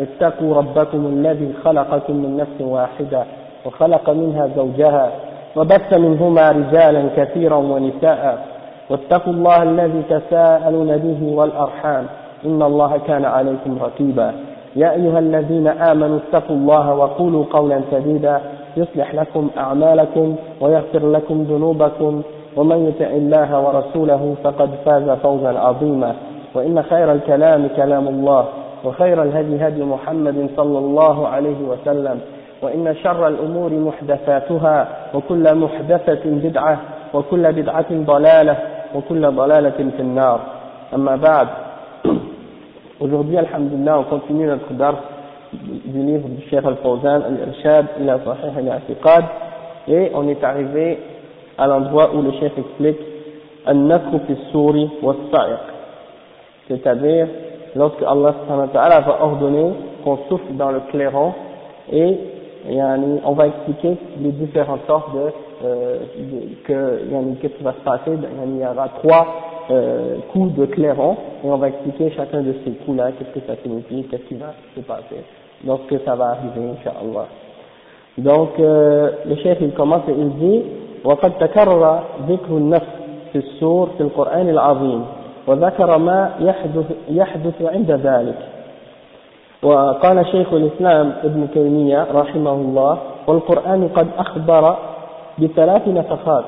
اتقوا 0.00 0.54
ربكم 0.54 1.06
الذي 1.06 1.52
خلقكم 1.64 2.16
من 2.16 2.36
نفس 2.36 2.60
واحدة 2.60 3.24
وخلق 3.66 4.10
منها 4.10 4.48
زوجها 4.56 5.10
وبث 5.56 5.98
منهما 5.98 6.50
رجالا 6.50 7.08
كثيرا 7.16 7.56
ونساء. 7.56 8.46
واتقوا 8.90 9.32
الله 9.32 9.62
الذي 9.62 10.02
تساءلون 10.10 10.96
به 10.96 11.32
والأرحام. 11.36 12.06
إن 12.46 12.62
الله 12.62 12.98
كان 13.06 13.24
عليكم 13.24 13.78
رقيبا. 13.82 14.32
يا 14.76 14.92
أيها 14.92 15.18
الذين 15.18 15.66
آمنوا 15.66 16.18
اتقوا 16.18 16.56
الله 16.56 16.94
وقولوا 16.94 17.44
قولا 17.50 17.80
سديدا. 17.90 18.40
يصلح 18.76 19.14
لكم 19.14 19.50
أعمالكم 19.58 20.36
ويغفر 20.60 21.10
لكم 21.10 21.42
ذنوبكم. 21.42 22.22
ومن 22.56 22.88
يطع 22.88 23.10
الله 23.10 23.60
ورسوله 23.60 24.34
فقد 24.44 24.70
فاز 24.84 25.10
فوزا 25.10 25.58
عظيما. 25.58 26.14
وإن 26.54 26.82
خير 26.82 27.12
الكلام 27.12 27.68
كلام 27.76 28.08
الله. 28.08 28.44
وخير 28.84 29.22
الهدي 29.22 29.66
هدي 29.66 29.84
محمد 29.84 30.50
صلى 30.56 30.78
الله 30.78 31.28
عليه 31.28 31.56
وسلم 31.68 32.20
وإن 32.62 32.96
شر 33.02 33.28
الأمور 33.28 33.72
محدثاتها 33.72 34.88
وكل 35.14 35.54
محدثة 35.54 36.20
بدعة 36.24 36.80
وكل 37.14 37.52
بدعة 37.52 37.86
ضلالة 37.90 38.56
وكل 38.94 39.30
ضلالة 39.30 39.90
في 39.96 40.00
النار 40.02 40.40
أما 40.94 41.16
بعد 41.16 41.48
Aujourd'hui, 43.00 43.38
Alhamdulillah, 43.38 44.00
on 44.00 44.04
continue 44.04 44.46
notre 44.46 44.72
dars 44.72 44.96
du 45.52 46.02
livre 46.02 46.28
du 46.28 46.42
Cheikh 46.50 46.64
Al-Fawzan, 46.64 47.22
Al-Irshad, 47.22 47.86
ila 48.00 48.18
Sahih 48.24 48.58
Al-I'tiqad, 48.58 49.24
et 49.86 50.10
on 50.14 50.26
est 50.26 50.42
arrivé 50.42 50.98
à 51.56 51.68
l'endroit 51.68 52.12
où 52.12 52.22
le 52.22 52.32
Cheikh 52.32 52.58
explique 52.58 52.98
An-Nafru 53.66 54.18
fi 54.26 54.36
Suri 54.50 54.90
wa 55.00 55.14
Sa'iq, 55.30 55.60
c'est-à-dire 56.66 57.28
lorsque 57.75 58.01
Allah 58.03 58.99
va 59.01 59.23
ordonner 59.23 59.71
qu'on 60.03 60.17
souffle 60.29 60.53
dans 60.53 60.71
le 60.71 60.81
clairon 60.91 61.33
et 61.91 62.17
on 63.25 63.33
va 63.33 63.47
expliquer 63.47 63.97
les 64.19 64.31
différentes 64.31 64.85
sortes 64.87 65.13
de, 65.13 65.31
euh, 65.65 65.99
de 66.17 66.63
que 66.63 67.41
qu'est-ce 67.41 67.53
qui 67.53 67.63
va 67.63 67.73
se 67.73 67.83
passer 67.83 68.11
il 68.11 68.57
y 68.57 68.65
aura 68.65 68.89
trois 69.03 69.27
euh, 69.71 70.17
coups 70.31 70.53
de 70.55 70.65
clairon 70.67 71.17
et 71.43 71.47
on 71.47 71.57
va 71.57 71.69
expliquer 71.69 72.11
chacun 72.15 72.41
de 72.41 72.53
ces 72.63 72.71
coups 72.71 72.97
là 72.97 73.11
qu'est-ce 73.11 73.39
que 73.39 73.45
ça 73.47 73.55
signifie 73.63 74.03
qu'est-ce 74.09 74.23
qui 74.23 74.35
va 74.35 74.53
se 74.75 74.81
passer 74.81 75.23
lorsque 75.65 75.95
ça 76.05 76.15
va 76.15 76.31
arriver 76.31 76.69
inshallah 76.79 77.27
donc 78.17 78.49
euh, 78.59 79.11
le 79.25 79.35
chef 79.37 79.57
il 79.61 79.71
commence 79.71 80.03
et 80.07 80.15
il 80.17 80.29
dit 80.35 80.63
وقد 81.03 81.37
تكرر 81.37 81.99
ذكر 82.29 82.57
النفس 82.57 82.87
في 83.31 83.37
السور 83.37 83.89
في 83.97 84.03
القرآن 84.03 84.49
العظيم 84.49 85.05
وذكر 85.48 85.98
ما 85.98 86.30
يحدث, 86.40 86.86
يحدث 87.08 87.62
عند 87.62 87.90
ذلك. 87.90 88.38
وقال 89.62 90.26
شيخ 90.26 90.52
الإسلام 90.52 91.12
ابن 91.24 91.48
تيمية 91.54 92.06
رحمه 92.14 92.52
الله 92.52 92.98
والقرآن 93.26 93.88
قد 93.88 94.06
أخبر 94.18 94.76
بثلاث 95.38 95.88
نفخات. 95.88 96.44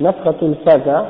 نفخة 0.00 0.34
الفزع 0.42 1.02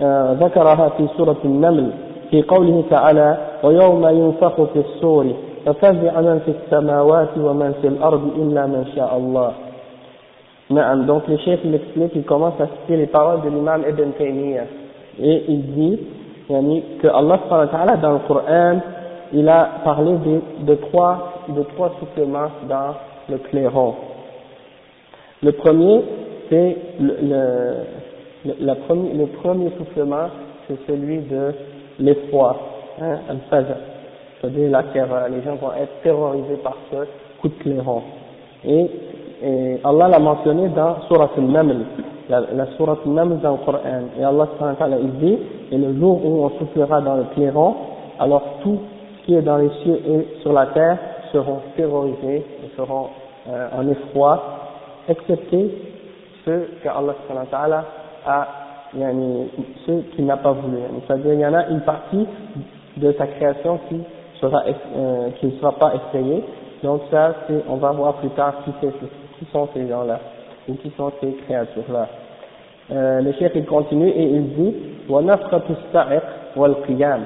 آه 0.00 0.32
ذكرها 0.32 0.88
في 0.88 1.08
سورة 1.16 1.36
النمل 1.44 1.90
في 2.30 2.42
قوله 2.42 2.84
تعالى 2.90 3.36
ويوم 3.62 4.06
ينفخ 4.06 4.54
في 4.62 4.78
الصور 4.78 5.26
ففزع 5.66 6.20
من 6.20 6.40
في 6.44 6.50
السماوات 6.50 7.28
ومن 7.38 7.72
في 7.82 7.88
الأرض 7.88 8.22
إلا 8.36 8.66
من 8.66 8.86
شاء 8.96 9.16
الله. 9.16 9.52
نعم 10.70 11.06
donc 11.06 11.28
le 11.28 11.36
chef 11.36 11.60
il 11.64 11.74
explique 11.74 12.12
il 12.14 12.24
commence 12.24 12.58
à 12.60 12.66
citer 12.66 12.96
les 12.96 13.06
paroles 13.06 13.42
de 13.42 13.48
l'imam 13.48 13.82
Ibn 13.88 14.10
Taymiyyah. 14.18 14.81
Et 15.20 15.44
il 15.48 15.74
dit 15.74 15.98
que 17.00 17.06
Allah 17.06 17.96
dans 17.96 18.12
le 18.12 18.18
Coran 18.26 18.80
il 19.32 19.48
a 19.48 19.80
parlé 19.84 20.12
de, 20.66 20.74
trois, 20.74 21.42
de 21.48 21.62
trois 21.62 21.94
soufflements 21.98 22.50
dans 22.68 22.94
le 23.28 23.38
clairon. 23.38 23.94
Le 25.42 25.52
premier, 25.52 26.02
c'est 26.50 26.76
le, 27.00 27.16
le, 28.44 28.74
premier, 28.86 29.14
le 29.14 29.26
premier 29.26 29.70
soufflement, 29.78 30.28
c'est 30.68 30.78
celui 30.86 31.18
de 31.20 31.54
l'effroi, 31.98 32.56
hein, 33.00 33.20
al-faza. 33.28 33.76
C'est-à-dire 34.40 34.70
la 34.70 34.82
terreur. 34.84 35.28
Les 35.30 35.42
gens 35.42 35.54
vont 35.54 35.72
être 35.72 36.02
terrorisés 36.02 36.58
par 36.62 36.76
ce 36.90 36.96
coup 37.40 37.48
de 37.48 37.54
clairon. 37.62 38.02
Et, 38.64 38.90
et 39.42 39.80
Allah 39.82 40.08
l'a 40.08 40.18
mentionné 40.18 40.68
dans 40.68 41.00
Surat 41.08 41.30
al-Naml, 41.36 41.84
la, 42.28 42.40
la 42.40 42.66
Surat 42.76 42.98
al-Naml 43.04 43.40
dans 43.40 43.52
le 43.52 43.64
Coran. 43.64 43.78
Et 44.18 44.24
Allah 44.24 44.48
il 45.00 45.12
dit, 45.18 45.38
et 45.70 45.78
le 45.78 45.94
jour 45.98 46.24
où 46.24 46.44
on 46.44 46.50
soufflera 46.58 47.00
dans 47.00 47.16
le 47.16 47.24
clairon, 47.34 47.74
alors 48.18 48.42
tout 48.62 48.78
qui 49.24 49.34
est 49.34 49.42
dans 49.42 49.56
les 49.56 49.70
cieux 49.82 50.00
et 50.06 50.40
sur 50.42 50.52
la 50.52 50.66
terre 50.66 50.98
seront 51.32 51.60
terrorisés 51.76 52.44
et 52.64 52.76
seront 52.76 53.08
euh, 53.48 53.68
en 53.76 53.88
effroi, 53.88 54.40
excepté 55.08 55.70
ceux 56.44 56.68
que 56.82 56.88
Allah 56.88 57.84
a, 58.24 58.48
yani, 58.96 59.48
ceux 59.86 60.04
qui 60.14 60.22
n'a 60.22 60.36
pas 60.36 60.52
voulu. 60.52 60.78
C'est-à-dire, 61.06 61.34
il 61.34 61.40
y 61.40 61.46
en 61.46 61.54
a 61.54 61.66
une 61.68 61.80
partie 61.80 62.26
de 62.96 63.12
sa 63.12 63.26
création 63.26 63.80
qui 63.88 64.00
sera, 64.40 64.62
euh, 64.96 65.30
qui 65.40 65.46
ne 65.46 65.52
sera 65.52 65.72
pas 65.72 65.92
effrayée. 65.94 66.44
Donc 66.82 67.02
ça, 67.10 67.34
c'est, 67.46 67.64
on 67.68 67.76
va 67.76 67.92
voir 67.92 68.14
plus 68.14 68.30
tard 68.30 68.54
qui, 68.64 68.72
qui 68.80 69.50
sont 69.52 69.68
ces 69.74 69.88
gens-là, 69.88 70.18
ou 70.68 70.74
qui 70.74 70.92
sont 70.96 71.12
ces 71.20 71.32
créatures-là. 71.46 72.06
Euh, 72.90 73.20
le 73.20 73.32
chef 73.32 73.52
il 73.54 73.64
continue 73.64 74.08
et 74.08 74.24
il 74.24 74.54
dit, 74.54 74.74
وَنَفْرَةُ 75.08 75.62
السَّعِقْ 75.70 76.22
وَالْقِيَامِ 76.56 77.24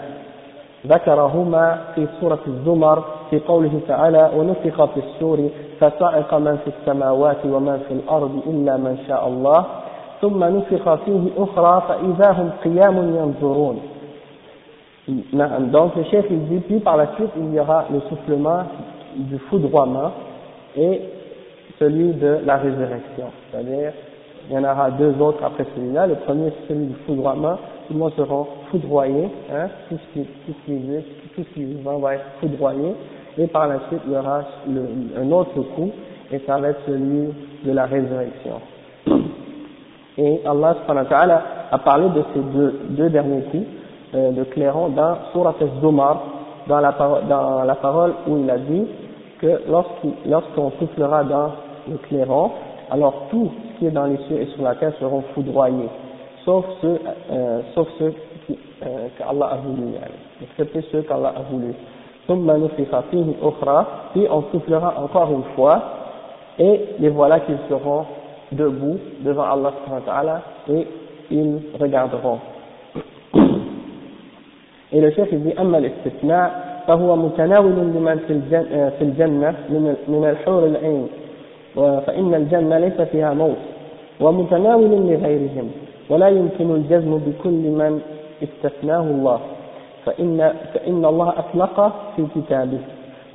ذكرهما 0.86 1.78
في 1.94 2.06
سورة 2.20 2.38
الزمر 2.46 3.04
في 3.30 3.38
قوله 3.38 3.80
تعالى 3.88 4.30
ونفخ 4.36 4.84
في 4.84 5.00
السور 5.00 5.48
فصعق 5.80 6.34
من 6.34 6.58
في 6.64 6.70
السماوات 6.80 7.36
ومن 7.44 7.78
في 7.88 7.94
الأرض 7.94 8.42
إلا 8.46 8.76
من 8.76 8.98
شاء 9.08 9.28
الله 9.28 9.64
ثم 10.20 10.44
نفخ 10.44 10.94
فيه 10.94 11.28
أخرى 11.38 11.82
فإذا 11.88 12.32
هم 12.32 12.50
قيام 12.64 12.96
ينظرون 12.96 13.80
donc 15.72 15.94
le 15.94 16.02
chef 16.10 16.24
il 16.30 16.48
dit 16.48 16.58
puis 16.66 16.80
par 16.80 16.96
la 16.96 17.14
suite 17.14 17.30
il 17.36 17.54
y 17.54 17.60
aura 17.60 17.84
le 17.92 18.00
soufflement 18.08 18.64
du 19.14 19.38
foudroiement 19.38 20.10
et 20.76 21.00
celui 21.78 22.12
de 22.14 22.38
la 22.44 22.56
résurrection. 22.56 23.26
C'est-à-dire 23.50 23.92
il 24.48 24.54
y 24.54 24.58
en 24.58 24.64
aura 24.64 24.90
deux 24.92 25.14
autres 25.20 25.42
après 25.44 25.66
celui-là. 25.74 26.06
Le 26.06 26.14
premier 26.14 26.50
c'est 26.50 26.74
celui 26.74 26.86
du 26.86 26.94
foudroiement 27.06 27.58
tout 27.86 27.92
le 27.92 27.98
monde 28.00 28.12
sera 28.16 28.44
foudroyé, 28.70 29.28
hein, 29.52 29.68
tout 29.88 29.96
ce 29.96 30.12
qui, 30.12 30.26
tout 30.26 30.52
ce 30.52 30.66
qui 30.66 30.72
existe, 30.72 31.06
tout 31.34 31.42
ce 31.44 31.54
qui 31.54 31.64
vivant 31.64 31.98
va 31.98 32.14
être 32.14 32.24
foudroyé, 32.40 32.94
et 33.38 33.46
par 33.46 33.68
la 33.68 33.78
suite 33.88 34.00
il 34.06 34.12
y 34.12 34.16
aura 34.16 34.42
le, 34.68 34.82
un 35.20 35.30
autre 35.30 35.60
coup, 35.74 35.90
et 36.32 36.40
ça 36.46 36.58
va 36.58 36.68
être 36.68 36.80
celui 36.86 37.28
de 37.64 37.72
la 37.72 37.86
résurrection. 37.86 38.60
Et 40.18 40.40
Allah 40.46 40.76
a 41.70 41.78
parlé 41.78 42.08
de 42.08 42.22
ces 42.34 42.40
deux, 42.40 42.80
deux 42.90 43.10
derniers 43.10 43.42
coups 43.42 43.66
euh, 44.14 44.30
de 44.32 44.44
clairon 44.44 44.88
dans 44.88 45.18
Surat 45.32 45.54
al-Zumar, 45.60 46.22
dans 46.66 46.80
la, 46.80 46.92
dans 47.28 47.62
la 47.62 47.74
parole 47.76 48.14
où 48.26 48.38
il 48.38 48.50
a 48.50 48.58
dit 48.58 48.86
que 49.40 49.60
lorsqu'on 49.68 50.72
soufflera 50.80 51.22
dans 51.22 51.52
le 51.89 51.97
clairon, 51.97 52.51
alors 52.89 53.27
tout 53.29 53.49
ce 53.73 53.79
qui 53.79 53.87
est 53.87 53.91
dans 53.91 54.05
les 54.05 54.17
cieux 54.27 54.41
et 54.41 54.45
sur 54.47 54.63
la 54.63 54.75
terre 54.75 54.93
seront 54.99 55.23
foudroyés 55.33 55.89
sauf 56.45 56.65
ceux, 56.81 56.99
euh, 57.31 57.61
sauf 57.73 57.87
ceux 57.99 58.13
qui, 58.45 58.57
euh, 58.83 59.07
qu'Allah 59.17 59.45
a 59.45 59.55
voulu, 59.57 59.93
excepté 60.41 60.81
ceux 60.91 61.01
qu'Allah 61.01 61.33
a 61.37 61.41
voulu. 61.51 61.73
Puis 64.13 64.27
on 64.29 64.41
soufflera 64.51 64.93
encore 64.99 65.31
une 65.31 65.43
fois, 65.55 65.81
et 66.59 66.79
les 66.99 67.09
voilà 67.09 67.39
qu'ils 67.41 67.57
seront 67.69 68.05
debout 68.51 68.97
devant 69.21 69.43
Allah 69.43 70.41
et 70.69 70.87
ils 71.31 71.59
regarderont. 71.79 72.39
Et 74.93 74.99
le 74.99 75.11
chef 75.11 75.29
il 75.31 75.43
dit 75.43 75.53
أما 75.59 75.77
الاستثناء 75.77 76.71
فهو 76.87 77.15
متناول 77.15 77.71
لمن 77.71 78.19
في 78.27 78.33
الجنة, 78.33 78.89
في 78.89 79.03
الجنة 79.03 79.55
من 79.69 79.95
من 80.07 80.25
الحور 80.25 80.65
العين 80.65 81.07
فإن 81.76 82.34
الجنة 82.34 82.78
ليس 82.78 83.00
فيها 83.00 83.34
موت 83.34 83.56
ومتناول 84.20 84.90
لغيرهم 84.90 85.70
ولا 86.10 86.28
يمكن 86.28 86.70
الجزم 86.74 87.18
بكل 87.18 87.50
من 87.50 88.00
استثناه 88.42 89.00
الله. 89.00 89.40
فإن, 90.04 90.52
فإن 90.74 91.04
الله 91.04 91.28
أطلق 91.28 91.92
في 92.16 92.26
كتابه. 92.34 92.78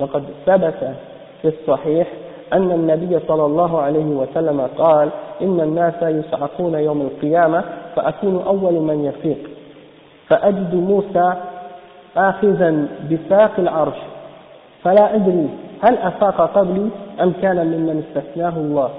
وقد 0.00 0.24
ثبت 0.46 0.94
في 1.42 1.48
الصحيح 1.48 2.06
أن 2.52 2.70
النبي 2.70 3.18
صلى 3.28 3.46
الله 3.46 3.80
عليه 3.80 4.04
وسلم 4.04 4.60
قال 4.78 5.08
إن 5.42 5.60
الناس 5.60 6.02
يصعقون 6.02 6.74
يوم 6.74 7.00
القيامة 7.00 7.64
فأكون 7.96 8.42
أول 8.46 8.72
من 8.72 9.04
يفيق. 9.04 9.38
فأجد 10.28 10.74
موسى 10.74 11.34
آخذا 12.16 12.86
بساق 13.10 13.52
العرش 13.58 13.96
فلا 14.82 15.14
أدري 15.14 15.48
هل 15.83 15.97
أفاق 15.97 16.57
قبلي 16.57 16.89
أم 17.21 17.33
كان 17.41 17.67
ممن 17.67 18.03
استثناه 18.03 18.57
الله 18.57 18.89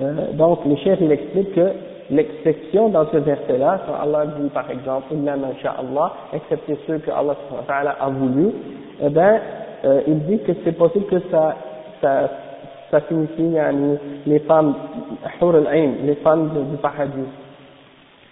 euh, 0.00 0.32
donc 0.32 0.64
le 0.64 0.76
chef 0.76 0.98
il 1.02 1.12
explique 1.12 1.52
que 1.54 1.68
l'exception 2.10 2.88
dans 2.88 3.06
ce 3.10 3.18
verset-là, 3.18 3.80
quand 3.86 3.94
Allah 4.02 4.26
dit 4.38 4.48
par 4.48 4.70
exemple, 4.70 5.12
Inna 5.12 5.32
Allah, 5.32 6.12
excepté 6.32 6.78
ceux 6.86 6.98
que 6.98 7.10
Allah 7.10 7.36
a 8.00 8.08
voulu, 8.08 8.50
eh 9.02 9.08
ben, 9.08 9.40
euh, 9.84 10.00
il 10.06 10.20
dit 10.26 10.38
que 10.40 10.52
c'est 10.64 10.72
possible 10.72 11.06
que 11.06 11.18
ça, 11.30 11.56
ça, 12.00 12.30
ça 12.90 13.00
signifie 13.08 13.50
yani, 13.50 13.98
les 14.26 14.38
femmes, 14.40 14.74
les 16.04 16.14
femmes 16.16 16.50
du 16.70 16.76
paradis. 16.76 17.28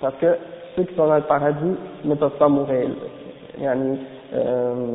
Parce 0.00 0.14
que 0.17 0.37
ceux 0.76 0.85
qui 0.85 0.94
sont 0.94 1.06
dans 1.06 1.17
le 1.17 1.23
paradis 1.23 1.76
ne 2.05 2.14
peuvent 2.14 2.38
pas 2.38 2.49
mourir. 2.49 2.88
Yani, 3.61 3.99
euh, 4.35 4.94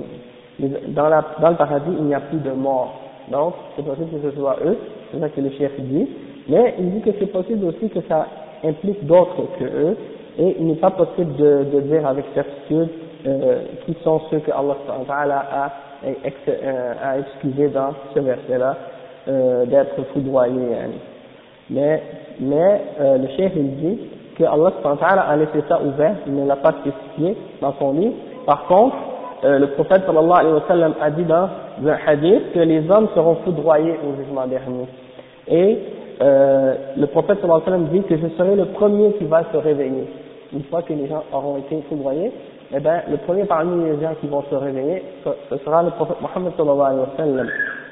dans, 0.89 1.09
la, 1.09 1.25
dans 1.41 1.51
le 1.51 1.57
paradis, 1.57 1.91
il 1.99 2.05
n'y 2.05 2.15
a 2.15 2.21
plus 2.21 2.39
de 2.39 2.51
mort. 2.51 2.95
Donc, 3.31 3.55
c'est 3.77 3.85
possible 3.85 4.09
que 4.11 4.31
ce 4.31 4.37
soit 4.37 4.57
eux, 4.65 4.77
c'est 5.11 5.21
ça 5.21 5.29
que 5.29 5.41
le 5.41 5.51
chef 5.51 5.73
dit. 5.81 6.09
Mais 6.49 6.75
il 6.79 6.91
dit 6.93 7.01
que 7.01 7.11
c'est 7.19 7.31
possible 7.33 7.65
aussi 7.67 7.89
que 7.91 8.01
ça 8.09 8.27
implique 8.65 9.05
d'autres 9.07 9.43
que 9.59 9.65
eux, 9.65 9.97
et 10.39 10.57
il 10.59 10.67
n'est 10.67 10.75
pas 10.75 10.91
possible 10.91 11.37
de, 11.37 11.65
de 11.73 11.81
dire 11.81 12.07
avec 12.07 12.25
certitude 12.35 12.89
euh, 13.27 13.63
qui 13.85 13.97
sont 14.03 14.21
ceux 14.31 14.39
que 14.41 14.51
Allah 14.51 14.77
a, 15.53 15.73
euh, 16.07 16.95
a 17.03 17.19
excusé 17.19 17.69
dans 17.69 17.91
ce 18.15 18.21
verset-là 18.21 18.77
euh, 19.29 19.67
d'être 19.67 20.03
foudroyés. 20.13 20.77
Mais, 21.69 22.03
mais 22.41 22.81
euh, 23.01 23.19
le 23.19 23.29
chef 23.37 23.53
il 23.55 23.77
dit 23.77 23.99
que 24.37 24.45
Allah 24.45 24.73
a 25.29 25.37
laissé 25.37 25.63
ça 25.69 25.81
ouvert, 25.83 26.17
il 26.27 26.35
ne 26.35 26.47
l'a 26.47 26.57
pas 26.57 26.73
spécifié 26.81 27.37
dans 27.61 27.75
son 27.75 27.93
livre. 27.93 28.15
Par 28.47 28.67
contre, 28.67 28.97
euh, 29.43 29.59
le 29.59 29.69
prophète 29.69 30.03
sallallahu 30.07 30.39
alayhi 30.39 30.55
wa 30.55 30.65
sallam 30.69 30.95
a 31.01 31.11
dit 31.11 31.25
dans 31.25 31.49
un 31.87 31.97
hadith 32.07 32.53
que 32.53 32.59
les 32.59 32.91
hommes 32.91 33.09
seront 33.15 33.37
foudroyés 33.37 33.95
au 34.07 34.23
jugement 34.23 34.47
dernier. 34.47 34.87
Et 35.49 35.79
euh, 36.21 36.75
le 36.97 37.07
prophète 37.07 37.41
sallallahu 37.41 37.63
alayhi 37.67 37.71
wa 37.71 37.79
sallam 37.79 37.89
dit 37.89 38.03
que 38.03 38.17
je 38.17 38.27
serai 38.37 38.55
le 38.55 38.67
premier 38.67 39.13
qui 39.15 39.25
va 39.25 39.45
se 39.51 39.57
réveiller. 39.57 40.07
Une 40.53 40.65
fois 40.65 40.83
que 40.83 40.93
les 40.93 41.07
gens 41.07 41.23
auront 41.33 41.59
été 41.59 41.83
foudroyés, 41.89 42.33
eh 42.75 42.81
ben, 42.81 43.03
le 43.11 43.17
premier 43.19 43.45
parmi 43.45 43.85
les 43.85 44.01
gens 44.01 44.13
qui 44.21 44.27
vont 44.27 44.45
se 44.51 44.55
réveiller, 44.55 45.03
ce 45.25 45.57
sera 45.65 45.83
le 45.83 45.91
prophète 45.91 46.17
Mohammed 46.21 46.53
sallallahu 46.57 46.81
alayhi 46.81 47.01
wa 47.01 47.17
sallam. 47.17 47.49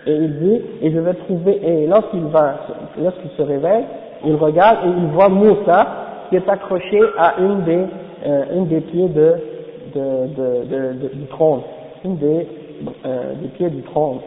Et 0.06 0.14
il 0.14 0.38
dit, 0.38 0.62
et 0.82 0.90
je 0.90 0.98
vais 0.98 1.14
trouver, 1.14 1.60
et 1.62 1.86
lorsqu'il 1.86 2.24
va, 2.24 2.56
lorsqu'il 3.00 3.30
se 3.30 3.42
réveille, 3.42 3.84
il 4.24 4.34
regarde 4.36 4.78
et 4.84 4.88
il 4.88 5.06
voit 5.08 5.28
Moussa 5.28 5.86
qui 6.28 6.36
est 6.36 6.48
accroché 6.48 7.00
à 7.16 7.34
une 7.40 7.62
des, 7.62 7.84
euh, 8.26 8.44
une 8.54 8.66
des 8.66 8.80
pieds 8.80 9.08
de, 9.08 9.34
du 9.94 11.26
trône, 11.28 11.60
une 12.04 12.16
des, 12.16 12.46
euh, 13.04 13.34
des 13.34 13.48
pieds 13.48 13.70
du 13.70 13.82
trône. 13.82 14.18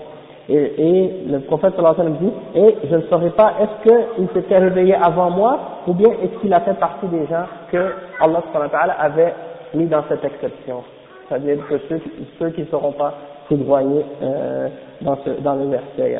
Et, 0.49 1.11
le 1.27 1.39
prophète 1.41 1.75
sallallahu 1.75 2.01
alayhi 2.01 2.13
wa 2.13 2.19
dit, 2.19 2.33
et 2.55 2.87
je 2.89 2.95
ne 2.95 3.01
saurais 3.03 3.29
pas, 3.29 3.53
est-ce 3.61 3.89
qu'il 3.89 4.27
s'était 4.33 4.57
réveillé 4.57 4.95
avant 4.95 5.29
moi, 5.29 5.59
ou 5.87 5.93
bien 5.93 6.09
est-ce 6.09 6.41
qu'il 6.41 6.53
a 6.53 6.59
fait 6.61 6.73
partie 6.73 7.07
des 7.07 7.25
gens 7.27 7.45
que 7.71 7.93
Allah 8.19 8.43
sallallahu 8.51 8.75
alayhi 8.75 8.97
wa 8.97 9.03
avait 9.03 9.33
mis 9.73 9.85
dans 9.85 10.03
cette 10.09 10.25
exception? 10.25 10.83
C'est-à-dire 11.29 11.65
que 11.69 11.77
ceux, 11.87 12.01
ceux 12.39 12.49
qui 12.49 12.61
ne 12.61 12.65
seront 12.65 12.91
pas 12.91 13.13
foudroyés 13.47 14.05
euh, 14.21 14.67
dans, 15.01 15.17
ce, 15.23 15.29
dans 15.41 15.55
le 15.55 15.69
verset. 15.69 16.17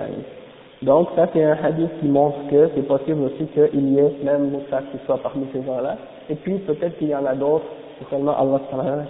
Donc 0.81 1.09
ça 1.15 1.27
c'est 1.33 1.43
un 1.43 1.57
hadith 1.63 1.91
qui 1.99 2.07
montre 2.07 2.37
que 2.49 2.69
c'est 2.73 2.87
possible 2.87 3.23
aussi 3.25 3.45
qu'il 3.53 3.93
y 3.93 3.99
ait 3.99 4.15
même 4.23 4.49
Moussa 4.49 4.81
qui 4.91 4.97
soit 5.05 5.19
parmi 5.21 5.45
ces 5.53 5.63
gens-là. 5.63 5.95
Et 6.29 6.35
puis 6.35 6.57
peut-être 6.59 6.97
qu'il 6.97 7.09
y 7.09 7.15
en 7.15 7.25
a 7.25 7.35
d'autres, 7.35 7.65
c'est 8.00 8.10
seulement 8.10 8.36
Allah 8.38 8.60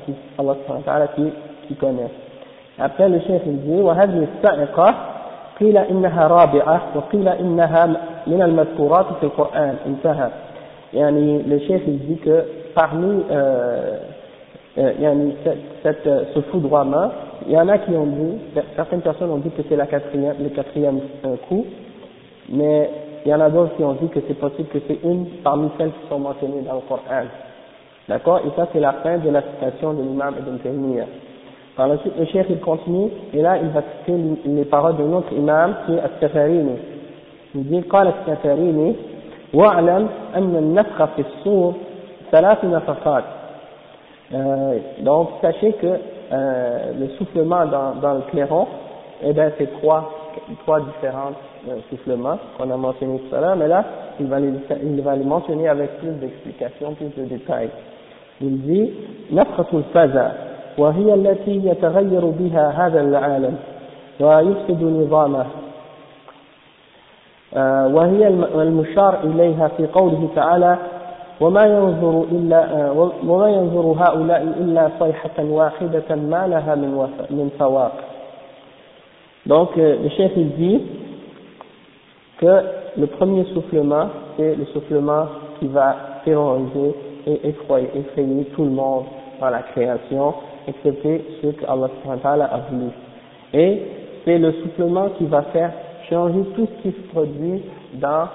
qui, 0.05 0.15
Allah 0.39 1.09
qui, 1.15 1.33
qui 1.69 1.75
connaît. 1.75 2.11
Après 2.79 3.09
le 3.09 3.21
chef 3.21 3.43
il 3.47 3.61
dit 3.63 3.81
وهذه 3.81 4.27
السائقة 4.29 4.95
قيل 5.61 5.79
إنها 5.79 6.27
رابعة 6.27 6.83
وقيل 6.95 7.29
إنها 7.29 7.87
من 8.27 8.43
المذكورات 8.43 9.07
في 9.21 9.27
القرآن 9.27 9.75
انتهى 9.87 10.31
يعني 10.95 11.43
le 11.47 11.59
chef 11.61 11.83
il 11.87 11.99
dit 12.07 12.19
que 12.19 12.45
parmi 12.75 13.25
euh, 13.31 13.99
euh, 14.79 15.31
cette, 15.83 16.07
euh, 16.07 16.25
ce 16.35 16.41
foudroiement, 16.53 17.11
il 17.47 17.53
y 17.53 17.57
en 17.59 17.69
a 17.69 17.79
qui 17.79 17.91
ont 17.93 18.07
dit, 18.07 18.61
certaines 18.75 19.01
personnes 19.01 19.31
ont 19.31 19.39
dit 19.39 19.51
que 19.51 19.63
c'est 19.69 19.77
la 19.77 19.87
quatrième, 19.87 20.35
le 20.39 20.51
quatrième 20.51 21.01
euh, 21.25 21.37
coup, 21.49 21.65
mais 22.51 22.91
il 23.25 23.31
y 23.31 23.35
en 23.35 23.41
a 23.41 23.49
d'autres 23.49 23.75
qui 23.77 23.83
ont 23.85 23.95
dit 23.95 24.09
que 24.09 24.21
c'est 24.29 24.39
possible 24.39 24.69
que 24.69 24.79
c'est 24.87 24.99
une 25.03 25.27
parmi 25.43 25.71
celles 25.79 25.91
qui 25.91 26.09
sont 26.11 26.19
mentionnées 26.19 26.63
dans 26.63 26.75
le 26.75 26.81
Coran. 26.81 27.25
D'accord 28.11 28.41
Et 28.47 28.51
ça, 28.57 28.69
c'est 28.73 28.81
la 28.81 28.93
fin 28.95 29.19
de 29.19 29.31
la 29.31 29.43
citation 29.43 29.93
de 29.93 30.03
l'imam 30.03 30.35
Ibn 30.39 30.59
Taymiyyah. 30.59 31.07
Par 31.77 31.89
la 31.89 31.99
suite, 31.99 32.15
le 32.19 32.25
cheikh, 32.27 32.47
il 32.49 32.61
continue, 32.61 33.11
et 33.35 33.43
là, 33.43 33.59
il 33.59 33.69
va 33.69 33.83
citer 33.83 34.19
les 34.47 34.65
paroles 34.65 34.97
d'un 34.97 35.13
autre 35.13 35.33
imam, 35.33 35.75
qui 35.85 35.93
est 35.95 36.01
As-Safarini. 36.01 36.77
Il 37.55 37.65
dit, 37.65 37.83
قال 37.89 38.09
السفريني 38.09 38.95
واعلم 39.55 40.09
أن 40.37 40.57
النفخ 40.57 41.05
في 41.05 41.23
الصور 41.23 41.75
ثلاث 42.33 42.65
نفخات 42.65 43.25
euh, 44.35 44.79
donc 45.03 45.29
sachez 45.41 45.73
que 45.75 45.87
euh, 45.87 46.93
le 46.99 47.09
soufflement 47.17 47.65
dans, 47.67 47.95
dans 48.03 48.15
le 48.15 48.23
clairon, 48.23 48.67
eh 49.23 49.33
ben 49.33 49.53
c'est 49.57 49.71
trois, 49.79 50.33
trois 50.65 50.81
différents 50.81 51.31
euh, 51.69 51.77
soufflements 51.89 52.37
qu'on 52.59 52.69
a 52.73 52.77
mentionné 52.77 53.21
tout 53.21 53.37
à 53.37 53.41
l'heure, 53.41 53.57
mais 53.57 53.69
là 53.69 53.85
il 54.19 54.27
va, 54.27 54.41
les, 54.41 54.51
il 54.83 55.01
va 55.01 55.15
les 55.15 55.25
mentionner 55.25 55.69
avec 55.69 55.99
plus 55.99 56.11
d'explications, 56.11 56.95
plus 56.95 57.15
de 57.17 57.29
détails. 57.29 57.71
Il 58.42 58.62
dit 58.62 58.90
نفخة 59.32 59.66
الفزع 59.74 60.32
وهي 60.78 61.14
التي 61.14 61.62
يتغير 61.66 62.26
بها 62.26 62.88
هذا 62.88 63.02
العالم 63.02 63.56
ويفسد 64.20 64.84
نظامه. 64.84 65.46
وهي 67.96 68.28
المشار 68.56 69.20
إليها 69.24 69.68
في 69.68 69.88
قوله 69.88 70.30
تعالى 70.36 70.78
وما 71.42 71.64
ينظر 71.66 72.26
إلا 72.32 72.92
وما 73.28 73.50
ينظر 73.50 73.82
هؤلاء 73.82 74.42
إلا 74.44 74.90
صيحة 75.00 75.44
واحدة 75.44 76.16
ما 76.16 76.48
لها 76.48 76.76
من 76.76 76.92
من 77.30 77.50
فواق. 77.60 77.92
Donc 79.48 79.70
euh, 79.78 79.98
le 80.04 80.10
chef 80.10 80.32
il 80.38 80.52
dit 80.52 80.82
que 82.38 82.62
le 82.98 83.08
premier 83.08 83.44
soufflement 83.54 84.08
c'est 84.38 84.56
le 84.56 84.66
soufflement 84.66 85.26
qui 85.60 85.68
va 85.68 85.96
terroriser 86.26 86.94
et 87.28 87.48
effrayer, 87.48 87.90
effrayer 87.96 88.46
tout 88.56 88.64
le 88.64 88.72
monde 88.72 89.06
dans 89.40 89.50
la 89.50 89.62
création 89.64 90.34
excepté 90.68 91.24
ceux 91.42 91.52
que 91.54 91.66
Allah 91.66 92.50
a 92.52 92.60
voulu 92.70 92.92
et 93.54 93.82
c'est 94.24 94.38
le 94.38 94.52
soufflement 94.64 95.10
qui 95.18 95.26
va 95.26 95.42
faire 95.44 95.72
changer 96.10 96.44
tout 96.56 96.68
ce 96.68 96.82
qui 96.84 96.96
se 96.96 97.08
produit 97.10 97.64
dans 97.94 98.28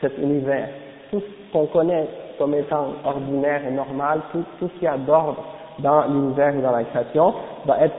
cet 0.00 0.16
univers 0.18 0.68
tout 1.10 1.20
ce 1.20 1.52
qu'on 1.52 1.66
connaît 1.66 2.06
comme 2.38 2.54
étant 2.54 2.94
ordinaire 3.04 3.62
et 3.66 3.70
normal, 3.70 4.20
tout, 4.32 4.44
ce 4.60 4.66
qui 4.78 4.86
a 4.86 4.96
d'ordre 4.96 5.44
dans 5.80 6.06
l'univers 6.06 6.54
et 6.56 6.62
dans 6.62 6.70
la 6.70 6.84
création 6.84 7.34
va 7.66 7.84
être 7.84 7.94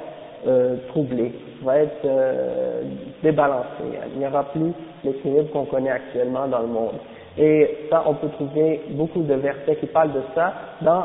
euh, 0.48 0.78
troublé, 0.90 1.34
va 1.64 1.78
être 1.78 2.06
euh, 2.06 2.82
débalancé. 3.22 3.84
Il 4.14 4.20
n'y 4.20 4.26
aura 4.26 4.46
plus 4.46 4.74
l'équilibre 5.04 5.52
qu'on 5.52 5.66
connaît 5.66 5.92
actuellement 5.92 6.48
dans 6.48 6.60
le 6.60 6.68
monde. 6.68 6.96
Et 7.38 7.88
ça, 7.90 8.04
on 8.06 8.14
peut 8.16 8.30
trouver 8.30 8.82
beaucoup 8.92 9.22
de 9.22 9.34
versets 9.36 9.76
qui 9.78 9.86
parlent 9.88 10.14
de 10.14 10.22
ça. 10.36 10.54
Dans 10.82 11.04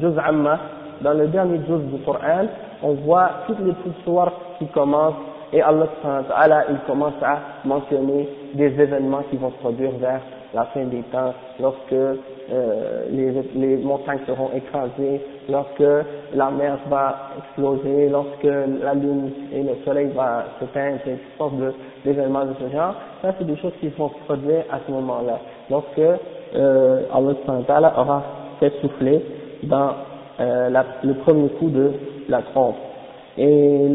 Juz 0.00 0.16
Amma, 0.24 0.58
dans 1.00 1.14
le 1.14 1.26
dernier 1.28 1.58
Juz 1.66 1.80
du 1.92 1.98
Coran, 2.04 2.46
on 2.82 2.94
voit 2.94 3.30
toutes 3.46 3.60
les 3.60 3.72
petites 3.72 4.04
qui 4.58 4.66
commencent 4.68 5.14
et 5.52 5.62
Allah 5.62 6.64
il 6.68 6.78
commence 6.86 7.14
à 7.22 7.38
mentionner 7.64 8.28
des 8.54 8.80
événements 8.80 9.22
qui 9.30 9.36
vont 9.36 9.50
se 9.52 9.56
produire 9.58 9.92
vers 10.00 10.20
la 10.52 10.64
fin 10.66 10.84
des 10.84 11.02
temps, 11.12 11.34
lorsque 11.60 11.92
euh, 11.92 13.04
les, 13.10 13.76
montagnes 13.78 14.20
seront 14.26 14.50
écrasées, 14.54 15.20
lorsque 15.48 15.82
la 16.34 16.50
mer 16.50 16.78
va 16.88 17.30
exploser, 17.38 18.08
lorsque 18.08 18.44
la 18.44 18.94
lune 18.94 19.32
et 19.52 19.62
le 19.62 19.74
soleil 19.84 20.10
vont 20.14 20.22
s'éteindre, 20.60 20.98
sortes 21.36 21.56
d'événements 21.56 21.58
de, 21.58 21.72
ce 22.04 22.72
genre, 22.72 22.94
ça 23.22 23.34
c'est 23.38 23.46
des 23.46 23.56
choses 23.56 23.72
qui 23.80 23.88
vont 23.88 24.10
se 24.10 24.24
produire 24.26 24.64
à 24.70 24.78
ce 24.86 24.92
moment-là, 24.92 25.38
lorsque 25.70 25.98
euh, 25.98 27.02
Allah 27.10 27.94
aura 27.98 28.22
fait 28.60 28.72
souffler 28.80 29.22
dans 29.62 29.92
euh, 30.40 30.82
le 31.02 31.14
premier 31.14 31.48
coup 31.50 31.70
de 31.70 31.92
la 32.28 32.42
trompe. 32.42 32.76
Et 33.38 33.88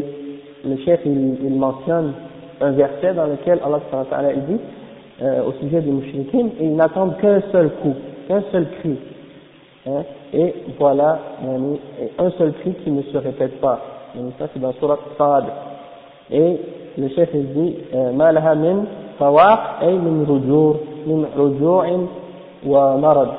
le 0.64 0.76
chef 0.84 1.00
il, 1.04 1.38
il 1.44 1.54
mentionne 1.54 2.12
un 2.60 2.72
verset 2.72 3.14
dans 3.14 3.26
lequel 3.26 3.60
Allah 3.64 3.80
dit 4.48 4.58
euh, 5.22 5.44
au 5.44 5.52
sujet 5.52 5.80
des 5.80 5.90
mouchriquins 5.90 6.48
ils 6.60 6.74
n'attendent 6.74 7.16
qu'un 7.18 7.40
seul 7.52 7.70
coup, 7.82 7.94
qu'un 8.26 8.42
seul 8.50 8.66
cri. 8.80 8.96
Hein, 9.86 10.02
et 10.34 10.54
voilà, 10.78 11.18
un 12.18 12.30
seul 12.32 12.52
cri 12.60 12.74
qui 12.84 12.90
ne 12.90 13.02
se 13.02 13.16
répète 13.16 13.60
pas. 13.60 13.80
Donc 14.14 14.32
ça 14.38 14.46
c'est 14.52 14.60
dans 14.60 14.72
Surat 14.74 14.98
Sad. 15.16 15.44
et 16.31 16.59
le 16.97 17.09
chef 17.09 17.29
il 17.33 17.53
dit 17.53 17.75
ما 17.93 18.31
لها 18.31 18.53
من 18.53 18.85
فواق 19.19 19.79
أي 19.81 19.93
من 19.97 20.25
رجوع 20.29 20.75
من 21.07 21.25
رجوع 21.37 21.85
ومرض 22.65 23.31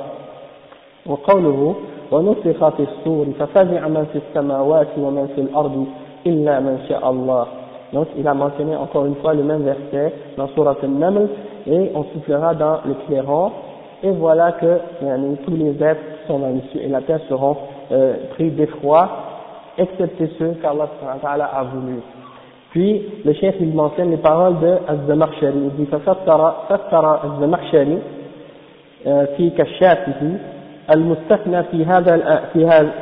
وقوله 1.06 1.74
ونفخ 2.12 2.68
في 2.68 2.82
الصور 2.82 3.26
ففزع 3.38 3.88
من 3.88 4.06
في 4.12 4.18
السماوات 4.18 4.88
ومن 4.98 5.26
في 5.34 5.40
الأرض 5.40 5.86
إلا 6.26 6.60
من 6.60 6.78
شاء 6.88 7.10
الله 7.10 7.46
Donc, 7.92 8.08
il 8.18 8.26
a 8.26 8.34
mentionné 8.34 8.74
encore 8.74 9.06
une 9.06 9.14
fois 9.16 9.32
le 9.32 9.44
même 9.44 9.62
verset 9.62 10.12
dans 10.36 10.48
Surat 10.48 10.76
al-Naml, 10.82 11.28
et 11.68 11.92
on 11.94 12.02
soufflera 12.12 12.52
dans 12.54 12.80
le 12.84 12.94
clairon, 13.06 13.52
et 14.02 14.10
voilà 14.10 14.52
que 14.52 14.78
tous 15.44 15.56
les 15.56 15.70
êtres 15.82 16.00
qui 16.00 16.26
sont 16.26 16.40
dans 16.40 16.48
les 16.48 16.62
cieux 16.72 16.82
et 16.82 16.88
la 16.88 17.00
terre 17.02 17.20
seront 17.28 17.56
euh, 17.92 18.14
pris 18.30 18.50
d'effroi, 18.50 19.08
excepté 19.78 20.30
ceux 20.38 20.56
qu'Allah 20.60 21.50
a 21.54 21.62
voulu. 21.64 22.00
Puis, 22.71 23.01
le 23.25 23.33
chef, 23.33 23.55
il 23.59 23.73
mentionne 23.73 24.11
les 24.11 24.17
paroles 24.17 24.59
de 24.59 24.77
Az-Zamakhshari. 24.87 25.57
Il 25.77 25.85
dit, 25.85 25.91
فسر 26.69 27.23
الزمخشري 27.23 27.97
في 29.37 29.49
كشافه 29.49 30.37
المستثنى 30.93 31.63
في 31.63 31.85
هذا 31.85 32.41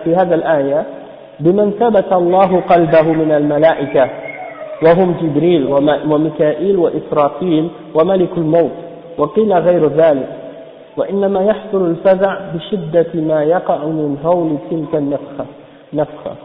في 0.03 0.15
هذا 0.15 0.35
الآية 0.35 0.85
بمن 1.39 1.71
ثبت 1.79 2.13
الله 2.13 2.61
قلبه 2.61 3.01
من 3.01 3.31
الملائكة 3.31 4.09
وهم 4.83 5.15
جبريل 5.21 5.65
وميكائيل 6.09 6.77
وإسرافيل 6.77 7.69
وملك 7.95 8.29
الموت 8.38 8.71
وقيل 9.17 9.53
غير 9.53 9.88
ذلك 9.88 10.29
وإنما 10.97 11.41
يحصل 11.41 11.89
الفزع 11.89 12.38
بشدة 12.55 13.07
ما 13.13 13.43
يقع 13.43 13.85
من 13.85 14.17
هول 14.25 14.57
تلك 14.71 14.95
النفخة 14.95 15.45
نفخة 15.93 16.35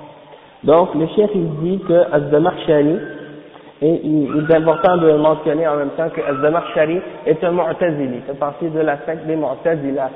Donc, 0.64 0.94
le 0.94 1.06
chef, 1.09 1.30
il 1.35 1.49
dit 1.62 1.78
que 1.87 2.12
Az-Zamakhshari, 2.12 2.97
et 3.83 4.00
il 4.02 4.47
est 4.49 4.54
important 4.54 4.97
de 4.97 5.12
mentionner 5.12 5.68
en 5.68 5.76
même 5.76 5.90
temps 5.90 6.09
que 6.09 6.21
Az-Zamakhshari 6.21 7.00
est 7.26 7.44
un 7.44 7.52
Mu'tazili, 7.52 8.21
fait 8.26 8.38
partie 8.38 8.68
de 8.71 8.80
la 8.80 8.99
secte 9.04 9.26
des 9.26 9.37
Mu'tazila. 9.37 10.09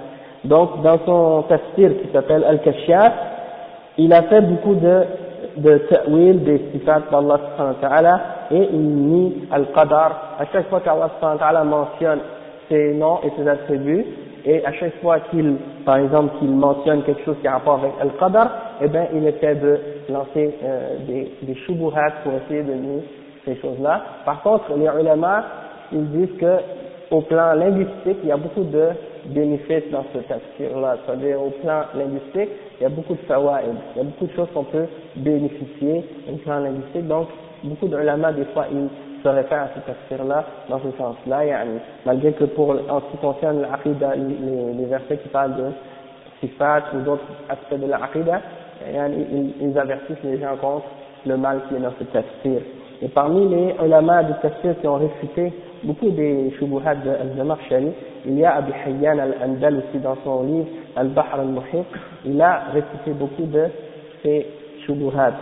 Donc, 0.45 0.83
dans 0.83 0.99
son 1.05 1.43
tafsir 1.49 1.91
qui 2.01 2.13
s'appelle 2.13 2.45
Al-Kashaf, 2.45 3.13
il 3.99 4.13
a 4.13 4.23
fait 4.23 4.41
beaucoup 4.41 4.75
de, 4.75 5.03
de 5.59 5.79
ta'wil 5.91 6.45
des 6.45 6.63
sifat 6.73 7.03
d'Allah 7.11 7.41
subhanahu 7.51 7.75
wa 7.83 7.89
ta'ala 7.89 8.21
et 8.53 8.69
il 8.73 8.81
nie 8.81 9.49
Al-Qadar. 9.51 10.37
À 10.39 10.45
chaque 10.53 10.69
fois 10.69 10.81
qu'Allah 10.81 11.11
ta'ala 11.21 11.65
mentionne 11.65 12.21
ses 12.71 12.95
noms 12.95 13.19
et 13.25 13.33
ses 13.37 13.47
attributs, 13.49 14.07
et 14.45 14.65
à 14.65 14.73
chaque 14.73 14.95
fois 15.01 15.21
qu'il, 15.31 15.57
par 15.85 15.97
exemple, 15.97 16.39
qu'il 16.39 16.51
mentionne 16.51 17.03
quelque 17.03 17.25
chose 17.25 17.37
qui 17.41 17.47
a 17.47 17.53
rapport 17.53 17.81
avec 17.81 17.93
Al-Qadar, 18.01 18.51
eh 18.83 18.89
bien, 18.89 19.07
il 19.15 19.27
essaie 19.27 19.55
de 19.57 19.79
lancer 20.09 20.55
euh, 20.63 20.99
des, 21.07 21.33
des 21.43 21.55
shubuhat 21.55 22.13
pour 22.23 22.33
essayer 22.35 22.63
de 22.63 22.73
nier 22.73 23.03
ces 23.45 23.57
choses-là. 23.57 24.03
Par 24.25 24.43
contre, 24.43 24.73
les 24.77 24.87
ulama, 25.01 25.45
ils 25.93 26.09
disent 26.11 26.37
que 26.39 26.57
au 27.11 27.23
plan 27.23 27.55
linguistique, 27.55 28.19
il 28.23 28.29
y 28.29 28.33
a 28.33 28.37
beaucoup 28.37 28.65
de 28.65 28.89
bénéfices 29.27 29.91
dans 29.91 30.05
ce 30.13 30.19
tafsir-là. 30.19 30.99
C'est-à-dire, 31.05 31.43
au 31.43 31.51
plan 31.63 31.83
linguistique, 31.95 32.51
il 32.79 32.83
y 32.83 32.87
a 32.87 32.91
beaucoup 32.91 33.15
de 33.15 33.21
fawaïd, 33.27 33.75
il 33.95 33.99
y 33.99 34.01
a 34.01 34.05
beaucoup 34.05 34.27
de 34.27 34.33
choses 34.33 34.49
qu'on 34.53 34.65
peut 34.65 34.87
bénéficier 35.17 36.05
au 36.31 36.37
plan 36.37 36.61
linguistique. 36.61 37.09
Donc, 37.09 37.29
beaucoup 37.65 37.89
d'ulama, 37.89 38.33
des 38.33 38.45
fois, 38.47 38.67
ils 38.71 38.89
réfèrent 39.29 39.63
à 39.63 39.69
ce 39.75 39.81
tafsir-là 39.81 40.45
dans 40.69 40.79
ce 40.79 40.91
sens-là, 40.97 41.41
malgré 42.05 42.33
que 42.33 42.45
pour, 42.45 42.71
en 42.71 43.01
ce 43.01 43.11
qui 43.11 43.17
concerne 43.19 43.63
l'aqida, 43.63 44.15
les, 44.17 44.75
les 44.75 44.85
versets 44.87 45.19
qui 45.19 45.29
parlent 45.29 45.57
de 45.57 45.71
sifat 46.41 46.85
ou 46.95 47.01
d'autres 47.01 47.25
aspects 47.49 47.81
de 47.81 47.87
l'aqida, 47.87 48.41
ils, 48.87 49.53
ils 49.61 49.79
avertissent 49.79 50.23
les 50.25 50.39
gens 50.39 50.57
contre 50.61 50.87
le 51.27 51.37
mal 51.37 51.61
qui 51.69 51.75
est 51.75 51.81
dans 51.81 51.93
ce 51.99 52.05
tafsir. 52.05 52.61
Et 53.01 53.09
parmi 53.09 53.49
les 53.49 53.75
ulama 53.85 54.25
de 54.25 54.33
tafsir 54.43 54.75
qui 54.81 54.89
ont 54.89 54.97
réfuté 54.97 55.53
beaucoup 55.85 56.11
des 56.11 56.51
shubuhat 56.59 56.97
de 56.97 57.11
Al-Zamakhshari, 57.11 57.93
il 58.27 58.39
y 58.39 58.45
a 58.45 58.57
Abi 58.57 58.73
Hayyan 58.73 59.19
al-Andal 59.19 59.77
aussi 59.77 59.99
dans 59.99 60.17
son 60.25 60.43
livre 60.43 60.67
Al-Bahr 60.97 61.29
al-Muhit, 61.35 61.87
il 62.25 62.41
a 62.41 62.65
réfuté 62.73 63.13
beaucoup 63.13 63.45
de 63.45 63.67
ces 64.23 64.47
shubuhat. 64.85 65.33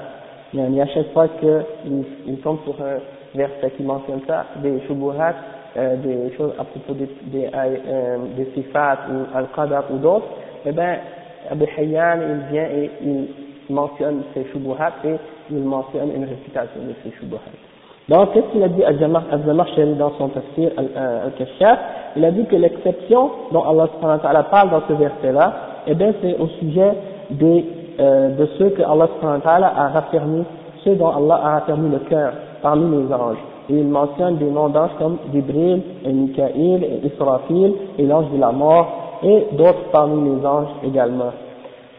Il 0.52 0.75
y 0.75 0.81
a 0.81 0.85
à 0.85 0.87
chaque 0.88 1.12
fois 1.12 1.28
qu'il 1.40 2.05
il 2.26 2.38
tombe 2.40 2.59
sur 2.64 2.75
un 2.83 2.99
verset 3.37 3.71
qui 3.76 3.83
mentionne 3.83 4.21
ça, 4.26 4.47
des 4.62 4.81
shubuhat, 4.87 5.35
euh, 5.76 5.97
des 5.97 6.35
choses 6.37 6.52
à 6.59 6.64
propos 6.64 6.95
des, 6.95 7.09
des, 7.26 7.49
euh, 7.55 8.16
des 8.37 8.47
sifat 8.55 8.99
ou 9.11 9.37
al-qadar 9.37 9.85
ou 9.90 9.99
d'autres, 9.99 10.26
eh 10.64 10.73
bien, 10.73 10.97
Abu 11.50 11.64
Hayyan, 11.76 12.19
il 12.23 12.52
vient 12.52 12.64
et 12.64 12.90
il 13.02 13.28
mentionne 13.69 14.23
ces 14.35 14.45
shubuhat 14.52 14.93
et 15.05 15.16
il 15.50 15.62
mentionne 15.62 16.11
une 16.14 16.25
réputation 16.25 16.81
de 16.81 16.95
ces 17.05 17.16
shubuhat. 17.19 17.40
Donc, 18.09 18.33
qu'est-ce 18.33 18.47
qu'il 18.52 18.62
a 18.62 18.69
dit 18.69 18.85
Al-Zamakhshari 18.85 19.95
dans 19.95 20.12
son 20.16 20.28
tafsir 20.28 20.71
Al-Kashaf? 20.76 21.78
Il 22.16 22.25
a 22.25 22.31
dit 22.31 22.45
que 22.47 22.55
l'exception 22.55 23.31
dont 23.52 23.64
Allah 23.64 23.88
parle 24.50 24.71
dans 24.71 24.83
ce 24.88 24.93
verset-là, 24.93 25.52
eh 25.88 25.95
bien, 25.95 26.12
c'est 26.23 26.37
au 26.38 26.47
sujet 26.61 26.93
des, 27.31 27.64
euh, 27.99 28.31
de 28.37 28.47
ceux 28.59 28.71
que 28.71 28.83
Allah 28.83 29.09
a 29.76 29.88
raffermi, 29.88 30.45
ceux 30.85 30.95
dont 30.95 31.09
Allah 31.09 31.40
a 31.43 31.50
raffermi 31.59 31.90
le 31.90 31.99
cœur 32.09 32.33
parmi 32.66 32.96
les 33.00 33.14
anges. 33.14 33.38
Et 33.70 33.75
il 33.75 33.87
mentionne 33.87 34.38
des 34.38 34.50
noms 34.50 34.68
d'anges 34.70 34.96
comme 34.99 35.18
Jibril, 35.32 35.82
et 36.04 36.12
Mikaïl, 36.12 36.82
et 36.82 37.06
Israfil, 37.06 37.75
et 37.96 38.04
l'ange 38.04 38.28
de 38.35 38.40
la 38.40 38.50
mort, 38.50 39.20
et 39.23 39.46
d'autres 39.52 39.85
parmi 39.92 40.30
les 40.30 40.44
anges 40.44 40.75
également. 40.85 41.32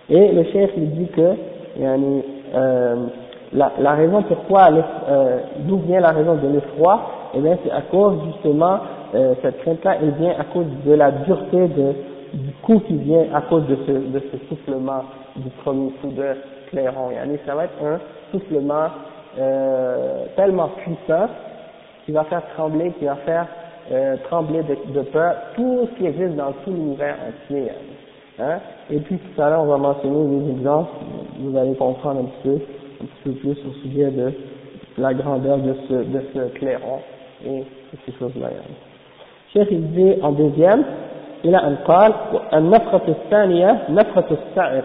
Et 0.10 0.34
le 0.34 0.44
chef 0.52 0.72
il 0.76 0.92
dit 0.92 1.08
que, 1.08 1.36
euh, 1.80 2.96
la, 3.54 3.92
raison 3.94 4.24
pourquoi, 4.24 4.68
euh, 4.74 5.40
d'où 5.60 5.78
vient 5.88 6.02
la 6.02 6.12
raison 6.12 6.36
de 6.36 6.48
l'effroi, 6.50 7.00
eh 7.34 7.40
bien 7.40 7.58
c'est 7.64 7.72
à 7.72 7.84
cause 7.84 8.16
justement, 8.34 8.80
euh, 9.16 9.36
cette 9.42 9.60
crainte-là, 9.60 9.96
elle 10.02 10.16
vient 10.20 10.34
à 10.38 10.44
cause 10.54 10.66
de 10.86 10.94
la 10.94 11.12
dureté 11.12 11.70
du 12.34 12.52
coup 12.62 12.82
qui 12.88 12.96
vient 12.98 13.28
à 13.34 13.40
cause 13.42 13.66
de 13.68 13.78
ce, 13.88 14.38
soufflement 14.50 15.04
du 15.38 15.50
premier 15.64 15.92
coup 16.02 16.08
de 16.08 16.26
clairon. 16.70 17.10
Yani, 17.16 17.38
ça 17.46 17.56
va 17.56 17.66
être 17.66 17.82
un 17.82 18.00
soufflement 18.32 18.90
euh, 19.39 20.25
tellement 20.37 20.69
puissant 20.69 21.29
qui 22.05 22.13
va 22.13 22.25
faire 22.25 22.43
trembler, 22.55 22.93
qui 22.99 23.05
va 23.05 23.17
faire 23.17 23.47
euh, 23.91 24.17
trembler 24.25 24.63
de, 24.63 24.93
de, 24.93 25.03
peur 25.03 25.35
tout 25.55 25.89
ce 25.91 25.99
qui 25.99 26.07
existe 26.07 26.37
dans 26.37 26.53
tout 26.65 26.71
l'univers 26.71 27.17
entier. 27.29 27.71
Hein. 28.39 28.59
Et 28.91 28.99
puis 28.99 29.19
tout 29.19 29.43
à 29.43 29.51
l'heure, 29.51 29.63
on 29.63 29.67
va 29.67 29.79
mentionner 29.79 30.41
des 30.41 30.51
exemples, 30.53 30.91
vous 31.39 31.57
allez 31.57 31.75
comprendre 31.75 32.21
un 32.21 32.25
petit 32.25 32.43
peu 32.43 32.59
un 33.03 33.07
petit 33.07 33.23
peu 33.25 33.31
plus 33.33 33.59
au 33.67 33.73
sujet 33.83 34.11
de 34.11 34.33
la 34.99 35.15
grandeur 35.15 35.59
de 35.59 35.75
ce, 35.89 35.95
de 35.95 36.23
ce 36.35 36.59
clairon 36.59 37.01
et 37.45 37.65
ces 38.07 38.13
choses-là. 38.19 38.49
Cheikh 39.53 39.69
il 39.71 39.91
dit 39.93 40.15
en 40.23 40.33
deuxième, 40.33 40.85
il 41.45 41.55
a 41.55 41.65
un 41.65 41.75
قال 41.75 42.13
النفخة 42.55 43.09
الثانية 43.09 43.83
نفخة 43.91 44.25
الصعق 44.31 44.85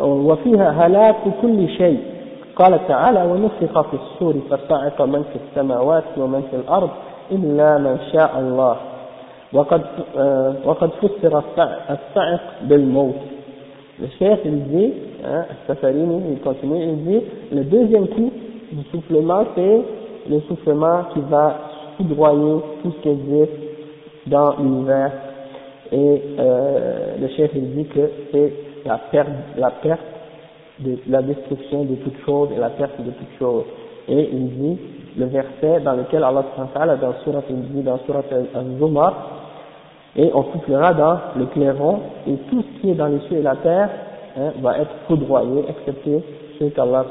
وفيها 0.00 0.70
هلاك 0.70 1.16
كل 1.42 1.68
شيء 1.68 2.00
قال 2.56 2.86
تعالى 2.88 3.22
ونفخ 3.22 3.80
في 3.80 3.94
الصور 3.94 4.34
فصعق 4.50 5.02
من 5.02 5.22
في 5.22 5.38
السماوات 5.44 6.04
ومن 6.18 6.42
في 6.50 6.56
الأرض 6.56 6.90
إلا 7.32 7.78
من 7.78 7.98
شاء 8.12 8.38
الله 8.38 8.76
وقد 9.52 9.82
وقد 10.64 10.90
فسر 10.90 11.42
الصعق 11.90 12.40
بالموت 12.62 13.14
Le 14.00 14.06
chef, 14.18 14.40
il 14.46 14.64
dit, 14.64 14.92
hein, 15.22 15.44
Safarini, 15.66 16.32
il 16.32 16.40
continue, 16.40 16.82
il 16.82 17.04
dit, 17.04 17.20
le 17.52 17.64
deuxième 17.64 18.08
coup 18.08 18.32
du 18.72 18.82
soufflement, 18.90 19.44
c'est 19.54 19.82
le 20.26 20.40
soufflement 20.48 21.04
qui 21.12 21.20
va 21.28 21.54
foudroyer 21.98 22.62
tout 22.82 22.92
ce 22.92 23.02
qui 23.02 23.08
existe 23.10 23.52
dans 24.26 24.56
l'univers. 24.56 25.12
Et 25.92 26.22
euh, 26.38 27.16
le 27.20 27.28
chef, 27.28 27.50
il 27.54 27.74
dit 27.74 27.84
que 27.86 28.10
c'est 28.32 28.52
la 28.86 28.96
perte, 29.10 29.28
la 29.58 29.70
perte 29.70 30.00
de 30.79 30.97
la 31.07 31.21
destruction 31.21 31.85
de 31.85 31.95
toute 31.95 32.17
chose 32.25 32.49
et 32.55 32.59
la 32.59 32.69
perte 32.69 32.99
de 32.99 33.11
toute 33.11 33.39
chose. 33.39 33.63
Et 34.07 34.29
il 34.31 34.49
dit, 34.49 34.77
le 35.17 35.25
verset 35.25 35.79
dans 35.81 35.93
lequel 35.93 36.23
Allah 36.23 36.43
dans 36.97 37.13
Surat, 37.23 37.41
il 37.49 37.61
dit 37.69 37.81
dans 37.81 37.97
Surat 37.99 38.23
al-Zumar, 38.53 39.13
et 40.17 40.31
on 40.33 40.43
soufflera 40.51 40.93
dans 40.93 41.17
le 41.35 41.45
clairon, 41.47 41.99
et 42.27 42.35
tout 42.49 42.61
ce 42.61 42.81
qui 42.81 42.91
est 42.91 42.95
dans 42.95 43.07
les 43.07 43.19
cieux 43.27 43.37
et 43.37 43.41
la 43.41 43.55
terre 43.57 43.89
hein, 44.37 44.51
va 44.61 44.77
être 44.79 44.91
foudroyé, 45.07 45.65
excepté 45.69 46.23
ce 46.59 46.65
qu'Allah 46.65 47.05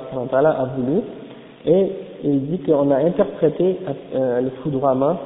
a 0.51 0.65
voulu. 0.77 1.03
Et 1.67 1.93
il 2.23 2.47
dit 2.47 2.59
qu'on 2.61 2.91
a 2.91 2.97
interprété 2.97 3.79
euh, 4.15 4.41
le 4.41 4.51
foudroiement 4.63 5.17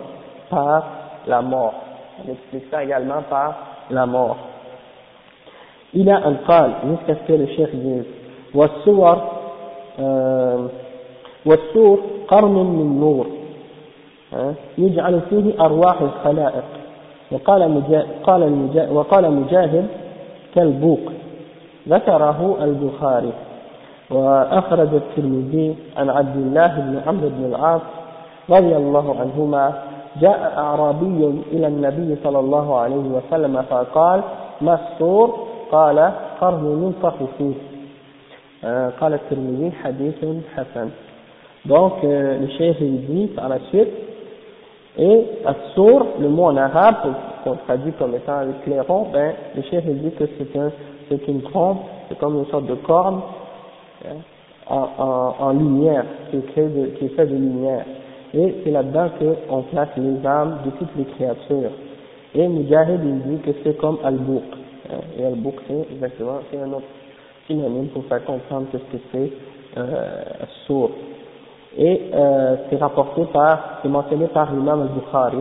par 0.51 0.85
la 1.27 1.43
mort. 1.43 1.75
On 2.25 2.33
explique 2.33 2.65
ça 2.71 2.83
également 2.83 3.23
par 3.29 3.57
la 3.91 4.07
mort. 4.07 4.37
Il 5.95 6.11
a 6.11 6.17
un 6.17 6.33
jusqu'à 6.33 7.15
ce 7.15 7.27
que 7.27 7.33
le 7.33 7.47
chef 7.47 7.75
dise, 7.75 8.05
والصور 8.55 9.19
والسور 11.47 11.99
قرن 12.29 12.55
من 12.55 13.01
نور 13.01 13.27
يجعل 14.79 15.21
فيه 15.21 15.65
أرواح 15.65 16.01
الخلائق. 16.01 16.65
وقال 17.33 17.71
مجاهد 17.71 18.07
قال 18.23 18.43
وقال 18.93 19.33
مجاهد 19.33 19.87
كالبوق. 20.55 21.01
ذكره 21.89 22.57
البخاري. 22.63 23.33
وأخرج 24.11 24.95
الترمذي 24.95 25.77
عن 25.97 26.11
عبد 26.11 26.37
الله 26.37 26.67
بن 26.67 27.01
عمرو 27.07 27.29
بن 27.29 27.45
العاص 27.45 27.81
رضي 28.51 28.77
الله 28.77 29.17
عنهما 29.21 29.83
جاء 30.21 30.55
أعرابي 30.59 31.43
إلى 31.53 31.67
النبي 31.67 32.17
صلى 32.25 32.39
الله 32.39 32.77
عليه 32.77 32.97
وسلم 32.97 33.63
فقال 33.63 34.21
ما 34.61 34.75
السور؟ 34.75 35.37
قال 35.73 36.13
قرن 36.41 36.83
ينفخ 36.83 37.15
فيه. 37.39 37.55
قال 39.00 39.14
الترمذي 39.14 39.72
حديث 39.84 40.26
حسن 40.56 40.90
donc 41.66 41.94
euh, 42.04 42.40
le 42.40 42.48
cheikh 42.58 42.78
il 42.82 43.06
dit 43.06 43.28
par 43.28 43.48
la 43.50 43.60
suite 43.70 43.88
et 44.98 45.26
Assour, 45.46 46.08
le 46.20 46.30
mot 46.30 46.44
en 46.44 46.58
arabe 46.58 47.14
qu'on 47.44 47.56
traduit 47.56 47.94
comme 47.94 48.16
étant 48.16 48.42
le 48.42 48.54
clairon 48.64 49.08
ben 49.14 49.34
le 49.56 49.62
cheikh 49.64 49.84
il 49.88 50.02
dit 50.02 50.12
que 50.12 50.26
c'est 50.38 50.60
un 50.60 50.72
c'est 51.10 51.28
une 51.28 51.42
trompe 51.42 51.80
c'est 52.10 52.18
comme 52.20 52.38
une 52.38 52.46
sorte 52.48 52.66
de 52.68 52.76
corne 52.76 53.22
hein, 54.06 54.18
en, 54.68 54.88
en, 54.98 55.36
en 55.40 55.52
lumière 55.54 56.06
qui 56.32 56.38
est, 56.38 56.64
de, 56.68 56.86
qui 56.98 57.06
est 57.06 57.16
fait 57.16 57.26
de 57.26 57.36
lumière 57.36 57.86
et 58.34 58.56
c'est 58.64 58.72
là-dedans 58.72 59.10
qu'on 59.48 59.62
place 59.64 59.90
les 59.98 60.26
âmes 60.26 60.60
de 60.66 60.72
toutes 60.72 60.96
les 60.98 61.06
créatures. 61.06 61.72
Et 62.34 62.48
Mujahid 62.48 63.00
il 63.04 63.22
dit 63.22 63.42
que 63.44 63.52
c'est 63.64 63.78
comme 63.78 64.00
Al-Bouq. 64.04 64.42
Hein, 64.92 64.98
et 65.20 65.26
Al-Bouq 65.26 65.54
c'est 65.68 65.94
exactement, 65.94 66.40
c'est 66.52 66.58
un 66.60 66.72
autre 66.74 66.88
synonyme 67.49 67.89
pour 67.89 68.05
faire 68.05 68.25
comprendre 68.25 68.67
ce 68.73 68.77
que 68.79 69.03
c'est 69.11 69.33
euh, 69.77 70.23
sourd. 70.67 70.91
Et 71.77 72.11
euh, 72.15 72.57
c'est 72.71 72.77
rapporté 72.77 73.25
par, 73.33 73.81
c'est 73.83 73.89
mentionné 73.89 74.27
par 74.29 74.53
l'imam 74.53 74.83
al-Bukhari. 74.83 75.39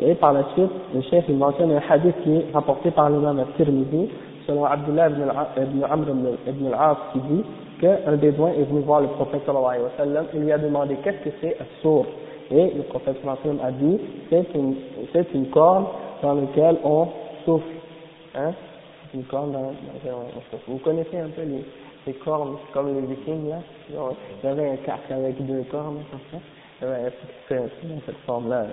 Et 0.00 0.14
par 0.14 0.32
la 0.32 0.44
suite, 0.54 0.70
le 0.94 1.02
chef 1.02 1.24
il 1.28 1.36
mentionne 1.36 1.72
un 1.72 1.82
hadith 1.88 2.14
qui 2.24 2.36
est 2.36 2.46
rapporté 2.52 2.90
par 2.90 3.10
l'imam 3.10 3.38
al-Tirmidhi, 3.38 4.08
selon 4.46 4.64
Abdullah 4.64 5.08
ibn, 5.10 5.84
Amr 5.84 6.06
ibn 6.46 6.66
al-As 6.68 6.96
qui 7.12 7.20
dit 7.20 7.44
qu'un 7.80 8.16
bédouin 8.16 8.50
est 8.50 8.64
venu 8.64 8.80
voir 8.80 9.00
le 9.02 9.08
prophète 9.08 9.42
sallallahu 9.44 9.68
alayhi 9.68 9.84
wa 9.84 9.90
sallam, 9.96 10.24
il 10.34 10.40
lui 10.40 10.52
a 10.52 10.58
demandé 10.58 10.96
qu'est-ce 11.02 11.28
que 11.28 11.34
c'est 11.40 11.56
sourd 11.82 12.06
et 12.50 12.72
le 12.76 12.82
prophète 12.84 13.16
sallam 13.22 13.58
a 13.62 13.70
dit, 13.70 13.98
c'est 14.28 14.46
une, 14.54 14.74
c'est 15.12 15.32
une 15.34 15.46
corde 15.50 15.86
dans 16.22 16.34
laquelle 16.34 16.76
on 16.84 17.08
souffle. 17.44 17.64
Hein? 18.34 18.52
C'est 19.11 19.17
une 19.17 19.23
corde 19.25 19.51
dans, 19.51 19.61
laquelle 19.93 20.13
on 20.13 20.41
souffle. 20.51 20.63
Vous 20.67 20.77
connaissez 20.77 21.19
un 21.19 21.29
peu 21.29 21.43
les, 21.43 21.65
les 22.07 22.13
cornes, 22.13 22.57
comme 22.73 22.93
les 22.93 23.01
vikings 23.01 23.49
là 23.49 23.57
Il 23.89 23.95
y 24.43 24.47
avait 24.47 24.69
un 24.69 24.75
casque 24.77 25.11
avec 25.11 25.45
deux 25.45 25.63
cornes, 25.71 26.03
comme 26.11 26.19
ça. 26.31 26.37
Il 26.81 26.87
y 26.87 26.91
avait 26.91 27.07
un 27.07 27.87
dans 27.87 28.01
cette 28.05 28.17
forme-là. 28.25 28.65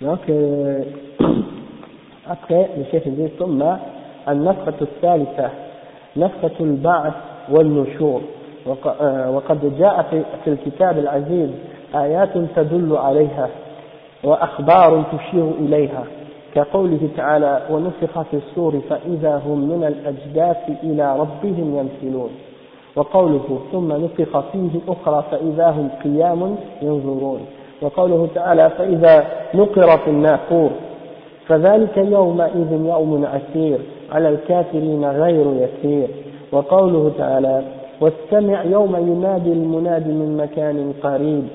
Donc, 0.00 0.20
euh, 0.28 0.84
après, 2.26 2.70
le 2.76 2.84
chef 2.90 3.06
dit, 3.06 3.28
ثم 3.38 3.62
النفخة 4.28 4.74
الثالثة 4.82 5.50
نفخة 6.16 6.56
البعث 6.60 7.14
والنشور 7.50 8.22
وقد 8.66 9.78
جاء 9.78 10.02
في 10.44 10.50
الكتاب 10.50 10.98
العزيز 10.98 11.50
آيات 11.94 12.38
تدل 12.56 12.96
عليها 12.96 13.48
وأخبار 14.24 15.04
تشير 15.12 15.50
إليها 15.50 16.04
كقوله 16.53 17.09
تعالى 17.17 17.61
ونفخ 17.69 18.21
في 18.21 18.37
السور 18.37 18.79
فإذا 18.89 19.41
هم 19.45 19.59
من 19.59 19.83
الأجداث 19.83 20.83
إلى 20.83 21.19
ربهم 21.19 21.77
ينسلون 21.77 22.29
وقوله 22.95 23.59
ثم 23.71 23.91
نفخ 23.91 24.39
فيه 24.39 24.79
أخرى 24.87 25.23
فإذا 25.31 25.69
هم 25.69 25.89
قيام 26.03 26.55
ينظرون. 26.81 27.39
وقوله 27.81 28.27
تعالى 28.35 28.69
فإذا 28.69 29.25
نقر 29.53 29.97
في 29.97 30.09
الناقور. 30.09 30.69
فذلك 31.47 31.97
يومئذ 31.97 32.71
يوم 32.71 33.25
عسير 33.25 33.79
على 34.11 34.29
الكافرين 34.29 35.05
غير 35.05 35.45
يسير. 35.53 36.07
وقوله 36.51 37.11
تعالى 37.17 37.63
واستمع 38.01 38.63
يوم 38.63 38.95
ينادي 38.95 39.53
المنادي 39.53 40.09
من 40.09 40.37
مكان 40.37 40.93
قريب 41.03 41.47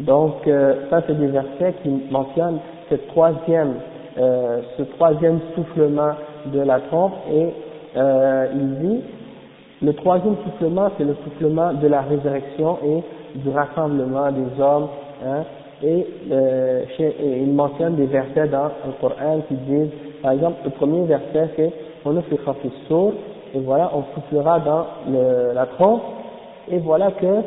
Donc, 0.00 0.46
euh, 0.46 0.88
ça 0.90 1.02
c'est 1.06 1.18
des 1.18 1.28
versets 1.28 1.74
qui 1.82 1.88
mentionnent 2.10 2.58
cette 2.88 3.06
troisième, 3.08 3.76
euh, 4.18 4.60
ce 4.76 4.82
troisième 4.82 5.40
soufflement 5.54 6.12
de 6.52 6.60
la 6.60 6.80
trompe 6.80 7.14
et 7.32 7.48
euh, 7.96 8.46
il 8.54 8.78
dit, 8.78 9.00
le 9.82 9.94
troisième 9.94 10.36
soufflement 10.44 10.90
c'est 10.98 11.04
le 11.04 11.16
soufflement 11.24 11.72
de 11.72 11.86
la 11.88 12.02
résurrection 12.02 12.78
et 12.84 13.38
du 13.38 13.48
rassemblement 13.48 14.30
des 14.32 14.62
hommes, 14.62 14.88
hein, 15.24 15.44
et, 15.82 16.06
euh, 16.30 16.84
et, 16.98 17.42
il 17.42 17.52
mentionne 17.52 17.96
des 17.96 18.06
versets 18.06 18.48
dans 18.48 18.70
le 18.86 18.92
Coran 19.00 19.40
qui 19.48 19.54
disent, 19.54 19.90
par 20.22 20.32
exemple, 20.32 20.56
le 20.64 20.70
premier 20.70 21.04
verset 21.04 21.50
c'est, 21.56 21.72
on 22.04 22.16
a 22.16 22.22
fait 22.22 22.38
sourd, 22.86 23.14
et 23.54 23.60
voilà, 23.60 23.90
on 23.94 24.04
soufflera 24.14 24.60
dans 24.60 24.86
la 25.54 25.66
trompe, 25.66 26.02
et 26.70 26.78
voilà 26.78 27.10
que 27.12 27.42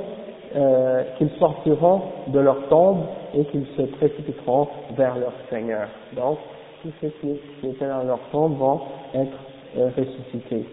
euh, 0.56 1.02
qu'ils 1.18 1.30
sortiront 1.38 2.00
de 2.28 2.38
leur 2.38 2.68
tombe 2.68 2.98
et 3.34 3.44
qu'ils 3.46 3.66
se 3.76 3.82
précipiteront 3.82 4.68
vers 4.96 5.16
leur 5.16 5.32
Seigneur. 5.50 5.88
Donc, 6.16 6.38
tous 6.82 6.92
ceux 7.00 7.12
qui 7.20 7.66
étaient 7.66 7.88
dans 7.88 8.04
leur 8.04 8.20
tombe 8.30 8.56
vont 8.56 8.80
être 9.14 9.38
euh, 9.78 9.88
ressuscités. 9.96 10.66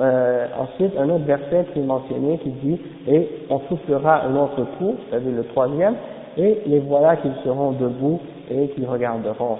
Euh, 0.00 0.46
ensuite, 0.58 0.92
un 0.98 1.08
autre 1.08 1.24
verset 1.24 1.66
qui 1.72 1.80
est 1.80 1.82
mentionné 1.82 2.38
qui 2.38 2.50
dit 2.50 2.80
et 3.08 3.28
on 3.50 3.60
soufflera 3.68 4.24
un 4.24 4.36
autre 4.36 4.64
coup, 4.78 4.96
c'est-à-dire 5.08 5.32
le 5.34 5.44
troisième, 5.44 5.94
et 6.36 6.62
les 6.66 6.78
voilà 6.80 7.16
qu'ils 7.16 7.34
seront 7.44 7.72
debout 7.72 8.20
et 8.50 8.68
qu'ils 8.68 8.86
regarderont. 8.86 9.58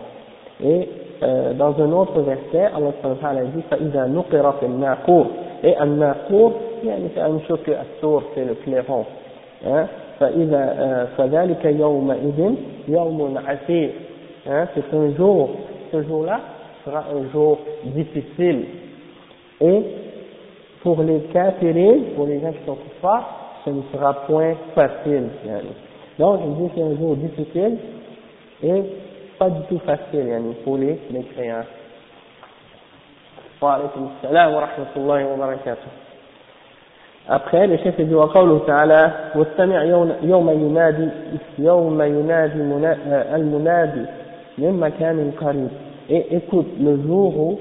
Et 0.62 0.88
euh, 1.22 1.54
dans 1.54 1.74
un 1.80 1.92
autre 1.92 2.20
verset, 2.20 2.70
Allah 2.74 3.44
dit 3.54 3.62
فإذا 3.70 4.06
نقر 4.06 4.52
في 4.52 4.66
الناقور 4.66 5.26
et 5.64 5.82
الناقور 5.82 6.52
يعني 6.84 7.08
c'est 7.14 7.20
la 7.20 7.28
même 7.28 7.40
chose 7.48 7.60
que 7.64 7.72
السور 7.72 8.22
c'est 8.34 8.44
le 8.44 8.54
clairon 8.54 9.00
hein 9.00 9.21
فإذا 10.20 11.08
فذلك 11.16 11.64
يومئذ 11.64 12.54
يوم 12.88 13.38
عسير 13.46 13.90
hein 14.46 14.66
c'est 14.74 14.94
un 14.94 15.10
jour 15.16 15.50
ce 15.92 16.02
jour-là 16.02 16.40
sera 16.84 17.04
un 17.16 17.30
jour 17.32 17.58
difficile 17.84 18.64
et 19.60 19.82
pour 20.82 21.02
les 21.02 21.20
kafirins 21.32 21.98
pour 22.16 22.26
les 22.26 22.40
gens 22.40 22.52
qui 22.52 22.64
sont 22.66 22.76
kuffars 22.76 23.26
ce 23.64 23.70
ne 23.70 23.82
sera 23.92 24.14
point 24.26 24.54
facile 24.74 25.28
donc 26.18 26.40
il 26.46 26.54
dit 26.56 26.70
c'est 26.74 26.82
un 26.82 26.96
jour 26.96 27.16
difficile 27.16 27.76
et 28.62 28.82
pas 29.38 29.50
du 29.50 29.60
tout 29.68 29.78
facile 29.84 30.26
يعني 30.28 30.52
pour 30.64 30.76
les, 30.78 30.98
les 31.10 31.22
créants 31.34 31.66
وعليكم 33.62 34.08
السلام 34.16 34.54
ورحمة 34.54 34.92
الله 34.96 35.26
وبركاته 35.32 35.90
Après, 37.30 37.66
le 37.66 37.76
chef 37.78 38.00
dit 38.00 38.14
وقوله 38.14 38.58
تعالى 38.66 39.12
واستمع 39.34 39.82
يوم 40.22 40.50
ينادي 40.50 41.08
يوم 41.58 42.02
ينادي 42.02 42.60
المنادي 43.34 44.04
من 44.58 44.80
مكان 44.80 45.32
قريب 45.40 45.68
et 46.10 46.36
écoute 46.36 46.68
le 46.80 47.02
jour 47.02 47.38
où 47.38 47.58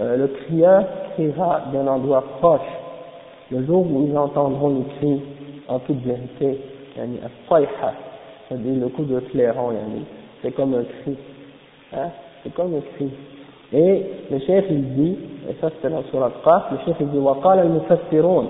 euh, 0.00 0.16
le 0.16 0.26
crieur 0.26 0.84
criera 1.14 1.62
d'un 1.72 1.86
endroit 1.86 2.24
proche 2.40 2.60
le 3.52 3.64
jour 3.64 3.86
où 3.86 4.08
ils 4.08 4.18
entendront 4.18 4.70
le 4.70 4.82
cri 4.98 5.22
en 5.68 5.78
toute 5.78 6.02
vérité 6.02 6.58
يعني 6.96 7.16
الصيحة 7.26 7.92
c'est-à-dire 8.48 8.74
le 8.80 8.88
coup 8.88 9.04
de 9.04 9.20
clairon 9.20 9.72
يعني 9.72 10.02
c'est 10.42 10.50
comme 10.50 10.74
un 10.74 10.82
cri 10.82 11.16
hein 11.92 12.08
c'est 12.42 12.52
comme 12.54 12.74
un 12.74 12.80
cri 12.96 13.08
et 13.72 14.02
le 14.32 14.38
chef 14.40 14.64
il 14.68 14.94
dit 14.94 15.16
et 15.48 15.54
ça 15.60 15.70
c'est 15.80 15.90
dans 15.90 16.02
surat 16.10 16.32
Qaf 16.44 16.72
le 16.72 16.78
chef 16.84 16.96
il 17.00 17.08
dit 17.10 17.18
وقال 17.18 17.58
المفسرون 17.58 18.48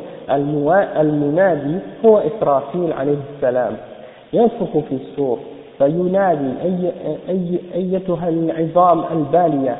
المنادي 1.02 1.80
هو 2.06 2.18
إسرافيل 2.18 2.94
عليه 2.94 3.18
السلام. 3.36 3.78
ينفخ 4.34 4.78
في 4.90 4.96
السور 4.96 5.40
فينادي 5.78 6.52
أي 6.62 6.92
أي 7.30 7.60
أيتها 7.76 8.30
العظام 8.30 9.04
البالية 9.12 9.78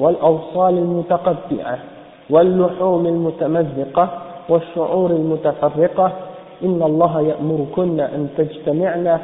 والأوصال 0.00 0.78
المتقطعة 0.78 1.78
واللحوم 2.30 3.06
المتمزقة 3.06 4.08
والشعور 4.48 5.10
المتفرقة. 5.10 6.12
إن 6.64 6.82
الله 6.82 7.20
يأمركن 7.20 8.00
أن 8.00 8.28
تجتمعن 8.38 9.18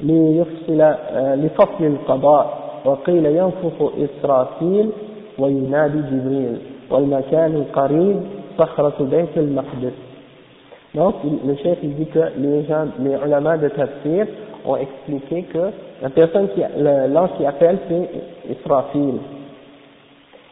ليفصل 0.00 0.94
لفصل 1.14 1.84
القضاء. 1.84 2.58
وقيل 2.84 3.26
ينفخ 3.26 3.92
إسرافيل 3.98 4.90
وينادي 5.38 5.98
جبريل. 5.98 6.58
والمكان 6.90 7.54
القريب 7.54 8.20
Sakhratu 8.58 9.04
Bayt 9.04 9.28
al-Maqdis. 9.36 9.94
Donc, 10.94 11.14
le 11.46 11.54
chef 11.56 11.78
il 11.82 11.94
dit 11.94 12.06
que 12.06 12.18
les 12.38 12.64
gens, 12.64 12.86
les 12.98 13.16
ulama 13.24 13.56
de 13.56 13.68
tafsir 13.68 14.26
ont 14.66 14.76
expliqué 14.76 15.44
que 15.44 15.70
la 16.02 16.10
personne 16.10 16.48
qui, 16.48 16.62
qui 17.36 17.46
appelle, 17.46 17.78
c'est 17.88 18.52
Israfil. 18.52 19.18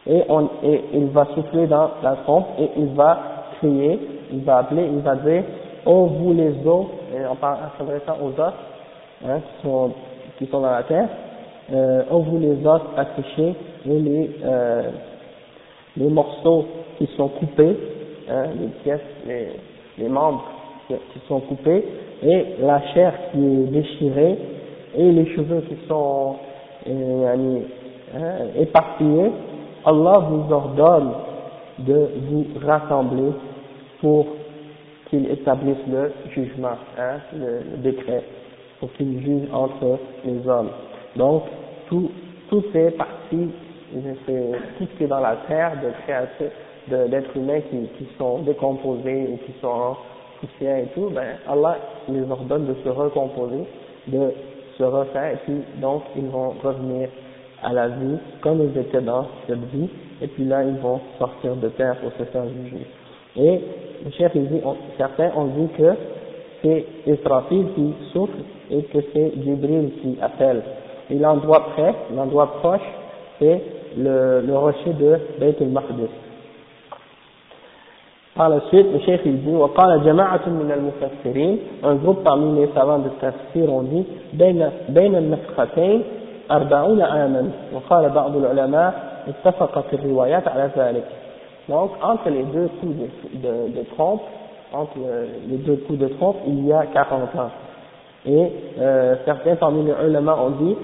Et, 0.07 0.23
on, 0.29 0.49
et 0.63 0.83
il 0.93 1.07
va 1.07 1.27
souffler 1.35 1.67
dans 1.67 1.89
la 2.01 2.15
trompe 2.23 2.45
et 2.59 2.69
il 2.77 2.93
va 2.93 3.19
crier, 3.57 3.99
il 4.31 4.43
va 4.43 4.59
appeler, 4.59 4.85
il 4.85 4.99
va 4.99 5.15
dire, 5.15 5.43
oh 5.85 6.05
vous 6.05 6.33
les 6.33 6.53
os, 6.65 6.85
et 7.13 7.25
en 7.25 7.35
s'adressant 7.77 8.17
aux 8.23 8.39
os, 8.39 8.53
hein, 9.27 9.39
qui 9.39 9.67
sont, 9.67 9.91
qui 10.37 10.45
sont 10.45 10.61
dans 10.61 10.71
la 10.71 10.83
terre, 10.83 11.09
euh, 11.73 12.03
oh, 12.09 12.19
vous 12.19 12.39
les 12.39 12.65
os 12.65 12.81
accouchés 12.95 13.53
et 13.85 13.99
les, 13.99 14.31
euh, 14.45 14.83
les 15.97 16.09
morceaux 16.09 16.65
qui 16.97 17.07
sont 17.17 17.29
coupés, 17.29 17.75
hein, 18.29 18.45
les 18.59 18.67
pièces, 18.83 19.01
les, 19.25 19.47
les 19.97 20.09
membres 20.09 20.43
qui 20.87 21.19
sont 21.27 21.41
coupés, 21.41 21.83
et 22.23 22.45
la 22.61 22.81
chair 22.93 23.13
qui 23.31 23.39
est 23.39 23.71
déchirée, 23.71 24.37
et 24.95 25.11
les 25.11 25.25
cheveux 25.35 25.61
qui 25.61 25.75
sont 25.87 26.35
euh, 26.87 27.61
hein, 28.15 28.21
éparpillés, 28.57 29.31
Allah 29.85 30.19
vous 30.29 30.53
ordonne 30.53 31.11
de 31.79 32.09
vous 32.29 32.45
rassembler 32.65 33.31
pour 34.01 34.25
qu'il 35.09 35.29
établisse 35.29 35.77
le 35.89 36.11
jugement, 36.33 36.77
hein, 36.97 37.19
le, 37.33 37.77
décret, 37.77 38.23
pour 38.79 38.91
qu'il 38.93 39.21
juge 39.21 39.47
entre 39.53 39.99
les 40.25 40.47
hommes. 40.47 40.69
Donc, 41.15 41.43
tout, 41.87 42.11
tout 42.49 42.63
ces 42.73 42.91
parties, 42.91 43.49
tout 43.93 44.85
ce 44.85 44.97
qui 44.97 45.03
est 45.03 45.07
dans 45.07 45.19
la 45.19 45.37
terre 45.47 45.73
de 45.81 45.89
création, 46.03 46.45
d'êtres 47.09 47.35
humains 47.35 47.61
qui, 47.61 47.87
qui 47.97 48.07
sont 48.17 48.39
décomposés 48.39 49.29
ou 49.31 49.37
qui 49.45 49.53
sont 49.59 49.67
en 49.67 49.97
poussière 50.39 50.77
et 50.77 50.87
tout, 50.93 51.09
ben, 51.09 51.37
Allah 51.47 51.77
les 52.07 52.29
ordonne 52.29 52.65
de 52.65 52.75
se 52.83 52.89
recomposer, 52.89 53.65
de 54.07 54.31
se 54.77 54.83
refaire, 54.83 55.33
et 55.33 55.37
puis 55.45 55.61
donc 55.81 56.03
ils 56.15 56.27
vont 56.27 56.53
revenir 56.63 57.09
à 57.63 57.73
la 57.73 57.87
vie 57.89 58.17
comme 58.41 58.61
ils 58.63 58.79
étaient 58.79 59.01
dans 59.01 59.25
cette 59.47 59.63
vie, 59.73 59.89
et 60.21 60.27
puis 60.27 60.45
là 60.45 60.63
ils 60.63 60.77
vont 60.77 61.01
sortir 61.17 61.55
de 61.55 61.69
terre 61.69 61.95
pour 61.97 62.11
se 62.13 62.23
faire 62.31 62.43
juger. 62.47 62.85
Et 63.35 63.61
le 64.05 64.11
certains 64.97 65.31
ont 65.35 65.45
dit 65.45 65.67
que 65.77 65.93
c'est 66.61 66.85
Israfil 67.05 67.65
qui 67.75 67.93
souffle 68.11 68.39
et 68.71 68.83
que 68.83 68.99
c'est 69.13 69.33
Jibril 69.43 69.91
qui 70.01 70.17
appelle. 70.21 70.61
Et 71.09 71.15
l'endroit 71.15 71.69
près, 71.73 71.93
l'endroit 72.13 72.53
proche, 72.59 72.81
c'est 73.39 73.61
le, 73.96 74.40
le 74.46 74.56
rocher 74.56 74.92
de 74.92 75.18
Beit 75.38 75.56
al-Maqdis. 75.60 76.10
Par 78.34 78.48
la 78.48 78.60
suite, 78.68 78.86
le 78.92 78.98
chef 79.00 79.20
il 79.26 79.42
dit, 79.44 79.50
وقال 79.54 80.04
جماعة 80.04 80.48
من 80.48 80.70
المفسرين, 80.70 81.58
un 81.82 81.94
groupe 81.96 82.24
parmi 82.24 82.60
les 82.60 82.68
savants 82.74 82.98
de 83.00 83.10
tafsir 83.20 83.70
ont 83.72 83.82
dit, 83.82 84.06
بين, 84.32 84.70
بين 84.88 85.14
النفختين 85.16 86.02
أربعون 86.50 87.02
عاما 87.02 87.50
وقال 87.74 88.08
بعض 88.10 88.36
العلماء 88.36 88.94
اتفقت 89.28 89.94
الروايات 89.94 90.48
على 90.48 90.70
ذلك 90.76 91.04
donc 91.68 91.90
entre 92.02 92.28
les 92.28 92.42
deux 92.42 92.68
coups 92.80 92.96
de, 92.96 93.48
de, 93.48 93.78
de 93.78 93.82
trompe 93.96 94.22
entre 94.72 94.96
les 95.48 95.56
deux 95.58 95.76
coups 95.86 95.98
de 95.98 96.08
trompe 96.08 96.36
il 96.46 96.66
y 96.66 96.72
a 96.72 96.86
40 96.86 97.36
ans 97.36 97.50
et 98.26 98.48
euh, 98.80 99.14
certains 99.24 99.54
parmi 99.56 99.84
les 99.84 99.92
ulama 100.06 100.36
ont 100.42 100.50
dit 100.50 100.76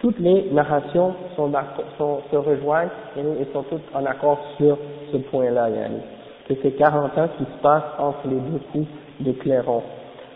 toutes 0.00 0.18
les 0.18 0.50
narrations 0.52 1.14
sont, 1.36 1.50
sont, 1.98 2.18
se 2.30 2.36
rejoignent 2.36 2.90
et, 3.16 3.46
sont 3.52 3.62
toutes 3.62 3.82
en 3.94 4.04
accord 4.04 4.38
sur 4.56 4.76
ce 5.12 5.16
point-là 5.16 5.70
yani, 5.70 6.00
que 6.48 6.54
c'est 6.62 6.72
40 6.72 7.18
ans 7.18 7.28
qui 7.38 7.44
se 7.44 7.62
passent 7.62 7.94
entre 7.98 8.28
les 8.28 8.36
deux 8.36 8.60
coups 8.72 8.88
de 9.20 9.32
clairon 9.32 9.82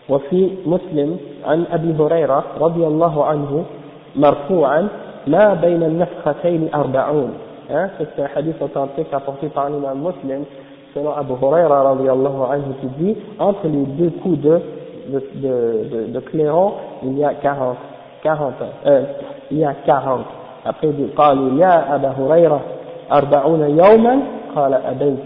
وفي 0.09 0.49
مسلم 0.65 1.17
عن 1.45 1.65
أبي 1.71 1.95
هريرة 2.03 2.43
رضي 2.59 2.87
الله 2.87 3.25
عنه 3.25 3.63
مرفوعا 4.15 4.87
ما 5.27 5.53
بين 5.53 5.83
النفختين 5.83 6.69
أربعون 6.75 7.31
hein, 7.69 7.89
c'est 7.97 8.21
un 8.21 8.27
hadith 8.35 8.61
authentique 8.61 9.07
apporté 9.13 9.47
par 9.47 9.69
l'imam 9.69 9.99
muslim 9.99 10.43
selon 10.93 11.11
Abu 11.13 11.33
Huraira 11.41 11.83
radiallahu 11.83 12.41
anhu 12.51 12.73
qui 12.81 12.87
dit 13.03 13.15
entre 13.39 13.67
les 13.67 13.85
deux 13.99 14.09
coups 14.21 14.39
de, 14.39 14.59
de, 15.07 15.23
de, 15.35 15.89
de, 15.91 16.05
de 16.13 16.19
clairon 16.19 16.73
il 17.03 17.17
y 17.17 17.23
a 17.23 17.33
40 17.35 17.77
40 18.23 18.53
euh, 18.85 19.03
il 19.50 19.58
y 19.58 19.64
a 19.64 19.74
40 19.86 20.20
après 20.64 20.88
il 20.88 20.96
dit 20.96 21.12
قالوا 21.16 21.58
يا 21.58 21.94
أبا 21.94 22.12
هريرة 22.18 22.60
أربعون 23.12 23.60
يوما 23.78 24.18
قال 24.56 24.74
أبيت 24.74 25.24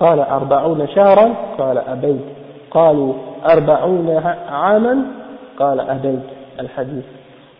قال 0.00 0.20
أربعون 0.20 0.88
شهرا 0.88 1.34
قال 1.58 1.78
أبيت 1.78 2.24
قالوا 2.70 3.12
أربعون 3.52 4.22
عاما 4.50 5.02
قال 5.58 5.80
أبيت 5.80 6.26
الحديث 6.60 7.04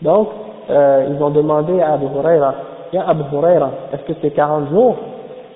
donc 0.03 0.29
euh, 0.71 1.09
ils 1.11 1.23
ont 1.23 1.31
demandé 1.31 1.81
à 1.81 1.95
Abu 1.95 2.07
Huraira, 2.07 2.55
Ya 2.93 3.09
Abu 3.09 3.23
Huraira, 3.33 3.71
est-ce 3.93 4.03
que 4.03 4.13
c'est 4.23 4.31
40 4.31 4.71
jours 4.71 4.97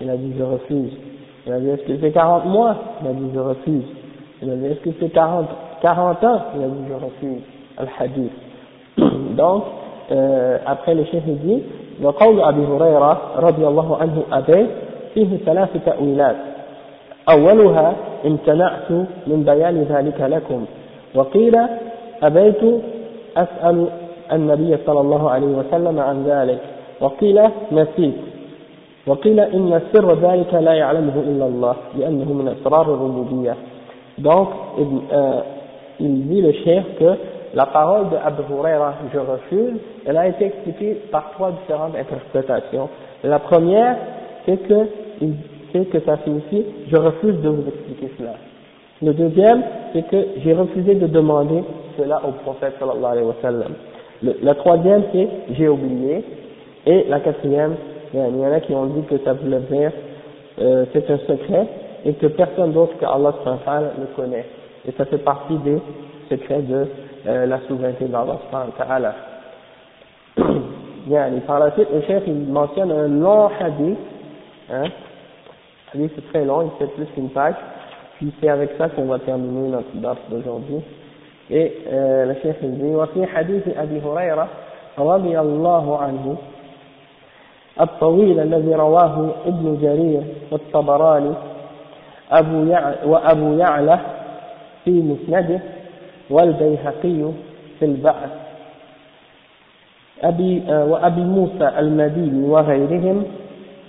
Il 0.00 0.10
a 0.10 0.16
dit 0.16 0.32
je 0.36 0.42
refuse. 0.42 0.92
Il 1.46 1.52
a 1.52 1.60
dit 1.60 1.68
est-ce 1.68 1.82
que 1.82 1.98
c'est 2.00 2.12
40 2.12 2.46
mois 2.46 2.74
Il 3.02 3.08
a 3.08 3.12
dit 3.12 3.30
je 3.34 3.38
refuse. 3.40 3.84
Il 4.42 4.50
a 4.50 4.54
dit 4.56 4.66
est-ce 4.66 4.80
que 4.80 4.90
c'est 4.98 5.10
40, 5.10 5.46
40 5.80 6.24
ans 6.24 6.40
Il 6.56 6.64
a 6.64 6.66
dit 6.66 6.84
je 6.88 6.94
refuse. 6.94 7.42
Al-Hadith. 7.78 8.32
Donc, 9.36 9.64
euh, 10.12 10.58
après 10.66 10.94
le 10.94 11.04
chef 11.04 11.24
dit, 11.24 11.62
وقول 12.02 12.40
أبي 12.40 12.64
هريرة 12.66 13.20
رضي 13.36 13.66
الله 13.66 13.96
عنه 13.96 14.22
أبي 14.32 14.66
فيه 15.14 15.36
ثلاث 15.46 15.68
تأويلات. 15.86 16.36
أولها 17.28 17.92
امتنعت 18.26 18.90
من 19.26 19.44
بيان 19.46 19.82
ذلك 19.82 20.20
لكم. 20.20 20.64
وقيل 21.14 21.56
أبيت 22.22 22.62
أسأل 23.36 23.86
النبي 24.32 24.76
صلى 24.86 25.00
الله 25.00 25.30
عليه 25.30 25.46
وسلم 25.46 26.00
عن 26.00 26.24
ذلك. 26.24 26.60
وقيل 27.00 27.40
نسيت. 27.72 28.14
وقيل 29.06 29.40
إن 29.40 29.80
سر 29.92 30.14
ذلك 30.14 30.54
لا 30.54 30.72
يعلمه 30.72 31.16
إلا 31.16 31.46
الله 31.46 31.76
لأنه 31.98 32.32
من 32.32 32.48
أسرار 32.48 32.86
الربوبية. 32.94 33.54
Donc 34.18 34.48
euh, 35.12 35.40
il 36.00 36.28
dit 36.28 36.40
le 36.40 36.52
chef 36.52 36.84
que 36.98 37.16
la 37.54 37.66
parole 37.66 38.10
de 38.10 38.16
Abu 38.16 38.42
Huraira 38.50 38.94
je 39.12 39.18
refuse 39.18 39.78
elle 40.06 40.16
a 40.16 40.28
été 40.28 40.46
expliquée 40.46 40.94
par 41.10 41.30
trois 41.32 41.52
différentes 41.52 41.94
interprétations 41.96 42.88
la 43.24 43.38
première 43.38 43.96
c'est 44.46 44.56
que 44.68 44.86
c'est 45.72 45.84
que 45.90 46.00
ça 46.00 46.18
signifie 46.24 46.64
je 46.88 46.96
refuse 46.96 47.40
de 47.40 47.48
vous 47.48 47.68
expliquer 47.68 48.10
cela 48.18 48.34
le 49.02 49.12
deuxième 49.14 49.62
c'est 49.92 50.06
que 50.08 50.26
j'ai 50.38 50.52
refusé 50.54 50.94
de 50.94 51.06
demander 51.06 51.62
cela 51.98 52.22
au 52.26 52.32
prophète 52.42 52.74
sallallahu 52.78 53.12
alayhi 53.12 53.26
wa 53.26 53.36
sallam 53.42 53.72
la 54.22 54.54
troisième, 54.54 55.02
c'est 55.12 55.28
j'ai 55.50 55.68
oublié. 55.68 56.24
Et 56.86 57.04
la 57.08 57.20
quatrième, 57.20 57.74
il 58.14 58.20
y 58.20 58.22
en 58.22 58.52
a 58.52 58.60
qui 58.60 58.72
ont 58.72 58.86
dit 58.86 59.02
que 59.08 59.18
ça 59.24 59.32
voulait 59.34 59.60
dire 59.70 59.92
euh, 60.60 60.84
c'est 60.92 61.08
un 61.10 61.18
secret 61.18 61.66
et 62.04 62.14
que 62.14 62.26
personne 62.26 62.72
d'autre 62.72 62.94
qu'Allah 62.98 63.34
le 63.98 64.06
connaît. 64.16 64.44
Et 64.86 64.92
ça 64.92 65.04
fait 65.04 65.18
partie 65.18 65.56
des 65.58 65.78
secrets 66.28 66.62
de 66.62 66.86
euh, 67.26 67.46
la 67.46 67.60
souveraineté 67.68 68.06
d'Allah 68.06 68.38
et 71.10 71.40
par 71.40 71.58
la 71.58 71.72
suite, 71.72 71.88
le 71.92 72.00
chef 72.02 72.22
il 72.26 72.46
mentionne 72.46 72.92
un 72.92 73.08
long 73.08 73.50
hadith, 73.58 73.98
hein, 74.72 74.84
hadith 75.92 76.12
c'est 76.14 76.28
très 76.28 76.44
long, 76.44 76.62
il 76.62 76.78
fait 76.78 76.92
plus 76.92 77.06
qu'une 77.14 77.30
page, 77.30 77.56
puis 78.16 78.32
c'est 78.40 78.48
avec 78.48 78.70
ça 78.78 78.88
qu'on 78.88 79.06
va 79.06 79.18
terminer 79.18 79.68
notre 79.68 79.90
débat 79.92 80.16
d'aujourd'hui. 80.30 80.80
Et 81.50 81.82
euh, 81.92 82.26
le 82.26 82.34
chef 82.40 82.62
dit 82.62 82.94
وفي 82.94 83.26
حديث 83.26 83.68
أبي 83.76 84.00
هريرة 84.00 84.48
رضي 84.98 85.40
الله 85.40 85.98
عنه 85.98 86.36
الطويل 87.80 88.40
الذي 88.40 88.74
رواه 88.74 89.30
ابن 89.46 89.78
جرير 89.82 90.22
والطبراني 90.50 91.34
أبو 92.32 92.64
يعلى 92.64 92.96
وأبو 93.06 93.52
يعلى 93.52 94.00
في 94.84 94.90
مسنده 94.90 95.60
والبيهقي 96.30 97.32
في 97.78 97.84
البعث. 97.84 98.30
أبي 100.22 100.62
وأبي 100.68 101.20
موسى 101.20 101.72
المديني 101.78 102.48
وغيرهم 102.48 103.24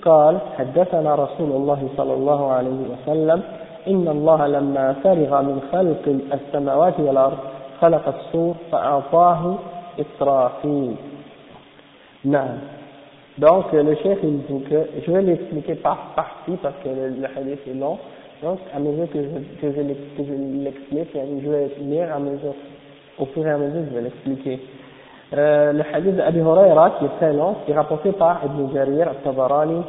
قال 0.01 0.37
حدثنا 0.57 1.15
رسول 1.15 1.51
الله 1.51 1.89
صلى 1.97 2.13
الله 2.13 2.51
عليه 2.51 2.79
وسلم 2.91 3.41
إن 3.87 4.07
الله 4.07 4.47
لما 4.47 4.93
فرغ 5.03 5.41
من 5.41 5.61
خلق 5.71 6.19
السماوات 6.33 6.99
والأرض 6.99 7.37
خلق 7.81 8.07
الصور 8.07 8.55
فأعطاه 8.71 9.55
إسرافيل. 9.99 10.95
نعم. 12.25 12.57
Donc, 13.37 13.73
le 13.73 13.95
chef, 13.95 14.19
il 14.23 14.43
dit 14.43 14.63
que, 14.69 14.87
je 15.05 15.11
vais 15.11 15.21
l'expliquer 15.23 15.75
par 15.75 15.97
partie 16.15 16.55
parce 16.61 16.75
que 16.83 16.89
le, 16.89 17.09
le 17.19 17.25
hadith 17.25 17.67
est 17.67 17.73
long. 17.73 17.97
Donc, 18.43 18.59
à 18.75 18.79
mesure 18.79 19.09
que 19.09 19.19
je, 19.23 19.61
que 19.61 19.73
je 19.73 19.81
l'explique, 19.81 21.09
je 21.13 21.49
vais 21.49 21.71
lire 21.79 22.13
à 22.13 22.19
mesure, 22.19 22.53
au 23.17 23.25
fur 23.27 23.47
et 23.47 23.49
à 23.49 23.57
mesure, 23.57 23.83
je 23.89 23.95
vais 23.95 24.01
l'expliquer. 24.01 24.59
Euh, 25.33 25.71
le 25.71 25.83
hadith 25.93 26.17
d'Abi 26.17 26.39
Huraira, 26.39 26.91
qui 26.99 27.05
est 27.05 27.15
très 27.19 27.31
long, 27.31 27.55
est 27.67 27.73
rapporté 27.73 28.11
par 28.11 28.41
Ibn 28.45 28.73
Jarir 28.73 29.07
al-Tabarani 29.07 29.81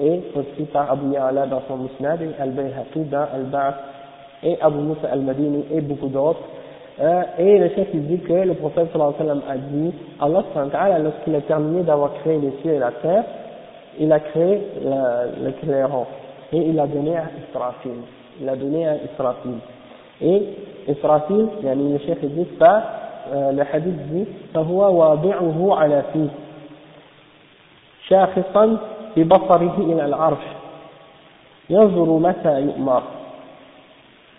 et 0.00 0.22
aussi 0.34 0.64
par 0.72 0.90
Abu 0.90 1.12
Ya'la 1.12 1.46
dans 1.46 1.62
son 1.68 1.76
Musnad 1.76 2.22
et 2.22 2.30
Al-Bayhaqi 2.40 3.00
dans 3.10 3.26
Al-Ba'th 3.34 3.76
et 4.42 4.56
Abu 4.60 4.78
Musa 4.78 5.08
al-Madini 5.12 5.66
et 5.72 5.80
beaucoup 5.82 6.08
d'autres. 6.08 6.40
Euh, 7.00 7.22
et 7.38 7.58
le 7.58 7.68
chef 7.70 7.88
il 7.92 8.06
dit 8.06 8.20
que 8.20 8.32
le 8.32 8.54
prophète 8.54 8.88
sallallahu 8.92 9.14
alayhi 9.20 9.38
wa 9.38 9.52
a 9.52 9.56
dit 9.56 9.94
Allah 10.20 10.44
sallallahu 10.54 11.02
lorsqu'il 11.04 11.34
a 11.34 11.40
terminé 11.42 11.82
d'avoir 11.82 12.14
créé 12.14 12.38
les 12.38 12.52
cieux 12.62 12.72
et 12.72 12.78
la 12.78 12.90
terre, 13.02 13.24
il 14.00 14.10
a 14.12 14.20
créé 14.20 14.62
le, 14.82 15.44
le 15.44 15.52
clairon 15.60 16.06
et 16.52 16.58
il 16.58 16.80
a 16.80 16.86
donné 16.86 17.16
à 17.16 17.24
Israfil. 17.48 18.00
Il 18.40 18.48
a 18.48 18.56
donné 18.56 18.88
à 18.88 18.94
Israfil. 18.96 19.58
Et 20.20 20.42
Israfil, 20.88 21.48
yani 21.62 21.92
le 21.92 21.98
chef 21.98 22.24
dit 22.24 22.46
ça, 22.58 22.82
euh, 23.32 23.52
le 23.52 23.62
hadith 23.62 24.06
dit 24.10 24.26
فهو 24.54 25.00
واضعه 25.00 25.74
على 25.76 26.02
فيه. 26.12 26.28
شاخصا 28.08 28.76
ببصره 29.16 29.76
إلى 29.78 30.04
العرش. 30.04 30.44
ينظر 31.70 32.18
متى 32.18 32.60
يؤمر. 32.60 33.02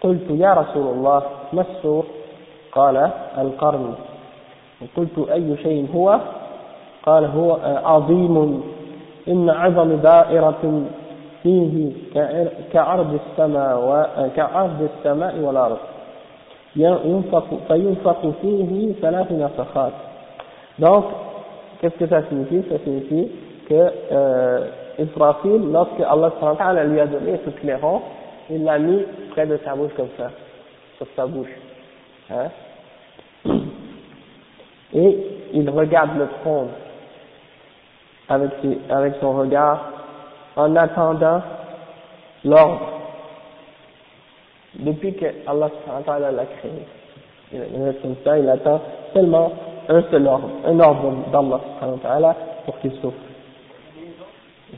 قلت 0.01 0.29
يا 0.29 0.53
رسول 0.53 0.87
الله 0.93 1.21
ما 1.53 1.61
السور؟ 1.61 2.05
قال 2.71 3.11
القرن. 3.37 3.93
قلت 4.97 5.29
أي 5.31 5.57
شيء 5.63 5.87
هو؟ 5.95 6.19
قال 7.03 7.25
هو 7.25 7.57
عظيم. 7.85 8.63
إن 9.27 9.49
عظم 9.49 9.95
دائرة 9.95 10.83
فيه 11.42 11.92
كعرض 12.72 13.18
السماء 13.26 14.30
كعرض 14.36 14.88
السماء 14.96 15.38
والأرض 15.38 15.78
ينفق 16.76 17.46
فينفق 17.68 18.32
فيه 18.42 18.92
ثلاث 18.92 19.32
نفخات 19.32 19.92
donc 20.78 21.04
qu'est-ce 21.80 21.98
que 21.98 22.06
ça 22.06 22.22
signifie 22.28 22.62
ça 22.68 22.78
signifie 22.78 23.30
que 23.68 23.92
euh, 24.12 24.66
Israfil 24.98 25.70
lorsque 25.72 26.00
Allah 26.00 26.84
lui 26.84 27.00
a 27.00 27.06
donné 27.06 27.38
ce 27.44 27.50
clairon 27.60 28.00
il 28.50 28.64
l'a 28.64 28.78
mis 28.78 29.02
près 29.30 29.46
de 29.46 29.58
sa 29.64 29.74
bouche 29.74 29.92
comme 29.96 30.08
ça 30.16 30.30
sur 30.96 31.06
sa 31.14 31.26
bouche 31.26 31.54
hein 32.30 32.48
et 34.94 35.18
il 35.52 35.68
regarde 35.70 36.16
le 36.18 36.26
trône 36.40 36.68
avec, 38.28 38.50
ses, 38.62 38.78
avec 38.90 39.14
son 39.20 39.32
regard 39.34 39.97
en 40.55 40.75
attendant 40.75 41.41
l'ordre 42.43 42.99
depuis 44.75 45.13
que 45.15 45.25
Allah 45.47 45.69
l'a 46.31 46.45
créé. 46.45 46.85
Il 47.51 48.49
attend 48.49 48.81
seulement 49.13 49.51
un 49.87 50.03
seul 50.11 50.27
ordre, 50.27 50.49
un 50.65 50.79
ordre 50.79 51.13
d'Allah 51.31 52.35
pour 52.65 52.77
qu'il 52.79 52.91
souffre. 53.01 53.17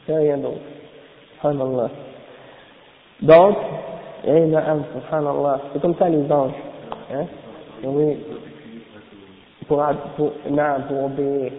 Fait 0.06 0.18
rien 0.18 0.38
d'autre. 0.38 0.62
Donc, 3.22 3.58
c'est 4.24 5.82
comme 5.82 5.96
ça 5.96 6.10
les 6.10 6.32
anges. 6.32 6.52
Hein? 7.14 7.26
Oui. 7.84 8.18
Pour, 9.68 9.84
pour, 10.16 10.32
non, 10.50 10.82
pour 10.88 11.06
obéir. 11.06 11.52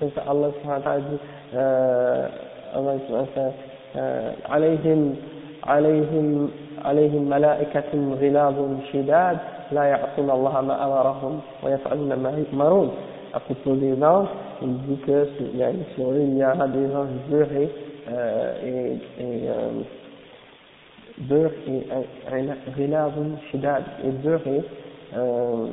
Comme 0.00 0.10
ça 0.12 0.22
Allah 0.28 0.50
subhanahu 0.60 0.78
wa 0.78 0.84
ta'ala 0.84 1.00
dit, 1.00 1.18
euh, 1.54 2.28
Subhanahu 2.76 3.20
wa 3.20 3.26
ta'ala, 3.34 3.52
عليهم 4.48 5.16
عليهم 5.64 6.50
عليهم 6.84 7.30
ملائكة 7.30 7.90
غلاظ 8.20 8.54
شداد 8.92 9.38
لا 9.72 9.84
يعصون 9.84 10.30
الله 10.30 10.60
ما 10.60 10.84
أمرهم 10.84 11.40
ويفعلون 11.62 12.14
ما 12.14 12.30
يؤمرون 12.30 12.90
à 13.34 13.40
propos 13.40 13.74
des 13.74 13.92
anges, 14.02 14.28
il 14.62 14.72
dit 14.88 14.96
que 15.04 15.26
sur 15.94 16.10
eux 16.10 16.20
il 16.20 16.38
y 16.38 16.44
aura 16.44 16.68
des 16.68 16.86
anges 16.94 17.08
durs 17.28 17.52
et, 17.52 17.68
euh, 18.10 18.54
et, 18.64 19.22
et 19.22 19.48
euh, 19.48 19.82
durs 21.18 21.50
et 21.68 21.86
غلاظ 22.78 23.12
شداد 23.52 23.82
et 24.04 24.10
durs 24.22 24.46
et 24.46 24.62
euh, 25.16 25.66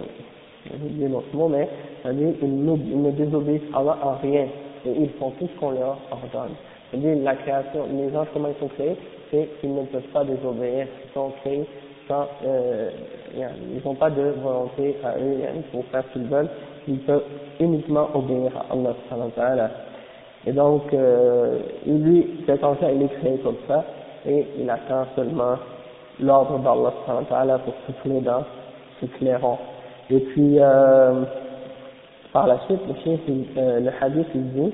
j'ai 0.66 0.86
oublié 0.86 1.08
l'autre 1.08 1.34
mot 1.34 1.48
mais 1.48 1.70
c'est-à-dire 2.02 2.34
ils, 2.42 2.48
ils 2.48 3.02
ne 3.02 3.12
désobéissent 3.12 3.62
à 3.74 3.80
Allah 3.80 3.98
en 4.04 4.14
rien 4.16 4.48
et 4.86 4.92
ils 4.92 5.12
font 5.12 5.32
tout 5.40 5.48
ce 5.54 5.60
qu'on 5.60 5.72
leur 5.72 5.98
ordonne. 6.12 6.56
C'est-à-dire 6.94 7.24
la 7.24 7.36
création, 7.36 7.88
les 7.92 8.16
anges 8.16 8.28
comment 8.34 8.50
ils 8.50 8.60
sont 8.60 8.68
créés 8.70 8.96
c'est 9.32 9.50
qu'ils 9.60 9.74
ne 9.74 9.82
peuvent 9.84 10.02
pas 10.14 10.24
désobéir, 10.24 10.86
ils 11.06 11.14
sont 11.14 11.32
créés 11.42 11.66
sans, 12.08 12.28
euh, 12.46 12.92
ils 13.36 13.82
n'ont 13.84 13.96
pas 13.96 14.12
de 14.12 14.22
volonté 14.44 14.96
à 15.04 15.18
eux 15.18 15.40
pour 15.72 15.84
faire 15.86 16.04
ce 16.10 16.20
qu'ils 16.20 16.28
veulent, 16.28 16.50
ils 16.88 17.00
peuvent 17.00 17.24
uniquement 17.60 18.10
obéir 18.14 18.52
à 18.58 18.74
Allah 18.74 19.70
Et 20.46 20.52
donc, 20.52 20.94
euh, 20.94 21.60
lui, 21.88 22.42
cet 22.46 22.64
ange 22.64 22.78
il 22.94 23.02
est 23.02 23.20
créé 23.20 23.38
comme 23.40 23.58
ça, 23.68 23.84
et 24.28 24.46
il 24.60 24.70
attend 24.70 25.08
seulement 25.16 25.56
l'ordre 26.20 26.60
d'Allah 26.60 27.60
pour 27.60 27.74
souffler 27.88 28.22
dans 28.22 28.44
ce 29.02 29.08
clairon. 29.18 29.58
Et 30.12 30.20
puis, 30.20 30.58
euh, 30.60 31.24
par 32.32 32.46
la 32.46 32.60
suite, 32.66 32.82
le, 32.88 33.34
euh, 33.58 33.80
le 33.80 33.92
hadith, 34.00 34.28
il 34.36 34.52
dit, 34.52 34.74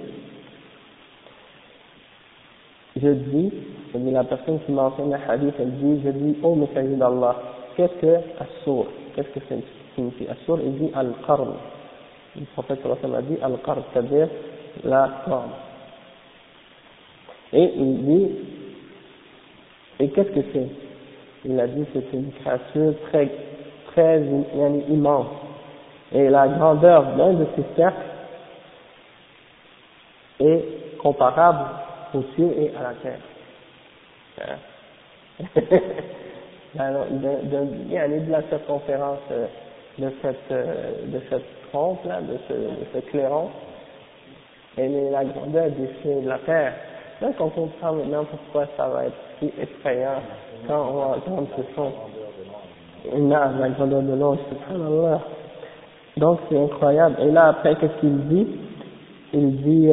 je 2.95 3.09
dis, 3.09 3.51
la 3.93 4.23
personne 4.23 4.59
qui 4.65 4.71
m'enseigne 4.71 5.11
le 5.11 5.31
hadith, 5.31 5.55
elle 5.59 5.71
dit, 5.71 6.01
je 6.03 6.09
dis, 6.09 6.37
oh 6.43 6.55
messager 6.55 6.95
d'Allah, 6.95 7.35
qu'est-ce 7.75 7.93
que 8.01 8.15
Assur 8.39 8.85
Qu'est-ce 9.15 9.29
que 9.29 9.39
ça 9.47 9.55
signifie 9.95 10.27
Assur, 10.27 10.59
il 10.63 10.73
dit 10.77 10.91
Al-Qarn. 10.95 11.53
Le 12.35 12.45
prophète 12.53 12.79
a 12.85 13.21
dit 13.21 13.37
Al-Qarn, 13.41 13.81
c'est-à-dire 13.91 14.27
la 14.83 15.09
corne. 15.25 15.49
Et 17.51 17.73
il 17.75 18.05
dit, 18.05 18.27
et 19.99 20.09
qu'est-ce 20.09 20.29
que 20.29 20.41
c'est? 20.53 20.67
Il 21.45 21.59
a 21.59 21.67
dit, 21.67 21.85
c'est 21.93 22.13
une 22.13 22.31
créature 22.33 22.93
très, 23.09 23.29
très 23.87 24.21
immense. 24.89 25.27
Et 26.13 26.29
la 26.29 26.47
grandeur 26.47 27.15
d'un 27.15 27.33
de 27.33 27.45
ces 27.55 27.63
cercles 27.75 27.97
est 30.39 30.97
comparable 30.97 31.65
aux 32.13 32.23
cieux 32.35 32.51
et 32.57 32.71
à 32.75 32.83
la 32.83 32.93
terre. 33.01 33.19
Alors, 36.77 37.05
de, 37.09 37.17
de, 37.49 37.97
a 37.97 38.07
de 38.07 38.31
la 38.31 38.43
circonférence 38.43 39.19
euh, 39.31 39.47
de 39.97 40.11
cette, 40.21 40.51
euh, 40.51 41.05
de 41.07 41.19
cette 41.29 41.45
trompe 41.71 42.05
là, 42.05 42.21
de 42.21 42.37
ce, 42.47 42.53
de 42.53 43.01
clairon, 43.09 43.49
elle 44.77 44.95
est 44.95 45.09
la 45.09 45.25
grandeur 45.25 45.69
des 45.71 45.87
cieux 46.01 46.11
et 46.19 46.21
de 46.21 46.29
la 46.29 46.37
terre. 46.39 46.73
Donc 47.21 47.35
on 47.39 47.49
comprend 47.49 47.93
maintenant 47.93 48.23
pourquoi 48.25 48.67
ça 48.77 48.87
va 48.87 49.05
être 49.05 49.17
si 49.39 49.51
effrayant 49.59 50.21
quand 50.67 50.89
on 50.89 50.93
va 50.93 51.05
entendre 51.17 51.47
ce 51.57 51.63
son. 51.75 51.91
La 53.27 53.69
grandeur 53.69 54.01
de 54.01 54.13
l'ange. 54.13 54.39
Donc 56.17 56.39
c'est 56.49 56.59
incroyable. 56.59 57.15
Et 57.21 57.31
là 57.31 57.47
après, 57.47 57.75
qu'est-ce 57.75 57.99
qu'il 57.99 58.17
dit? 58.27 58.47
il 59.32 59.56
dit 59.62 59.92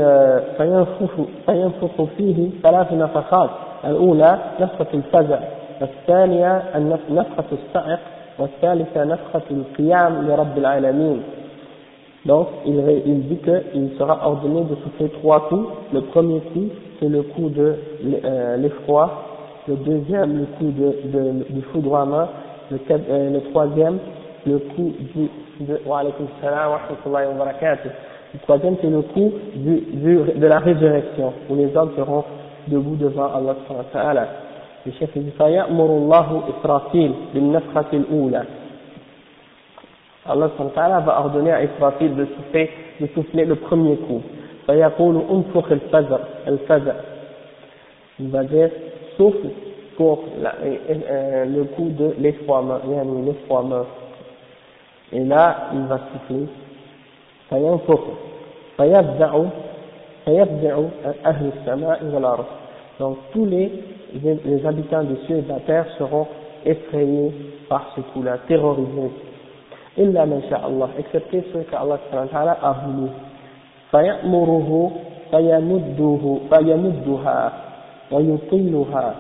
فينفخ 1.46 2.04
فيه 2.18 2.50
ثلاث 2.64 2.94
نفخات 2.94 3.50
الأولى 3.86 4.40
نفخة 4.60 4.88
الفزع 4.94 5.40
والثانية 5.82 6.64
نفخة 7.10 7.46
الصعق 7.52 8.00
والثالثة 8.40 9.04
نفخة 9.04 9.42
القيام 9.52 10.28
لرب 10.28 10.58
العالمين 10.58 11.22
Donc, 12.24 12.50
il, 12.68 12.76
il 13.08 13.28
dit 13.30 13.38
qu'il 13.38 13.98
sera 13.98 14.28
ordonné 14.28 14.64
de 14.66 14.76
souffler 14.76 15.10
trois 15.10 15.48
coups. 15.50 15.70
Le 15.92 16.02
premier 16.02 16.40
coup, 16.54 16.68
c'est 17.00 17.10
le 17.10 17.24
coup 17.24 17.50
de 17.50 17.76
euh, 18.24 18.58
l'effroi. 18.58 19.24
Le 19.68 19.76
deuxième, 19.78 20.38
le 20.38 20.46
coup 20.58 20.72
de, 20.72 21.10
de, 21.18 21.44
du 21.50 21.62
foudroiement. 21.74 22.28
Le, 22.70 22.78
euh, 22.92 23.32
le 23.32 23.42
troisième, 23.50 23.98
le 24.46 24.60
coup 24.60 24.94
du, 25.00 25.30
de, 25.66 25.82
wa 25.84 26.00
alaykum 26.02 26.28
salam 26.42 26.70
wa 26.72 26.78
rahmatullahi 26.78 27.28
wa 27.28 27.34
barakatuh 27.34 27.90
le 28.34 28.40
troisième, 28.40 28.78
c'est 28.82 28.90
le 28.90 29.02
coup 29.02 29.34
du, 29.56 29.82
du, 29.94 30.18
de 30.36 30.48
la 30.48 30.60
résurrection, 30.60 31.34
où 31.50 31.56
les 31.56 31.76
hommes 31.76 31.92
seront 31.98 32.24
debout 32.68 32.96
devant 32.96 33.26
Allah 33.34 33.56
subhanahu 33.62 33.86
wa 33.94 34.02
ta'ala. 34.02 34.28
Le 34.86 34.92
chef 34.94 35.18
dit, 35.18 35.32
فَيَأْمُرُ 35.32 35.90
اللَّهُ 35.90 36.44
إِسْرَافِيلَ 36.50 37.12
بِالنَّفْخَةِ 37.34 37.92
الْأُولَى 37.94 38.42
Allah 40.26 40.50
subhanahu 40.50 40.76
wa 40.76 40.82
ta'ala 40.82 41.00
va 41.02 41.20
ordonner 41.20 41.52
à 41.52 41.64
Israfil 41.64 42.16
de 42.16 42.26
souffler, 42.26 42.70
de 43.02 43.08
souffler 43.08 43.46
le 43.46 43.56
premier 43.56 43.98
coup. 43.98 44.22
فَيَقُولُ 44.68 45.16
أُنفُخ 45.30 45.72
الْفَزَرْ 45.72 46.20
الْفَزَرْ 46.48 46.96
Il 48.20 48.30
va 48.30 48.44
dire, 48.46 48.70
souffle 49.18 49.50
pour 49.98 50.24
la, 50.42 50.56
euh, 50.64 51.46
le 51.46 51.64
coup 51.66 51.90
de 51.90 52.16
l'effroiement, 52.18 52.80
l'effroiement. 53.26 53.86
Et 55.12 55.24
là, 55.26 55.70
il 55.74 55.82
va 55.82 56.00
souffler 56.14 56.48
فينفخ 57.50 58.00
فيفزع 58.78 59.44
فيفزع 60.26 60.80
أهل 61.26 61.52
السماء 61.58 62.06
والأرض 62.14 62.46
donc 63.00 63.18
tous 63.34 63.46
les, 63.46 63.72
les 64.24 64.66
habitants 64.66 65.04
des 65.04 65.16
cieux 65.26 65.38
et 65.38 65.42
de 65.42 65.50
la 65.50 65.60
terre 65.62 65.86
seront 65.98 66.28
effrayés 66.66 67.32
par 67.68 67.94
ce 67.96 68.02
coup-là, 68.02 68.38
terrorisés. 68.48 69.12
إلا 69.98 70.26
من 70.26 70.42
شاء 70.50 70.68
الله 70.68 70.90
excepté 71.00 71.44
ceux 71.54 71.64
qu'Allah 71.70 72.00
ta'ala 72.12 72.58
a 72.62 72.74
voulu 72.86 73.10
فيأمره 73.92 74.92
فيمده 75.32 76.38
فيمدها 76.50 77.54
ويطيلها 78.12 79.16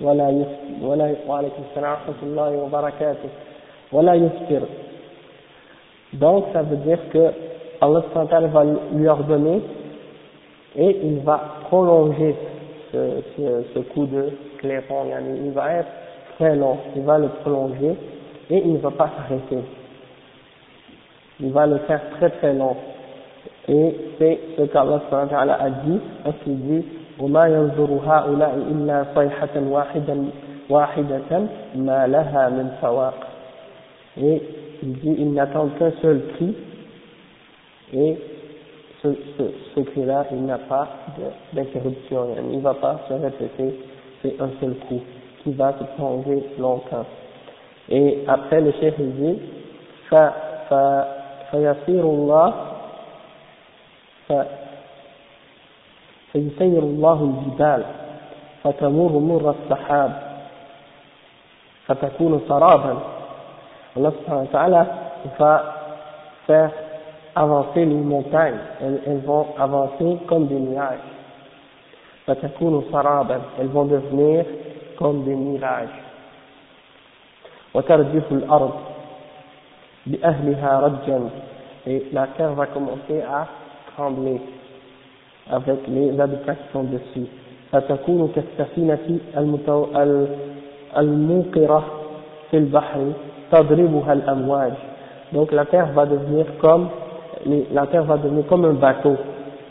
ولا 0.00 0.28
يفطر 0.30 0.86
ولا 0.86 1.14
وعليكم 1.28 1.62
السلام 1.70 1.92
ورحمة 1.92 2.20
الله 2.22 2.50
وبركاته 2.62 3.28
ولا 3.92 4.14
يفطر 4.14 4.62
donc 6.14 6.44
ça 6.52 6.62
veut 6.62 6.76
dire 6.76 6.98
que 7.12 7.32
Allah 7.80 8.02
va 8.14 8.64
lui 8.92 9.08
ordonner 9.08 9.62
et 10.76 10.96
il 11.02 11.20
va 11.20 11.40
prolonger 11.68 12.34
ce, 12.92 12.98
ce, 13.36 13.62
ce 13.74 13.78
coup 13.80 14.06
de 14.06 14.30
clairon, 14.58 15.04
il 15.44 15.52
va 15.52 15.72
être 15.74 15.88
très 16.38 16.56
long, 16.56 16.78
il 16.94 17.02
va 17.02 17.18
le 17.18 17.28
prolonger 17.42 17.94
et 18.50 18.58
il 18.58 18.74
ne 18.74 18.78
va 18.78 18.90
pas 18.90 19.10
s'arrêter. 19.16 19.58
Il 21.40 21.52
va 21.52 21.66
le 21.66 21.78
faire 21.78 22.00
très 22.18 22.30
très 22.30 22.54
long. 22.54 22.76
Et 23.68 23.94
c'est 24.18 24.38
ce 24.56 24.62
qu'Allah 24.62 25.58
a 25.60 25.70
dit, 25.70 26.00
parce 26.24 26.36
qu'il 26.44 26.58
dit 26.60 26.84
وما 27.20 27.46
ينظر 27.46 27.90
هؤلاء 28.06 28.54
إلا 28.72 29.04
صيحة 29.14 29.54
واحدة 29.56 30.16
واحدة 30.70 31.46
ما 31.74 32.06
لها 32.06 32.48
من 32.48 32.70
فواق 32.82 33.14
et 34.18 34.42
il 34.82 34.92
dit 34.94 35.14
ils 35.18 35.32
n'attendent 35.32 35.74
qu'un 35.78 35.92
seul 36.02 36.22
cri 36.34 36.54
et 37.92 38.16
ce, 39.02 39.08
ce, 39.38 39.42
ce 39.74 39.80
cri-là 39.80 40.26
il 40.32 40.44
n'a 40.44 40.58
pas 40.58 40.88
d'interruption 41.52 42.28
il 42.50 42.56
ne 42.58 42.62
va 42.62 42.74
pas 42.74 43.00
se 43.08 43.14
répéter 43.14 43.80
c'est 44.22 44.40
un 44.40 44.50
seul 44.60 44.74
coup 44.88 45.00
qui 45.42 45.52
va 45.52 45.72
se 45.78 45.84
prolonger 45.96 46.42
longtemps 46.58 47.06
et 47.88 48.24
après 48.26 48.60
le 48.60 48.72
chef 48.80 48.94
il 48.98 49.12
dit 49.14 49.38
فيصير 51.50 52.04
الله 52.04 52.54
فيسير 56.32 56.82
الله 56.82 57.18
الجبال 57.22 57.84
فتمر 58.64 59.12
مر 59.18 59.50
السحاب 59.50 60.12
فتكون 61.86 62.40
سرابا 62.48 62.94
Allah 63.96 64.12
subhanahu 64.12 64.44
wa 64.44 64.52
ta'ala 64.52 64.82
va 65.40 65.54
faire 66.44 66.68
avancer 67.34 67.84
les 67.84 67.94
montagnes 67.94 68.58
elles, 68.80 69.00
elles 69.06 69.20
vont 69.20 69.46
avancer 69.58 70.18
comme 70.26 70.46
des 70.46 70.58
nuages 70.58 71.08
فتكون 72.26 72.84
سرابا 72.92 73.40
elles 73.58 73.68
vont 73.68 73.84
devenir 73.84 74.44
comme 74.98 75.24
des 75.24 75.34
mirages 75.34 75.96
وترجف 77.74 78.32
الأرض 78.32 78.74
بأهلها 80.06 80.80
رجا 80.80 81.20
et 81.86 82.02
la 82.12 82.26
terre 82.36 82.52
va 82.54 82.66
commencer 82.66 83.22
à 83.22 83.46
trembler 83.94 84.40
avec 85.50 85.86
les 85.88 86.18
habitants 86.20 86.54
qui 86.54 86.72
sont 86.72 86.84
dessus 86.84 87.28
فتكون 87.72 88.32
كالسفينة 88.36 89.18
الموقرة 90.96 91.84
في 92.50 92.56
البحر 92.56 93.12
تضربها 93.52 94.12
الأمواج 94.12 94.72
donc 95.32 95.50
la 95.52 95.64
terre 95.64 95.92
va 95.92 96.06
devenir 96.06 96.46
comme 96.60 96.88
la 97.73 97.87
terre 97.87 98.03
va 98.03 98.17
devenir 98.17 98.45
comme 98.47 98.65
un 98.65 98.73
bateau 98.73 99.15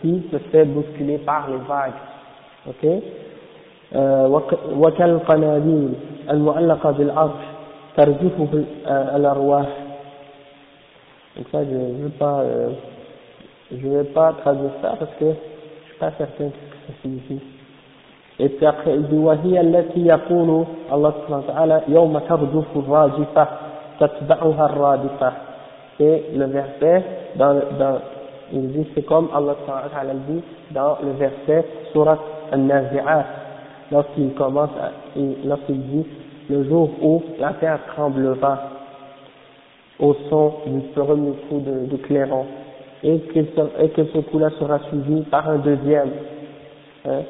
qui 0.01 0.23
se 0.33 0.39
fait 0.51 0.65
bousculer 0.65 1.19
par 1.19 1.49
les 1.51 1.59
vagues 1.69 2.01
ok 2.69 3.03
وكالقناديل 4.79 5.93
المعلقة 6.31 6.91
بالعرش 6.91 7.43
ترجفه 7.97 8.49
الأرواح 9.17 9.67
donc 11.37 11.47
ça 11.53 11.59
je 11.65 11.75
ne 11.75 12.03
vais 12.05 12.17
pas 12.19 12.41
euh, 12.41 12.71
je 13.73 13.87
vais 13.89 14.05
pas 14.05 14.33
traduire 14.43 14.71
ça 14.83 14.95
parce 14.99 15.15
que 15.21 15.27
je 15.27 15.85
suis 15.91 15.99
pas 16.01 16.11
certain 16.19 16.45
de 16.45 16.51
ce 16.51 16.71
que 16.73 16.77
ça 16.87 16.93
signifie 17.03 17.41
et 18.39 18.49
puis 18.49 18.67
après 18.67 18.95
il 18.95 19.03
dit 19.09 19.17
وهي 19.19 19.61
التي 19.61 20.01
يقول 20.07 20.65
الله 20.93 21.11
سبحانه 21.11 21.39
وتعالى 21.39 21.83
يوم 21.89 22.19
ترجف 22.19 22.67
الراجفة 22.77 23.47
تتبعها 24.01 24.65
الرادفة 24.67 25.33
c'est 26.01 26.25
le 26.35 26.47
verset 26.47 27.05
dans, 27.37 27.55
dans 27.79 28.01
il 28.53 28.73
dit 28.73 28.87
c'est 28.95 29.03
comme 29.03 29.29
Allah 29.35 29.55
Ta'ala 29.67 30.15
dit 30.29 30.43
dans 30.73 30.97
le 31.05 31.13
verset 31.13 31.65
Surat 31.93 32.19
Al-Nazi'at 32.51 33.27
lorsqu'il 33.93 34.33
commence 34.35 34.71
lorsqu'il 35.45 35.83
dit 35.83 36.07
le 36.49 36.65
jour 36.65 36.91
où 37.03 37.23
la 37.39 37.53
terre 37.55 37.79
tremblera 37.95 38.59
au 40.01 40.15
son 40.31 40.55
du 40.67 40.81
premier 40.95 41.33
coup 41.49 41.61
de, 41.61 41.97
clairon 41.99 42.47
et 43.05 43.19
que, 43.19 43.39
et 43.83 43.89
que 43.91 44.05
ce 44.07 44.19
coup-là 44.19 44.51
sera 44.59 44.79
suivi 44.89 45.23
par 45.23 45.49
un 45.49 45.59
deuxième. 45.59 46.11
Hein. 47.07 47.21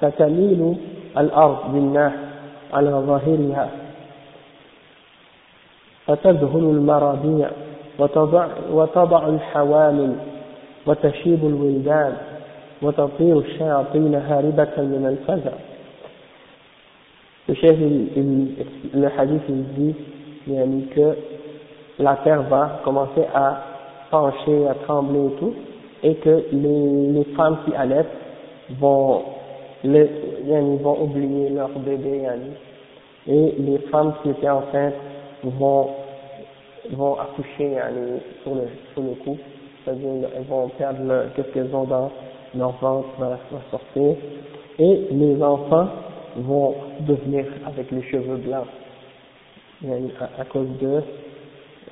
Fatamilu 0.00 0.76
al-ard 1.14 1.68
bin-nah 1.72 2.12
ala 2.72 3.02
zahiriha 3.06 3.68
al-maradiya 6.06 7.50
وتضع, 7.99 8.47
وتضع 8.71 9.27
الحوامل 9.27 10.15
وتشيب 10.87 11.45
الولدان 11.45 12.13
وتطير 12.81 13.39
الشياطين 13.39 14.15
هاربة 14.15 14.75
من 14.77 15.05
الفزع 15.05 15.51
Le 17.47 17.53
chef, 17.53 17.75
il, 17.79 18.07
il, 18.15 18.99
le 18.99 19.07
hadith, 19.07 19.43
il 19.47 19.63
dit 19.75 19.95
yani, 20.47 20.87
que 20.87 21.15
la 21.99 22.15
terre 22.23 22.41
va 22.49 22.81
commencer 22.83 23.21
à 23.35 23.61
pencher, 24.09 24.67
à 24.67 24.73
trembler 24.85 25.27
et 25.27 25.39
tout, 25.39 25.53
et 26.01 26.15
que 26.15 26.43
les, 26.51 27.11
les 27.11 27.23
femmes 27.35 27.57
qui 27.65 27.75
allaitent 27.75 28.07
vont, 28.79 29.21
les, 29.83 30.09
yani, 30.47 30.77
vont 30.77 31.03
oublier 31.03 31.49
leur 31.49 31.69
bébé, 31.69 32.21
yani, 32.23 32.51
et 33.27 33.55
les 33.59 33.77
femmes 33.91 34.13
qui 34.23 34.31
étaient 34.31 34.49
enceintes 34.49 34.95
vont, 35.43 35.89
vont 36.91 37.15
accoucher 37.19 37.71
yani, 37.71 38.19
sur, 38.43 38.55
le, 38.55 38.67
sur 38.93 39.01
le 39.01 39.15
coup, 39.23 39.37
c'est-à-dire 39.83 40.29
elles 40.35 40.43
vont 40.43 40.69
perdre 40.69 41.25
ce 41.35 41.41
qu'elles 41.41 41.73
ont 41.75 41.85
dans 41.85 42.11
leur 42.55 42.71
ventre, 42.81 43.09
va, 43.17 43.29
va 43.29 43.59
sortir, 43.71 44.15
et 44.79 45.07
les 45.11 45.41
enfants 45.41 45.87
vont 46.37 46.75
devenir 47.01 47.45
avec 47.65 47.91
les 47.91 48.03
cheveux 48.03 48.37
blancs, 48.37 48.67
à, 49.85 50.41
à 50.41 50.45
cause 50.45 50.67
de 50.81 51.01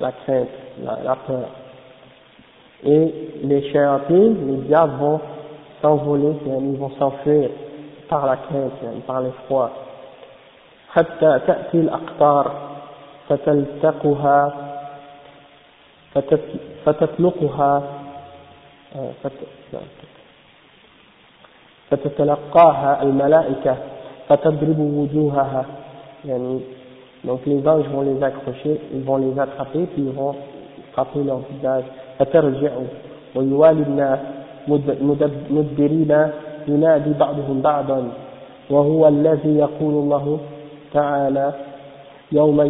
la 0.00 0.12
crainte, 0.12 0.48
la, 0.82 0.98
la 1.04 1.16
peur. 1.16 1.48
Et 2.84 3.14
les 3.42 3.72
chératines, 3.72 4.46
les 4.46 4.66
diables 4.68 4.96
vont 4.98 5.20
s'envoler, 5.80 6.34
ils 6.46 6.76
vont 6.78 6.90
s'enfuir 6.98 7.50
par 8.08 8.26
la 8.26 8.36
crainte, 8.36 9.04
par 9.06 9.20
l'effroi. 9.22 9.70
حتى 10.94 11.40
تأتي 11.46 11.74
الأقطار 11.80 12.52
فتلتقها 13.28 14.54
فتطلقها 16.85 17.83
فتتلقاها 21.89 23.03
الملائكة 23.03 23.77
فتضرب 24.29 24.79
وجوهها 24.79 25.65
يعني 26.25 26.59
donc 27.25 27.45
les 27.45 27.67
anges 27.67 27.85
vont 27.93 28.01
les 28.01 28.23
accrocher, 28.23 28.79
ils 28.93 29.03
vont 29.03 29.17
les 29.17 29.37
attraper, 29.37 29.85
puis 29.93 30.03
ils 30.07 30.11
vont 30.11 30.35
frapper 30.93 31.23
leur 31.23 31.39
visage. 31.51 31.83
فترجع 32.19 32.71
ويوالي 33.35 33.83
الناس 33.83 34.19
مدبرين 35.49 36.27
ينادي 36.67 37.13
بعضهم 37.19 37.61
بعضا 37.61 38.11
وهو 38.69 39.07
الذي 39.07 39.57
يقول 39.57 39.93
الله 39.93 40.39
تعالى 40.93 41.53
يوم 42.31 42.61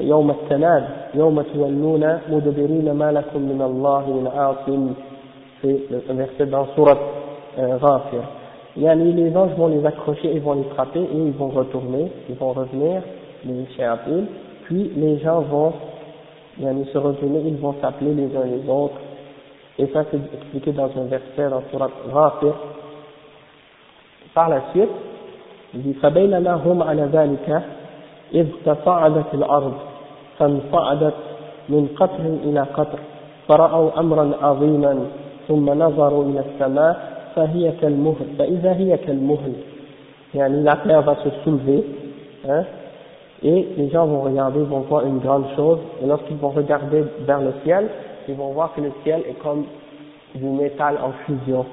يوم 0.00 0.30
التناد 0.30 0.84
يوم 1.14 1.42
تولون 1.42 2.18
مدبرين 2.30 2.92
ما 2.92 3.12
لكم 3.12 3.40
من 3.40 3.62
الله 3.62 4.10
من 4.10 4.26
عاصم 4.36 4.92
في 5.62 5.78
verset 6.08 6.50
dans 6.50 6.66
surat 6.74 6.98
غافر 7.58 8.24
Yani 8.76 9.12
les 9.12 9.36
anges 9.36 9.54
vont 9.58 9.68
les 9.68 9.84
accrocher, 9.84 10.32
ils 10.32 10.40
vont 10.40 10.54
les 10.54 10.68
frapper 10.74 11.00
et 11.00 11.18
ils 11.26 11.32
vont 11.32 11.48
retourner, 11.48 12.10
ils 12.30 12.34
vont 12.36 12.52
revenir, 12.52 13.02
les 13.44 13.66
chéapiles, 13.76 14.26
puis 14.64 14.90
les 14.96 15.18
gens 15.18 15.40
vont 15.40 15.74
yani, 16.58 16.86
se 16.90 16.96
retourner, 16.96 17.42
ils 17.46 17.56
vont 17.56 17.74
s'appeler 17.82 18.14
les 18.14 18.34
uns 18.34 18.44
les 18.44 18.66
autres. 18.70 18.94
Et 19.78 19.86
ça 19.88 20.04
c'est 20.10 20.20
expliqué 20.38 20.72
dans 20.72 20.90
un 20.96 21.04
verset 21.04 21.50
dans 21.50 21.62
Surat 21.70 21.90
Ghafir. 22.10 22.54
Par 24.34 24.48
la 24.48 24.62
suite, 24.72 24.90
il 25.74 25.82
dit 25.82 25.94
فبينما 25.94 26.54
هم 26.54 26.82
على 26.82 27.08
ذلك 27.12 27.62
إذ 28.33 28.47
تصاعدت 28.65 29.33
الأرض 29.33 29.73
فانصعدت 30.39 31.13
من 31.69 31.87
قطر 31.99 32.25
إلى 32.43 32.59
قطر 32.59 32.99
فرأوا 33.47 33.99
أمرا 33.99 34.31
عظيما 34.41 34.99
ثم 35.47 35.69
نظروا 35.69 36.25
إلى 36.25 36.39
السماء 36.39 37.17
فهي 37.35 37.71
كالمهل 37.81 38.27
فإذا 38.39 38.73
هي 38.73 38.97
كالمهل 38.97 39.53
يعني 40.35 40.63
la 40.63 40.75
terre 40.75 41.01
va 41.01 41.15
se 41.23 41.29
soulever 41.43 41.83
et 43.43 43.67
les 43.77 43.89
gens 43.89 44.05
vont 44.05 44.21
regarder, 44.21 44.59
vont 44.61 44.81
voir 44.81 45.05
une 45.05 45.19
grande 45.19 45.45
chose 45.55 45.79
et 46.03 46.05
lorsqu'ils 46.05 46.37
vont 46.37 46.49
regarder 46.49 47.03
vers 47.21 47.39
le 47.39 47.53
ciel 47.63 47.87
ils 48.27 48.35
vont 48.35 48.51
voir 48.51 48.73
que 48.73 48.81
le 48.81 48.91
ciel 49.03 49.21
est 49.29 49.39
comme 49.41 49.63
du 50.35 50.45
métal 50.45 50.97
en 51.01 51.11
fusion 51.25 51.65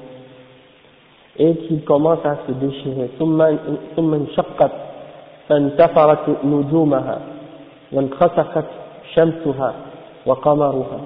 et 1.37 1.57
qu'il 1.57 1.83
commence 1.85 2.25
à 2.25 2.37
se 2.47 2.53
déchirer 2.53 3.09
ثم 3.97 4.15
انشقت 4.15 4.73
فانتفرت 5.50 6.30
نجومها 6.44 7.20
وانخسفت 7.92 8.66
شمسها 9.16 9.74
وقمرها 10.26 11.00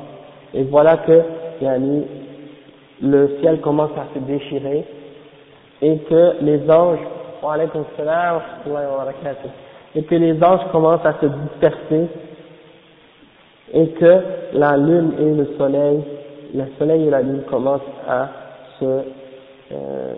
et 0.54 0.64
voilà 0.64 0.98
que 0.98 1.22
yani, 1.62 2.06
le 3.02 3.38
ciel 3.40 3.60
commence 3.62 3.92
à 3.98 4.06
se 4.14 4.20
déchirer 4.20 4.86
et 5.82 5.98
que 5.98 6.36
les 6.42 6.70
anges, 6.70 7.00
et 9.96 10.04
que 10.04 10.16
les 10.16 10.44
anges 10.44 10.62
commencent 10.72 11.06
à 11.06 11.14
se 11.20 11.26
disperser 11.26 12.08
et 13.74 13.88
que 13.90 14.22
la 14.54 14.78
lune 14.78 15.14
et 15.20 15.34
le 15.34 15.56
soleil, 15.58 16.04
le 16.54 16.66
soleil 16.78 17.08
et 17.08 17.10
la 17.10 17.22
lune 17.22 17.42
commencent 17.50 17.82
à 18.08 18.30
se, 18.80 18.86
euh, 19.72 20.14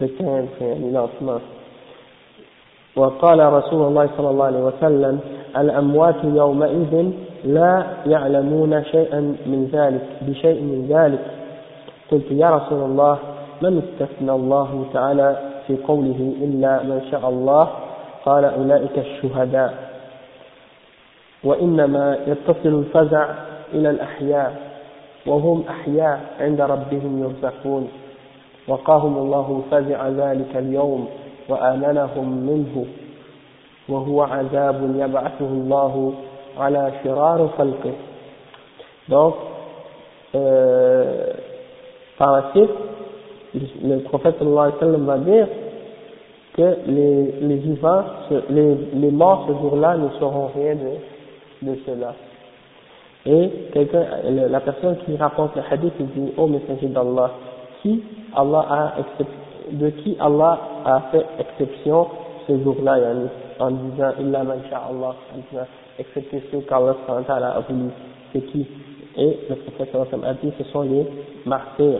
15 0.00 0.44
يعني 0.60 0.92
lancement 0.92 1.40
وقال 2.95 3.53
رسول 3.53 3.87
الله 3.87 4.09
صلى 4.17 4.29
الله 4.29 4.45
عليه 4.45 4.63
وسلم 4.63 5.19
الأموات 5.57 6.15
يومئذ 6.23 7.11
لا 7.43 7.83
يعلمون 8.05 8.83
شيئا 8.83 9.19
من 9.19 9.69
ذلك 9.73 10.01
بشيء 10.21 10.61
من 10.61 10.87
ذلك. 10.89 11.19
قلت 12.11 12.31
يا 12.31 12.49
رسول 12.49 12.83
الله 12.83 13.17
من 13.61 13.81
استثنى 13.83 14.31
الله 14.31 14.85
تعالى 14.93 15.37
في 15.67 15.77
قوله 15.87 16.33
إلا 16.41 16.83
من 16.83 17.01
شاء 17.11 17.29
الله؟ 17.29 17.69
قال 18.25 18.45
أولئك 18.45 18.97
الشهداء. 18.97 19.73
وإنما 21.43 22.17
يتصل 22.27 22.69
الفزع 22.79 23.29
إلى 23.73 23.89
الأحياء 23.89 24.55
وهم 25.27 25.63
أحياء 25.69 26.19
عند 26.39 26.61
ربهم 26.61 27.23
يرزقون. 27.23 27.87
وقاهم 28.67 29.17
الله 29.17 29.61
فزع 29.71 30.07
ذلك 30.07 30.57
اليوم. 30.57 31.07
وآمنهم 31.50 32.28
منه 32.46 32.86
وهو 33.88 34.22
عذاب 34.22 34.94
يبعثه 34.96 35.46
الله 35.48 36.12
على 36.58 36.92
شرار 37.04 37.48
خلقه 37.58 37.92
donc 39.08 39.34
euh, 40.34 41.32
par 42.18 42.32
la 42.32 42.50
suite 42.52 42.70
le 43.84 43.98
prophète 44.00 44.36
sallallahu 44.38 44.58
alayhi 44.58 44.74
wa 44.74 44.80
sallam 44.80 45.04
va 45.06 45.18
dire 45.18 45.48
que 46.56 46.76
les, 46.86 47.32
les 47.42 47.56
vivants, 47.56 48.04
les, 48.48 48.74
les 48.94 49.10
morts 49.10 49.44
ce 49.46 49.52
jour-là 49.52 49.96
ne 49.98 50.08
sauront 50.18 50.50
rien 50.56 50.74
de, 50.74 51.70
de 51.70 51.78
cela. 51.86 52.14
Et 53.26 53.50
quelqu'un, 53.72 54.04
la 54.24 54.60
personne 54.60 54.96
qui 55.04 55.16
rapporte 55.16 55.54
le 55.56 55.62
hadith, 55.70 55.92
il 56.00 56.06
dit, 56.06 56.32
ô 56.36 56.42
oh, 56.44 56.46
messager 56.46 56.86
d'Allah, 56.86 57.32
qui 57.82 58.02
Allah 58.34 58.64
a 58.70 58.94
de 59.71 59.89
qui 59.89 60.17
Allah 60.19 60.59
a 60.85 61.01
fait 61.11 61.25
exception 61.39 62.07
ce 62.47 62.57
jour-là, 62.63 62.97
en 63.59 63.71
disant, 63.71 64.11
illa 64.19 64.43
man 64.43 64.59
Allah, 64.71 65.15
excepté 65.99 66.43
ceux 66.51 66.61
qu'Allah 66.61 66.95
a 67.07 67.59
voulu, 67.61 67.89
c'est 68.33 68.41
qui? 68.47 68.67
Et 69.17 69.39
le 69.49 69.55
prophète 69.55 69.89
a 69.95 70.33
dit, 70.35 70.51
ce 70.57 70.63
sont 70.65 70.81
les 70.81 71.05
martyrs. 71.45 71.99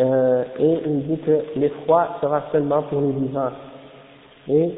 Euh, 0.00 0.44
et 0.58 0.78
il 0.86 1.06
dit 1.06 1.18
que 1.18 1.44
l'effroi 1.56 2.16
sera 2.20 2.42
seulement 2.52 2.82
pour 2.82 3.00
les 3.00 3.12
vivants. 3.12 3.50
Et 4.48 4.70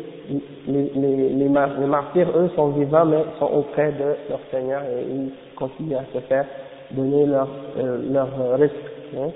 les, 0.68 0.90
les, 0.94 1.28
les, 1.30 1.48
martyrs, 1.48 2.28
eux, 2.36 2.50
sont 2.56 2.68
vivants, 2.68 3.04
mais 3.04 3.24
sont 3.38 3.46
auprès 3.46 3.92
de 3.92 4.16
leur 4.28 4.40
Seigneur 4.50 4.82
et 4.82 5.04
ils 5.08 5.30
continuent 5.56 5.96
à 5.96 6.04
se 6.12 6.18
faire 6.20 6.46
donner 6.90 7.26
leur, 7.26 7.48
euh, 7.78 7.98
leur 8.12 8.58
risque. 8.58 8.74
Hein. 9.16 9.30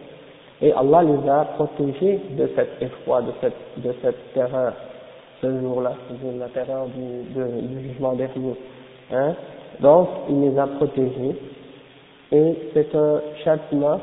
Et 0.62 0.72
Allah 0.72 1.04
les 1.04 1.30
a 1.30 1.46
protégés 1.56 2.20
de 2.38 2.50
cet 2.56 2.82
effroi, 2.82 3.22
de 3.22 3.32
cette, 3.42 3.54
de 3.78 3.94
cette 4.02 4.34
terreur, 4.34 4.74
ce 5.42 5.60
jour-là, 5.60 5.94
de 6.10 6.40
la 6.40 6.48
terreur 6.48 6.86
du, 6.88 7.34
de, 7.34 7.68
du 7.68 7.90
jugement 7.90 8.14
dernier. 8.14 8.56
Hein. 9.12 9.34
Donc, 9.80 10.08
il 10.30 10.42
les 10.42 10.58
a 10.58 10.68
protégés. 10.68 11.36
Et 12.32 12.56
c'est 12.74 12.96
un 12.96 13.22
châtiment, 13.44 14.00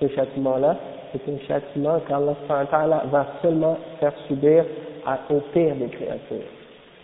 ce 0.00 0.08
châtiment-là, 0.08 0.76
c'est 1.12 1.32
un 1.32 1.38
châtiment 1.46 2.00
qu'Allah 2.08 3.04
va 3.10 3.26
seulement 3.42 3.76
faire 4.00 4.12
subir 4.28 4.64
au 5.30 5.40
pire 5.52 5.74
des 5.76 5.88
créatures, 5.88 6.48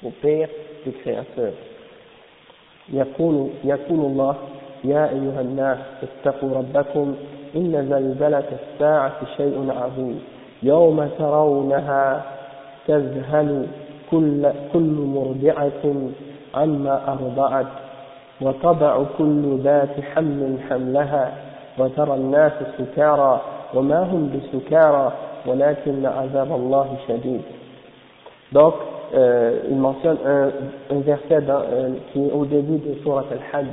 au 0.04 0.10
pire 0.10 0.48
des 0.84 0.92
créateurs. 0.92 1.54
يقول 2.92 3.48
يقول 3.64 4.00
الله 4.00 4.36
يا 4.84 5.10
أيها 5.10 5.40
الناس 5.40 5.78
اتقوا 6.02 6.54
ربكم 6.58 7.14
إن 7.55 7.87
زلزلة 7.89 8.43
الساعة 8.61 9.25
شيء 9.37 9.73
عظيم. 9.81 10.19
يوم 10.63 11.07
ترونها 11.19 12.23
تذهل 12.87 13.67
كل, 14.11 14.51
كل 14.73 14.95
مرضعة 15.15 15.95
عما 16.55 17.01
أرضعت. 17.07 17.65
وتضع 18.41 19.03
كل 19.17 19.57
ذات 19.63 20.01
حمل 20.15 20.57
حملها. 20.69 21.31
وترى 21.79 22.13
الناس 22.13 22.51
سكارى. 22.77 23.41
وما 23.73 24.03
هم 24.03 24.31
بسكارى. 24.33 25.13
ولكن 25.45 26.05
عذاب 26.05 26.51
الله 26.51 26.87
شديد. 27.07 27.41
Donc, 28.53 28.73
euh, 29.15 29.61
il 29.69 29.77
mentionne 29.77 30.17
un, 30.25 30.51
un 30.95 30.99
verset 30.99 31.41
dans, 31.41 31.61
euh, 31.61 31.89
qui 32.11 32.27
est 32.27 32.31
au 32.31 32.45
début 32.45 32.77
de 32.77 33.01
Surat 33.01 33.25
al-Hajj. 33.31 33.67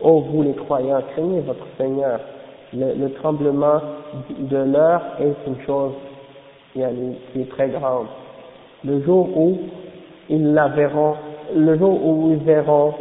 Ô 0.00 0.20
vous 0.20 0.42
les 0.42 0.54
croyants, 0.54 1.02
craignez 1.12 1.40
votre 1.40 1.66
Seigneur. 1.76 2.20
Le, 2.74 2.94
le 2.94 3.12
tremblement 3.14 3.80
de 4.38 4.56
l'heure 4.56 5.02
est 5.20 5.34
une 5.46 5.60
chose 5.64 5.92
qui 6.72 6.82
est 6.82 7.48
très 7.50 7.68
grande. 7.68 8.06
Le 8.84 9.02
jour 9.02 9.36
où 9.36 9.58
ils 10.28 10.52
la 10.52 10.68
verront, 10.68 11.16
le 11.54 11.78
jour 11.78 12.04
où 12.04 12.32
ils 12.32 12.44
verront 12.44 12.94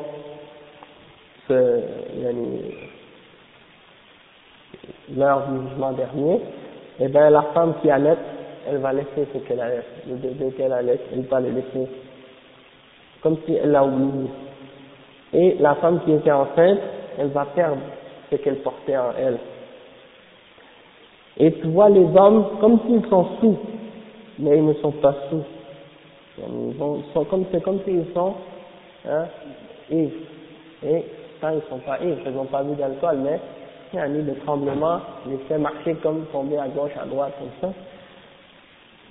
ce, 1.48 1.82
l'heure 5.16 5.48
du 5.48 5.70
jugement 5.70 5.92
dernier, 5.92 6.42
eh 7.00 7.08
bien 7.08 7.30
la 7.30 7.44
femme 7.54 7.76
qui 7.82 7.90
allait, 7.90 8.18
elle 8.68 8.78
va 8.78 8.94
laisser 8.94 9.28
ce 9.34 9.38
qu'elle 9.40 9.60
allait, 9.60 9.84
le 10.08 10.16
bébé 10.16 10.52
qu'elle 10.58 10.74
allait, 10.74 11.00
elle 11.14 11.24
va 11.24 11.40
le 11.40 11.50
laisser, 11.50 11.90
comme 13.22 13.38
si 13.46 13.54
elle 13.54 13.72
l'a 13.72 13.84
oublié. 13.84 14.30
Et 15.34 15.58
la 15.60 15.76
femme 15.76 16.00
qui 16.06 16.14
était 16.14 16.32
enceinte, 16.32 16.80
elle 17.20 17.28
va 17.28 17.46
perdre 17.46 17.82
ce 18.32 18.38
qu'elle 18.38 18.58
portait 18.58 18.98
en 18.98 19.12
elle. 19.18 19.38
Et 21.40 21.52
tu 21.54 21.68
vois 21.68 21.90
les 21.90 22.06
hommes 22.16 22.46
comme 22.60 22.80
s'ils 22.88 23.08
sont 23.10 23.26
sous, 23.40 23.58
mais 24.40 24.58
ils 24.58 24.66
ne 24.66 24.74
sont 24.76 24.92
pas 24.92 25.14
sous. 25.30 25.44
Ils, 26.40 26.76
sont 27.14 27.26
comme 27.26 27.46
c'est 27.52 27.62
comme 27.64 27.80
s'ils 27.84 28.06
sont 28.14 28.34
hein, 29.08 29.26
ivres. 29.92 30.12
Et 30.84 31.04
quand 31.42 31.50
ils 31.50 31.70
sont 31.70 31.80
pas 31.80 32.00
ivres, 32.04 32.22
ils 32.26 32.32
n'ont 32.32 32.46
pas 32.46 32.64
vu 32.64 32.76
d'alcool, 32.76 33.18
mais 33.24 33.40
il 33.94 34.00
y 34.00 34.02
a 34.02 34.08
de 34.08 34.34
tremblement, 34.46 35.00
les 35.28 35.38
fait 35.48 35.58
marcher 35.58 35.96
comme 36.04 36.26
tomber 36.32 36.58
à 36.58 36.68
gauche, 36.68 36.92
à 37.02 37.06
droite, 37.06 37.34
comme 37.40 37.50
ça. 37.70 37.76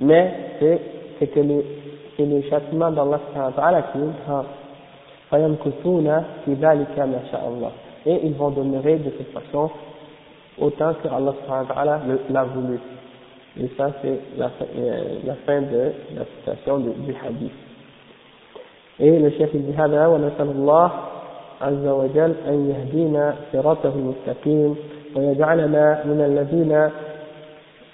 Mais 0.00 0.32
c'est, 0.60 0.80
c'est 1.18 1.28
que 1.28 1.40
le, 1.40 1.64
c'est 2.16 2.26
le 2.26 2.42
châtiment 2.42 2.90
d'Allah 2.90 3.20
qui 3.92 3.98
est 3.98 4.26
grand. 4.28 4.44
Et 8.06 8.20
ils 8.22 8.34
vont 8.34 8.50
demeurer 8.50 8.96
de 8.96 9.12
cette 9.18 9.32
façon 9.32 9.70
autant 10.60 10.94
que 10.94 11.08
Allah 11.08 12.00
l'a 12.30 12.44
voulu. 12.44 12.78
Et 13.58 13.70
ça, 13.76 13.90
c'est 14.02 14.20
la, 14.36 14.50
euh, 14.76 15.18
la, 15.24 15.34
fin 15.46 15.62
de 15.62 15.92
la 16.14 16.24
citation 16.24 16.78
du, 16.78 16.90
du 16.90 17.14
hadith. 17.14 17.52
Et 19.00 19.18
le 19.18 19.30
chef 19.30 19.50
dit 19.54 19.72
هذا 19.72 20.06
ونسأل 20.06 20.48
الله 20.50 20.90
عز 21.60 21.86
وجل 21.86 22.34
أن 22.48 22.70
يهدينا 22.70 23.34
صراطه 23.52 23.92
المستقيم 23.96 24.76
ويجعلنا 25.16 26.04
من 26.04 26.20
الذين 26.20 26.90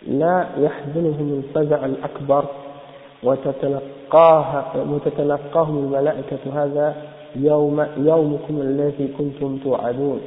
لا 0.09 0.47
يحزنهم 0.59 1.43
الفزع 1.43 1.85
الأكبر 1.87 2.45
وتتلقاه 3.23 4.65
وتتلقاهم 4.91 5.79
الملائكة 5.79 6.65
هذا 6.65 6.95
يوم 7.37 7.87
يومكم 7.97 8.61
الذي 8.61 9.09
كنتم 9.19 9.59
توعدون 9.65 10.21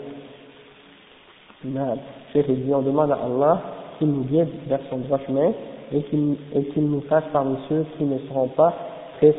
C'est-à-dire, 2.33 2.77
on 2.77 2.81
demande 2.81 3.11
à 3.11 3.19
Allah 3.23 3.61
qu'il 3.97 4.07
nous 4.07 4.23
guide 4.23 4.49
vers 4.67 4.79
son 4.89 4.97
droit 4.97 5.19
chemin 5.25 5.51
et 5.93 6.01
qu'il 6.01 6.89
nous 6.89 7.01
fasse 7.01 7.23
parmi 7.31 7.55
ceux 7.69 7.85
qui 7.97 8.03
ne 8.03 8.17
seront 8.27 8.47
pas 8.49 8.73
tristes 9.17 9.37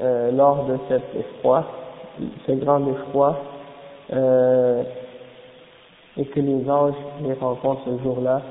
euh, 0.00 0.30
lors 0.32 0.66
de 0.66 0.76
cet 0.88 1.02
effroi, 1.18 1.64
ce 2.46 2.52
grand 2.52 2.80
effroi, 2.88 3.38
euh, 4.12 4.82
et 6.16 6.24
que 6.24 6.40
les 6.40 6.68
anges 6.68 6.94
les 7.22 7.34
rencontrent 7.34 7.82
ce 7.84 8.02
jour-là. 8.02 8.42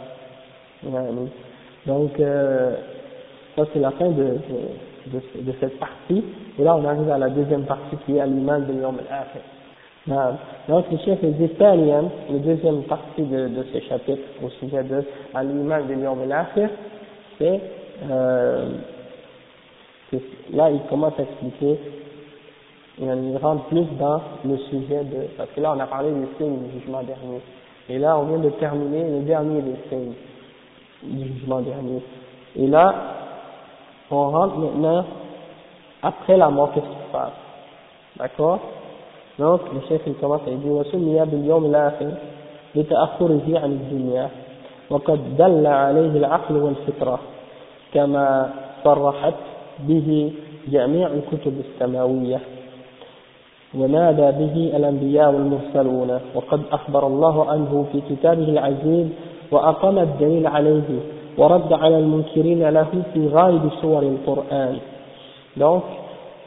Donc, 1.86 2.20
euh, 2.20 2.76
ça 3.56 3.64
c'est 3.74 3.80
la 3.80 3.92
fin 3.92 4.10
de, 4.10 4.38
cette 5.60 5.80
partie. 5.80 6.24
Et 6.60 6.64
là, 6.64 6.76
on 6.76 6.86
arrive 6.86 7.10
à 7.10 7.18
la 7.18 7.30
deuxième 7.30 7.66
partie 7.66 7.98
qui 8.06 8.18
est 8.18 8.22
à 8.22 8.26
l'image 8.26 8.64
de 8.68 8.74
l'homme 8.80 9.00
al 9.10 9.26
donc, 10.08 10.86
le 10.92 10.98
chef 11.06 11.24
dit 11.24 11.50
la 11.60 12.40
deuxième 12.40 12.84
partie 12.84 13.22
de, 13.22 13.48
de 13.50 13.66
ce 13.72 13.80
chapitre 13.82 14.24
au 14.44 14.50
sujet 14.50 14.84
de 14.84 15.04
à 15.34 15.44
l'image 15.44 15.86
de 15.86 15.94
al 16.06 16.48
c'est 17.38 17.62
euh, 18.10 18.72
là, 20.54 20.72
il 20.72 20.82
commence 20.90 21.14
à 21.20 21.24
expliquer 21.24 21.78
il 23.00 23.38
rentre 23.42 23.66
plus 23.66 23.86
dans 24.00 24.22
le 24.46 24.58
sujet 24.58 25.04
de, 25.04 25.28
parce 25.38 25.50
que 25.52 25.62
là 25.62 25.74
on 25.76 25.80
a 25.80 25.88
parlé 25.88 26.12
des 26.12 26.28
signes 26.38 26.60
du 26.60 26.80
jugement 26.80 27.02
dernier, 27.04 27.42
et 27.90 27.98
là 27.98 28.18
on 28.20 28.26
vient 28.26 28.38
de 28.38 28.50
terminer 28.52 29.04
le 29.10 29.22
dernier 29.22 29.62
des 29.62 29.76
signes 29.90 30.14
du 31.04 31.28
jugement 31.34 31.62
dernier. 31.62 32.02
Et 32.56 32.68
là, 32.68 32.94
on 34.10 34.30
rentre 34.30 34.58
maintenant 34.58 35.06
après 36.04 36.38
la 36.38 36.50
mort, 36.50 36.72
qu'est-ce 36.74 36.86
qui 36.86 37.08
se 37.08 37.12
passe? 37.12 37.32
D'accord? 38.18 38.60
Donc, 39.42 39.62
le 39.74 39.82
chef 39.90 40.02
il 40.06 40.14
commence 40.22 40.46
à 40.46 40.52
dire, 40.52 40.72
وسمي 40.72 41.26
باليوم 41.26 41.66
الآخر 41.66 42.12
لتأخره 42.76 43.48
عن 43.48 43.72
الدنيا 43.72 44.30
وقد 44.90 45.20
دل 45.38 45.66
عليه 45.68 46.14
العقل 46.22 46.56
والفطرة 46.58 47.20
كما 47.94 48.50
صرحت 48.84 49.34
به 49.80 50.32
جميع 50.68 51.08
الكتب 51.08 51.54
السماوية. 51.66 52.40
ونادى 53.76 54.32
به 54.42 54.56
الأنبياء 54.78 55.34
والمرسلون 55.34 56.20
وقد 56.36 56.62
أخبر 56.72 57.08
الله 57.08 57.52
عنه 57.52 57.86
في 57.92 58.02
كتابه 58.10 58.44
العزيز 58.44 59.08
وأقام 59.52 60.00
الدليل 60.00 60.48
عليه 60.48 60.90
ورد 61.38 61.74
على 61.74 61.98
المنكرين 62.00 62.70
له 62.70 62.92
في 63.14 63.28
غالب 63.28 63.70
سور 63.82 64.04
القرآن. 64.04 64.78
Donc 65.58 65.84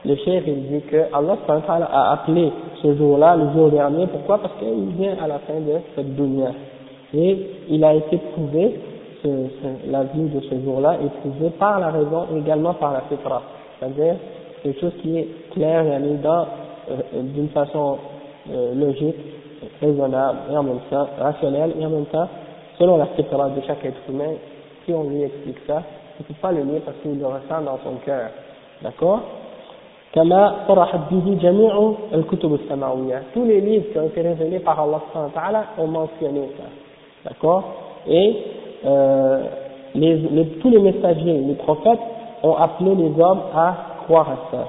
le 0.05 0.16
chef 0.16 0.44
il 0.46 0.62
dit 0.68 0.82
que 0.82 0.96
Allah 1.12 1.36
a 1.48 2.12
appelé 2.12 2.52
ce 2.82 2.94
jour-là 2.94 3.36
le 3.36 3.52
jour 3.52 3.70
dernier. 3.70 4.07
Pourquoi? 4.07 4.38
Parce 4.38 4.55
qu'il 4.59 4.90
vient 4.98 5.16
à 5.22 5.26
la 5.26 5.38
fin 5.40 5.55
de 5.55 5.80
cette 5.94 6.14
dunya. 6.14 6.52
Et 7.14 7.38
il 7.70 7.82
a 7.84 7.94
été 7.94 8.18
prouvé 8.32 8.78
ce, 9.22 9.28
ce, 9.28 9.90
la 9.90 10.05
vie 10.05 10.28
de 10.28 10.40
ce 10.40 10.61
jour-là 10.62 10.98
est 11.02 11.20
prouvé 11.20 11.50
par 11.59 11.80
la 11.80 11.90
raison 11.90 12.26
et 12.34 12.38
également 12.38 12.74
par 12.74 12.92
la 12.92 13.02
fitra. 13.02 13.42
C'est-à-dire 13.78 14.16
quelque 14.62 14.80
chose 14.80 14.92
qui 15.00 15.18
est 15.18 15.28
clair 15.52 15.84
et 15.86 16.16
dans 16.22 16.46
euh, 16.90 17.22
d'une 17.22 17.48
façon 17.48 17.98
euh, 18.50 18.74
logique 18.74 19.16
raisonnable 19.80 20.38
et 20.52 20.57
en 20.57 20.62
même 20.62 20.80
temps 20.90 21.09
rationnelle 21.18 21.72
et 21.80 21.86
en 21.86 21.90
même 21.90 22.07
temps 22.07 22.28
selon 22.78 22.98
la 22.98 23.07
fitra 23.07 23.48
de 23.50 23.61
chaque 23.66 23.84
être 23.84 24.00
humain. 24.09 24.34
Si 24.84 24.92
on 24.92 25.05
lui 25.05 25.22
explique 25.22 25.59
ça, 25.66 25.82
il 26.18 26.22
ne 26.22 26.28
peut 26.28 26.40
pas 26.42 26.52
le 26.52 26.62
nier 26.62 26.80
parce 26.84 26.98
qu'il 26.98 27.18
le 27.18 27.26
ressent 27.26 27.62
dans 27.64 27.78
son 27.82 27.96
cœur. 28.05 28.28
D'accord? 28.82 29.22
كما 30.13 30.55
صرحت 30.67 30.99
به 31.11 31.38
جميع 31.41 31.93
الكتب 32.13 32.53
السماوية 32.53 33.22
tous 33.34 33.45
les 33.45 33.61
livres 33.61 33.86
qui 33.91 33.99
ont 33.99 34.07
été 34.07 34.22
révélés 34.22 34.59
par 34.59 34.80
Allah 34.80 35.65
ont 35.78 35.88
mentionné 35.88 36.49
ça 36.57 37.30
d'accord 37.30 37.63
et 38.07 38.38
euh, 38.86 39.43
les, 39.95 40.15
les, 40.15 40.45
tous 40.61 40.70
les 40.70 40.80
messagers 40.80 41.39
les 41.47 41.53
prophètes 41.55 41.99
ont 42.43 42.55
appelé 42.55 42.95
les 42.95 43.22
hommes 43.22 43.41
à 43.55 43.76
croire 44.05 44.30
à 44.30 44.51
ça 44.51 44.67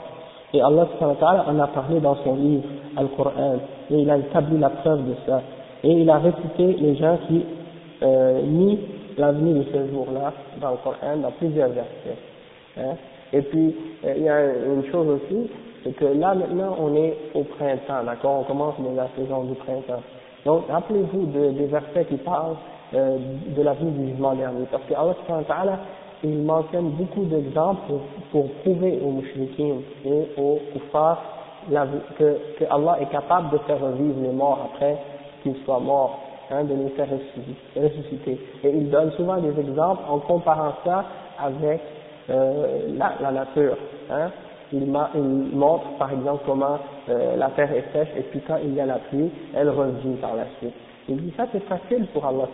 et 0.53 0.61
Allah 0.61 0.86
en 1.01 1.59
a 1.59 1.66
parlé 1.68 2.01
dans 2.01 2.16
son 2.24 2.34
livre 2.34 2.64
Al-Qur'an 2.96 3.55
et 3.90 3.94
il 3.94 4.11
a 4.11 4.18
établi 4.18 4.59
la 4.59 4.70
preuve 4.70 5.09
de 5.09 5.14
ça 5.26 5.40
et 5.84 5.92
il 5.92 6.11
a 6.11 6.18
réfuté 6.18 6.76
les 6.80 6.96
gens 6.96 7.16
qui 7.28 7.42
euh, 8.03 8.42
nient 8.42 8.78
l'avenir 9.16 9.57
de 9.57 9.64
ce 9.72 9.90
jour-là 9.92 10.32
dans 10.61 10.70
le 10.70 10.76
Coran, 10.78 11.16
dans 11.22 11.30
plusieurs 11.32 11.68
versets. 11.70 12.18
Hein. 12.78 12.96
Et 13.34 13.41
puis, 13.41 13.76
euh, 14.05 14.13
il 14.17 14.23
y 14.23 14.30
a 14.30 14.45
une 14.45 14.86
chose 14.91 15.07
aussi, 15.07 15.49
c'est 15.84 15.95
que 15.95 16.05
là 16.05 16.34
maintenant 16.36 16.76
on 16.80 16.95
est 16.95 17.17
au 17.34 17.43
printemps, 17.43 18.03
d'accord? 18.05 18.39
On 18.41 18.43
commence 18.43 18.76
la 18.95 19.07
saison 19.15 19.43
du 19.43 19.55
printemps. 19.55 20.01
Donc, 20.45 20.63
rappelez-vous 20.69 21.26
de, 21.26 21.51
des 21.51 21.65
versets 21.65 22.05
qui 22.05 22.17
parlent 22.17 22.55
euh, 22.93 23.17
de 23.55 23.61
la 23.61 23.73
vie 23.73 23.89
du 23.91 24.09
jugement 24.11 24.36
dernier. 24.36 24.65
Parce 24.71 24.84
que 24.86 24.93
Allah 24.93 25.80
il 26.23 26.43
mentionne 26.43 26.89
beaucoup 26.91 27.23
d'exemples 27.26 27.93
pour, 28.32 28.49
prouver 28.63 28.99
aux 29.03 29.11
mouchriquins 29.11 29.78
et 30.05 30.28
aux 30.38 30.59
kuffars 30.73 31.21
que, 32.17 32.38
que 32.57 32.65
Allah 32.69 32.97
est 33.01 33.11
capable 33.11 33.51
de 33.51 33.57
faire 33.59 33.80
revivre 33.80 34.21
les 34.21 34.32
morts 34.32 34.69
après 34.73 34.97
qu'ils 35.43 35.55
soient 35.65 35.80
morts 35.80 36.19
hein, 36.51 36.63
de 36.63 36.73
les 36.73 36.89
faire 36.89 37.07
ressusciter. 37.76 38.39
Et 38.63 38.69
il 38.69 38.89
donne 38.89 39.11
souvent 39.11 39.38
des 39.38 39.59
exemples 39.59 40.03
en 40.09 40.19
comparant 40.19 40.73
ça 40.84 41.05
avec 41.39 41.82
la, 42.28 43.13
la, 43.21 43.32
nature. 43.32 43.78
Hein. 44.09 44.32
Il, 44.73 44.84
il, 45.15 45.55
montre 45.55 45.86
par 45.99 46.11
exemple 46.11 46.43
comment 46.45 46.80
euh, 47.09 47.36
la 47.36 47.49
terre 47.51 47.71
est 47.71 47.86
sèche 47.93 48.09
et 48.17 48.23
puis 48.23 48.41
quand 48.47 48.57
il 48.63 48.73
y 48.73 48.82
a 48.82 48.86
la 48.86 48.95
pluie, 48.95 49.32
elle 49.55 49.69
revit 49.69 50.15
par 50.15 50.36
la 50.36 50.45
suite. 50.57 50.73
Il 51.07 51.17
dit 51.17 51.34
ça 51.38 51.45
c'est 51.51 51.63
facile 51.65 52.07
pour 52.13 52.26
Allah 52.26 52.47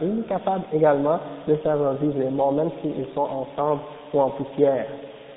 et 0.00 0.04
il 0.04 0.20
est 0.20 0.28
capable 0.28 0.64
également 0.72 1.20
de 1.46 1.54
faire 1.56 1.78
revivre 1.78 2.18
les 2.18 2.30
morts 2.30 2.52
même 2.52 2.70
s'ils 2.82 3.06
sont 3.14 3.20
ensemble 3.20 3.82
ou 4.12 4.20
en 4.20 4.30
poussière. 4.30 4.86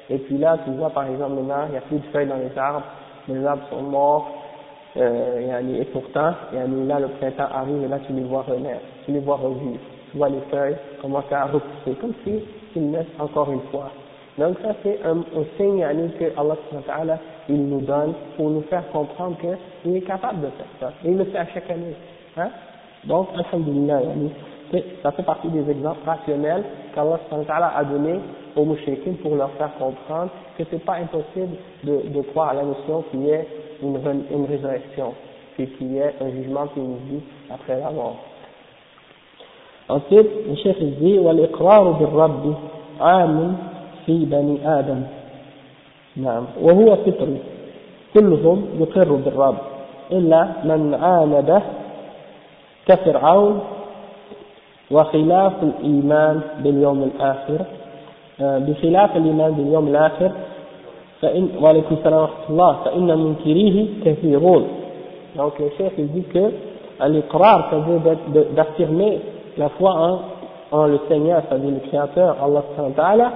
Et 0.09 0.17
puis 0.17 0.39
là 0.39 0.57
tu 0.65 0.71
vois 0.71 0.89
par 0.89 1.05
exemple 1.05 1.33
maintenant 1.33 1.65
il 1.67 1.71
n'y 1.73 1.77
a 1.77 1.81
plus 1.81 1.99
de 1.99 2.05
feuilles 2.11 2.27
dans 2.27 2.37
les 2.37 2.57
arbres, 2.57 2.85
les 3.27 3.45
arbres 3.45 3.63
sont 3.69 3.83
morts, 3.83 4.31
euh, 4.97 5.79
et 5.79 5.85
pourtant, 5.85 6.33
là 6.51 6.99
le 6.99 7.07
printemps 7.19 7.47
arrive 7.53 7.83
et 7.83 7.87
là 7.87 7.99
tu 8.07 8.13
les 8.13 8.23
vois 8.23 8.41
renaître, 8.41 8.81
tu 9.05 9.11
les 9.11 9.19
vois 9.19 9.35
revivre, 9.35 9.79
tu 10.11 10.17
vois 10.17 10.29
les 10.29 10.41
feuilles 10.49 10.75
commencer 10.99 11.33
à 11.33 11.45
repousser, 11.45 11.95
comme 12.01 12.13
si 12.23 12.41
ils 12.75 12.91
naissent 12.91 13.05
encore 13.19 13.51
une 13.51 13.61
fois. 13.71 13.91
Donc 14.37 14.57
ça 14.61 14.73
c'est 14.83 14.99
un, 15.03 15.17
un 15.17 15.45
signe 15.57 15.85
que 16.17 16.25
Allah 16.37 17.17
il 17.49 17.67
nous 17.67 17.81
donne 17.81 18.13
pour 18.37 18.49
nous 18.49 18.61
faire 18.63 18.87
comprendre 18.91 19.37
qu'il 19.83 19.95
est 19.95 20.01
capable 20.01 20.41
de 20.41 20.47
faire 20.47 20.65
ça. 20.79 20.93
Et 21.03 21.09
il 21.09 21.17
le 21.17 21.25
fait 21.25 21.37
à 21.37 21.47
chaque 21.47 21.69
année. 21.69 21.95
Hein? 22.37 22.49
Donc, 23.05 23.29
Alhamdulillah, 23.35 24.01
ça 25.01 25.11
fait 25.11 25.23
partie 25.23 25.49
des 25.49 25.69
exemples 25.69 26.05
rationnels 26.05 26.63
qu'Allah 26.93 27.73
a 27.75 27.83
donné 27.83 28.19
aux 28.55 28.63
mouchriquins 28.63 29.13
pour 29.21 29.35
leur 29.35 29.51
faire 29.51 29.71
comprendre 29.77 30.29
que 30.57 30.63
c'est 30.69 30.83
pas 30.85 30.95
impossible 30.95 31.55
de, 31.83 32.21
croire 32.31 32.49
à 32.49 32.53
la 32.53 32.63
notion 32.63 33.03
qui 33.11 33.29
est 33.29 33.47
une, 33.81 33.97
une 34.31 34.45
résurrection, 34.45 35.13
puis 35.55 35.67
qu'il 35.71 35.93
y 35.93 35.97
ait 35.97 36.13
un 36.21 36.29
jugement 36.29 36.67
qui 36.67 36.79
nous 36.79 36.99
dit 37.09 37.23
après 37.49 37.79
la 37.79 37.89
mort. 37.89 38.17
Ensuite, 39.91 40.31
le 40.47 40.55
chef 40.55 40.77
dit 40.79 41.19
والإقرار 41.19 41.91
بالرب 41.91 42.55
عام 43.01 43.55
في 44.05 44.25
بني 44.25 44.79
آدم. 44.79 45.01
نعم. 46.17 46.43
وهو 46.61 46.95
فطري. 46.95 47.37
كلهم 48.13 48.65
يقر 48.79 49.11
بالرب. 49.11 49.57
إلا 50.11 50.47
من 50.63 50.93
عانده 51.01 51.61
كفرعون 52.87 53.59
وخلاف 54.91 55.53
الإيمان 55.63 56.41
باليوم 56.63 57.03
الآخر. 57.03 57.59
بخلاف 58.39 59.17
الإيمان 59.17 59.51
باليوم 59.51 59.87
الآخر 59.87 60.31
فإن 61.21 61.49
وعليكم 61.61 61.95
السلام 61.95 62.19
ورحمة 62.21 62.49
الله. 62.49 62.73
فإن 62.85 63.17
منكريه 63.17 63.87
كثيرون. 64.05 64.67
Donc 65.35 65.59
le 65.59 65.69
chef 65.77 65.91
il 65.97 66.07
dit 66.11 66.23
que 66.33 66.51
la 69.57 69.69
foi 69.69 70.21
en, 70.71 70.85
le 70.87 70.99
Seigneur 71.07 71.43
c'est-à-dire 71.47 71.71
le 71.71 71.87
Créateur 71.87 72.37
Allah 72.41 73.31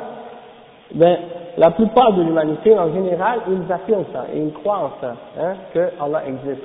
ben 0.94 1.18
la 1.58 1.72
plupart 1.72 2.14
de 2.14 2.22
l'humanité 2.22 2.78
en 2.78 2.94
général 2.94 3.40
ils 3.48 3.72
affirment 3.72 4.06
ça 4.14 4.26
et 4.34 4.40
ils 4.40 4.54
croient 4.54 4.80
en 4.80 4.92
ça 5.02 5.16
hein, 5.40 5.54
que 5.74 5.90
Allah 6.02 6.24
existe. 6.28 6.64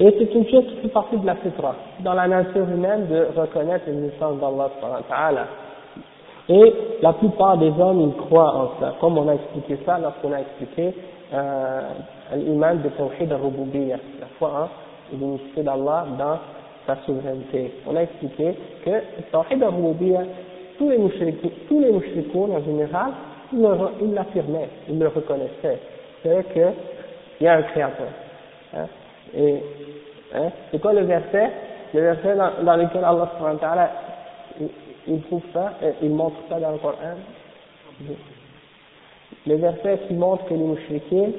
Et 0.00 0.16
c'est 0.18 0.34
une 0.34 0.48
chose 0.48 0.64
qui 0.66 0.76
fait 0.76 0.88
partie 0.88 1.16
de 1.16 1.26
la 1.26 1.36
fitra 1.36 1.74
dans 2.00 2.14
la 2.14 2.26
nature 2.26 2.68
humaine 2.68 3.06
de 3.08 3.38
reconnaître 3.38 3.84
l'existence 3.86 4.38
d'Allah 4.38 4.70
et 6.48 6.74
la 7.00 7.12
plupart 7.12 7.56
des 7.58 7.72
hommes, 7.78 8.00
ils 8.00 8.24
croient 8.26 8.54
en 8.54 8.80
ça, 8.80 8.94
comme 9.00 9.16
on 9.16 9.28
a 9.28 9.34
expliqué 9.34 9.78
ça 9.86 9.98
lorsqu'on 9.98 10.32
a 10.32 10.40
expliqué 10.40 10.94
euh, 11.32 11.80
l'iman 12.34 12.82
de 12.82 12.88
Tawhid 12.90 13.32
al-Rububiyyah, 13.32 13.96
la 14.20 14.26
foi 14.38 14.50
en 14.50 15.16
l'unicité 15.16 15.62
d'Allah 15.62 16.06
dans 16.18 16.38
sa 16.86 16.96
souveraineté. 17.06 17.72
On 17.86 17.96
a 17.96 18.02
expliqué 18.02 18.54
que 18.84 18.90
Tawhid 19.30 19.62
al-Rububiyyah, 19.62 20.24
tous 20.78 20.90
tous 21.68 21.80
les 21.80 21.90
mouchrikoun 21.90 22.52
en 22.52 22.62
général, 22.62 23.12
ils 23.52 24.14
l'affirmaient, 24.14 24.68
ils 24.88 24.98
le 24.98 25.08
reconnaissaient. 25.08 25.78
C'est 26.22 26.52
qu'il 26.52 26.72
y 27.40 27.46
a 27.46 27.54
un 27.54 27.62
créateur. 27.62 28.08
Hein, 28.74 28.86
et 29.36 29.62
hein, 30.34 30.50
c'est 30.70 30.80
quoi 30.80 30.92
le 30.92 31.02
verset? 31.02 31.50
Le 31.94 32.00
verset 32.00 32.36
dans, 32.36 32.76
lequel 32.76 33.04
Allah 33.04 33.90
il 35.06 35.20
trouve 35.22 35.42
ça, 35.52 35.72
il 36.00 36.10
montre 36.10 36.36
ça 36.48 36.58
dans 36.58 36.70
le 36.70 36.78
Coran. 36.78 37.16
Les 39.46 39.56
versets 39.56 39.98
qui 40.06 40.14
montrent 40.14 40.44
que 40.46 40.54
les 40.54 40.60
mouchriquins 40.60 41.32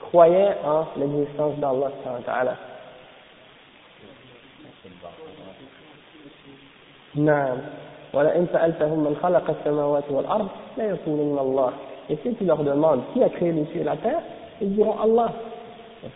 croyaient 0.00 0.56
en 0.64 0.86
l'existence 0.98 1.56
d'Allah 1.58 1.92
ta'ala. 2.26 2.56
نعم 7.15 7.57
ولئن 8.13 8.47
سألتهم 8.53 8.99
من 8.99 9.15
خلق 9.23 9.49
السماوات 9.49 10.03
والأرض 10.09 10.47
لا 10.77 10.83
يقولون 10.83 11.39
الله 11.39 11.71
et 12.09 12.17
si 12.23 12.33
tu 12.35 12.45
leur 12.45 12.63
demandes 12.63 13.01
qui 13.13 13.23
a 13.23 13.29
créé 13.29 13.51
les 13.51 13.65
cieux 13.65 13.81
et 13.81 13.83
la 13.83 13.97
terre 13.97 14.21
ils 14.61 14.75
diront 14.75 14.95
Allah 15.01 15.31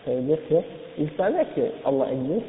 ça 0.04 0.12
veut 0.12 0.20
dire 0.20 0.38
qu'ils 0.48 1.10
savaient 1.16 1.46
que 1.56 1.60
Allah 1.84 2.06
existe 2.12 2.46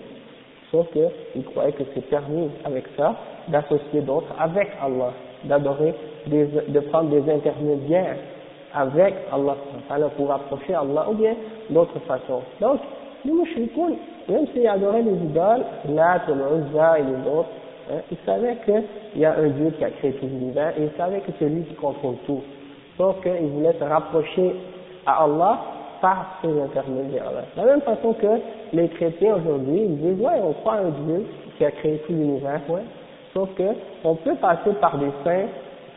sauf 0.72 0.88
qu'ils 0.92 1.44
croyaient 1.46 1.74
que 1.74 1.84
c'est 1.94 2.10
permis 2.10 2.50
avec 2.66 2.86
ça 2.98 3.16
d'associer 3.48 4.02
d'autres 4.02 4.34
avec 4.40 4.70
Allah, 4.82 5.12
d'adorer, 5.44 5.94
de 6.28 6.80
prendre 6.92 7.10
des 7.10 7.32
intermédiaires 7.32 8.18
avec 8.74 9.16
Allah 9.32 10.08
pour 10.16 10.32
approcher 10.32 10.74
Allah 10.74 11.08
ou 11.10 11.14
bien 11.14 11.36
d'autres 11.70 12.00
façons. 12.08 12.42
Donc, 12.60 12.80
les 13.26 13.32
mouchrikoun, 13.32 13.96
même 14.30 14.48
s'ils 14.48 14.68
adoraient 14.68 15.02
les 15.02 15.12
idoles, 15.12 15.64
Lat, 15.90 16.22
Uzza 16.30 17.00
et 17.00 17.04
les 17.04 17.30
autres, 17.30 17.50
hein, 17.91 18.01
ils 18.11 18.19
savaient 18.25 18.57
qu'il 18.65 19.21
y 19.21 19.25
a 19.25 19.37
un 19.37 19.49
Dieu 19.49 19.71
qui 19.77 19.85
a 19.85 19.91
créé 19.91 20.13
tout 20.13 20.27
l'univers 20.27 20.73
et 20.79 20.85
ils 20.85 20.97
savaient 20.97 21.21
que 21.21 21.33
c'est 21.39 21.49
lui 21.49 21.63
qui 21.65 21.75
contrôle 21.75 22.17
tout. 22.27 22.43
Sauf 22.97 23.21
qu'ils 23.23 23.49
voulaient 23.49 23.77
se 23.79 23.85
rapprocher 23.85 24.55
à 25.05 25.25
Allah 25.25 25.59
par 26.01 26.39
ces 26.43 26.61
intermédiaires-là. 26.61 27.43
De 27.57 27.67
la 27.67 27.73
même 27.73 27.83
façon 27.83 28.13
que 28.15 28.41
les 28.73 28.89
chrétiens 28.89 29.37
aujourd'hui, 29.37 29.83
ils 29.85 29.97
disent, 29.97 30.21
ouais, 30.21 30.41
on 30.43 30.53
croit 30.55 30.75
un 30.75 30.91
Dieu 30.91 31.27
qui 31.57 31.65
a 31.65 31.71
créé 31.71 31.99
tout 32.07 32.13
l'univers, 32.13 32.61
ouais, 32.69 32.83
Sauf 33.37 33.51
que 33.55 33.75
on 34.03 34.15
peut 34.15 34.35
passer 34.37 34.73
par 34.81 34.97
des 34.97 35.11
saints 35.23 35.49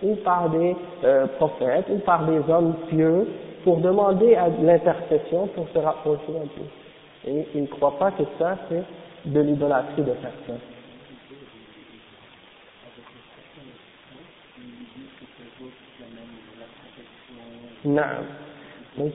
ou 0.04 0.16
par 0.16 0.50
des 0.50 0.76
euh, 1.06 1.26
prophètes, 1.38 1.86
ou 1.90 2.00
par 2.00 2.26
des 2.26 2.40
hommes 2.50 2.74
pieux, 2.90 3.28
pour 3.64 3.78
demander 3.78 4.36
à 4.36 4.50
l'intercession 4.62 5.48
pour 5.48 5.68
se 5.70 5.78
rapprocher 5.80 6.34
d'un 6.34 6.40
Dieu. 6.40 6.66
Et 7.28 7.48
ils 7.56 7.62
ne 7.62 7.68
croient 7.68 7.98
pas 7.98 8.12
que 8.12 8.24
ça, 8.38 8.58
c'est 8.68 8.84
de 9.30 9.40
l'idolâtrie 9.40 10.02
de 10.02 10.14
faire 10.14 10.32
Non. 17.86 18.02
Donc, 18.98 19.12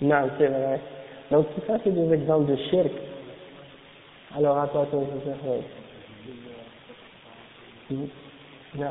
non, 0.00 0.30
c'est 0.38 0.48
vrai. 0.48 0.80
Donc 1.30 1.46
tout 1.54 1.62
ça, 1.66 1.78
c'est 1.84 1.92
des 1.92 2.12
exemples 2.12 2.50
de 2.50 2.56
shirk. 2.70 2.92
Alors, 4.36 4.58
attention, 4.58 5.06
je 5.24 5.30
vais 5.30 5.60
non. 8.74 8.86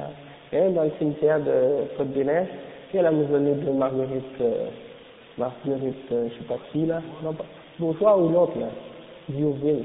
Et 0.51 0.69
dans 0.69 0.83
le 0.83 0.91
cimetière 0.97 1.39
de 1.39 1.85
Côte 1.97 2.07
d'Ivoire, 2.13 2.45
il 2.93 2.95
y 2.95 2.99
a 2.99 3.03
la 3.03 3.11
mausolée 3.11 3.53
de 3.53 3.69
Marguerite, 3.71 4.23
euh, 4.41 4.69
Marguerite, 5.37 6.11
euh, 6.11 6.29
je 6.29 6.37
sais 6.39 6.47
pas 6.47 6.57
qui 6.71 6.85
là, 6.85 7.01
non 7.23 7.33
pas, 7.33 7.45
Bourgeois 7.77 8.17
ou 8.17 8.29
l'autre 8.29 8.57
là, 8.57 8.67
Diouville. 9.29 9.83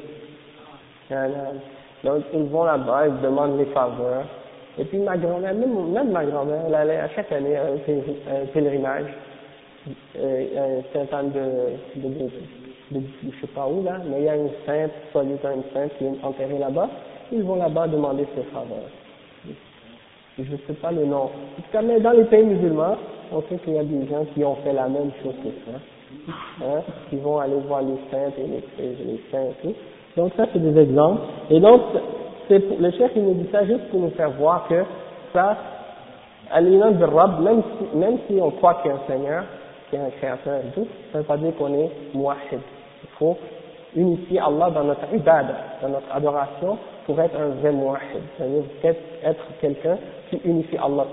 Donc 2.04 2.24
ils 2.32 2.44
vont 2.44 2.64
là-bas, 2.64 3.08
ils 3.08 3.20
demandent 3.20 3.58
les 3.58 3.66
faveurs. 3.66 4.24
Et 4.78 4.84
puis 4.84 4.98
ma 4.98 5.16
grand-mère, 5.16 5.54
même, 5.54 6.10
ma 6.10 6.24
grand-mère, 6.24 6.62
elle 6.66 6.74
allait 6.74 6.98
à 6.98 7.08
chaque 7.10 7.30
année 7.32 7.56
à 7.56 7.64
un 7.64 8.46
pèlerinage, 8.52 9.06
euh, 10.18 10.78
un 10.78 10.82
certain 10.92 11.24
de, 11.24 11.40
de, 11.96 12.08
de, 12.08 12.98
de, 12.98 13.00
je 13.24 13.40
sais 13.40 13.52
pas 13.54 13.66
où 13.66 13.82
là, 13.84 13.98
mais 14.06 14.20
il 14.20 14.24
y 14.24 14.28
a 14.28 14.36
une 14.36 14.50
sainte, 14.64 14.92
soit 15.10 15.24
une 15.24 15.38
sainte 15.40 15.92
qui 15.98 16.04
est 16.04 16.24
enterrée 16.24 16.58
là-bas, 16.58 16.88
ils 17.32 17.42
vont 17.42 17.56
là-bas 17.56 17.88
demander 17.88 18.26
ses 18.34 18.42
faveurs 18.44 18.88
je 20.38 20.56
sais 20.66 20.72
pas 20.74 20.92
le 20.92 21.04
nom. 21.04 21.24
En 21.24 21.28
tout 21.56 21.70
cas, 21.72 21.82
mais 21.82 22.00
dans 22.00 22.12
les 22.12 22.24
pays 22.24 22.44
musulmans, 22.44 22.96
on 23.32 23.42
sait 23.42 23.56
qu'il 23.64 23.74
y 23.74 23.78
a 23.78 23.84
des 23.84 24.06
gens 24.08 24.24
qui 24.34 24.44
ont 24.44 24.56
fait 24.56 24.72
la 24.72 24.88
même 24.88 25.10
chose 25.22 25.34
que 25.42 25.48
ça. 25.70 25.78
Hein, 26.62 26.82
qui 27.08 27.16
vont 27.16 27.38
aller 27.38 27.56
voir 27.66 27.82
les 27.82 27.96
saints 28.10 28.32
et 28.38 28.46
les, 28.82 28.88
les 29.04 29.20
saints 29.30 29.44
et 29.44 29.62
tout. 29.62 29.74
Donc 30.16 30.32
ça, 30.36 30.46
c'est 30.52 30.58
des 30.58 30.78
exemples. 30.80 31.22
Et 31.50 31.58
donc, 31.58 31.80
c'est 32.49 32.80
le 32.80 32.90
chef, 32.93 33.12
il 33.16 33.24
nous 33.24 33.34
dit 33.34 33.49
ça 33.51 33.64
juste 33.64 33.88
pour 33.90 34.01
nous 34.01 34.11
faire 34.11 34.30
voir 34.32 34.66
que 34.68 34.84
ça, 35.32 35.57
à 36.51 36.61
l'iman 36.61 36.93
de 36.93 37.05
Rab, 37.05 37.40
même 37.95 38.18
si, 38.28 38.38
on 38.40 38.51
croit 38.51 38.74
qu'il 38.74 38.90
y 38.90 38.95
a 38.95 38.97
un 38.97 39.07
Seigneur, 39.07 39.45
qu'il 39.88 39.99
y 39.99 40.03
a 40.03 40.07
un 40.07 40.11
Créateur 40.11 40.57
et 40.57 40.70
tout, 40.74 40.86
ça 41.11 41.18
ne 41.18 41.22
veut 41.22 41.26
pas 41.26 41.36
dire 41.36 41.55
qu'on 41.57 41.72
est 41.74 41.90
mouahid. 42.14 42.61
Il 43.03 43.09
faut 43.18 43.36
unifier 43.97 44.40
Allah 44.40 44.70
dans 44.70 44.84
notre 44.84 45.12
ibadah, 45.12 45.55
dans 45.82 45.88
notre 45.88 46.14
adoration, 46.14 46.78
pour 47.07 47.20
être 47.20 47.38
un 47.38 47.49
vrai 47.61 47.72
mouahid. 47.72 48.22
C'est-à-dire 48.36 48.64
être 49.24 49.45
quelqu'un 49.61 49.97
qui 50.30 50.40
unifie 50.45 50.76
Allah, 50.76 51.07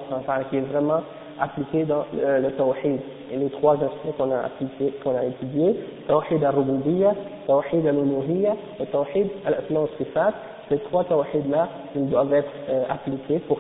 qui 0.50 0.58
est 0.58 0.62
vraiment 0.62 1.02
appliqué 1.40 1.84
dans 1.84 2.06
le, 2.14 2.42
le 2.42 2.52
tawhid. 2.52 3.00
Et 3.32 3.38
les 3.38 3.50
trois 3.50 3.76
aspects 3.76 4.18
qu'on 4.18 4.32
a 4.32 4.40
appliqués, 4.40 4.94
qu'on 5.04 5.16
a 5.16 5.24
étudiés, 5.24 5.76
tawhid 6.08 6.44
al-rububiyya, 6.44 7.14
tawhid 7.48 7.86
al-uluhiyya 7.86 8.56
tawhid 8.92 9.28
al-asma 9.46 9.82
sifat, 9.98 10.34
ces 10.70 10.78
trois 10.80 11.03
tawhid-là, 11.03 11.67
ils 11.95 12.09
doivent 12.09 12.34
être 12.34 12.51
euh, 12.70 12.84
appliqués 12.89 13.39
pour 13.39 13.59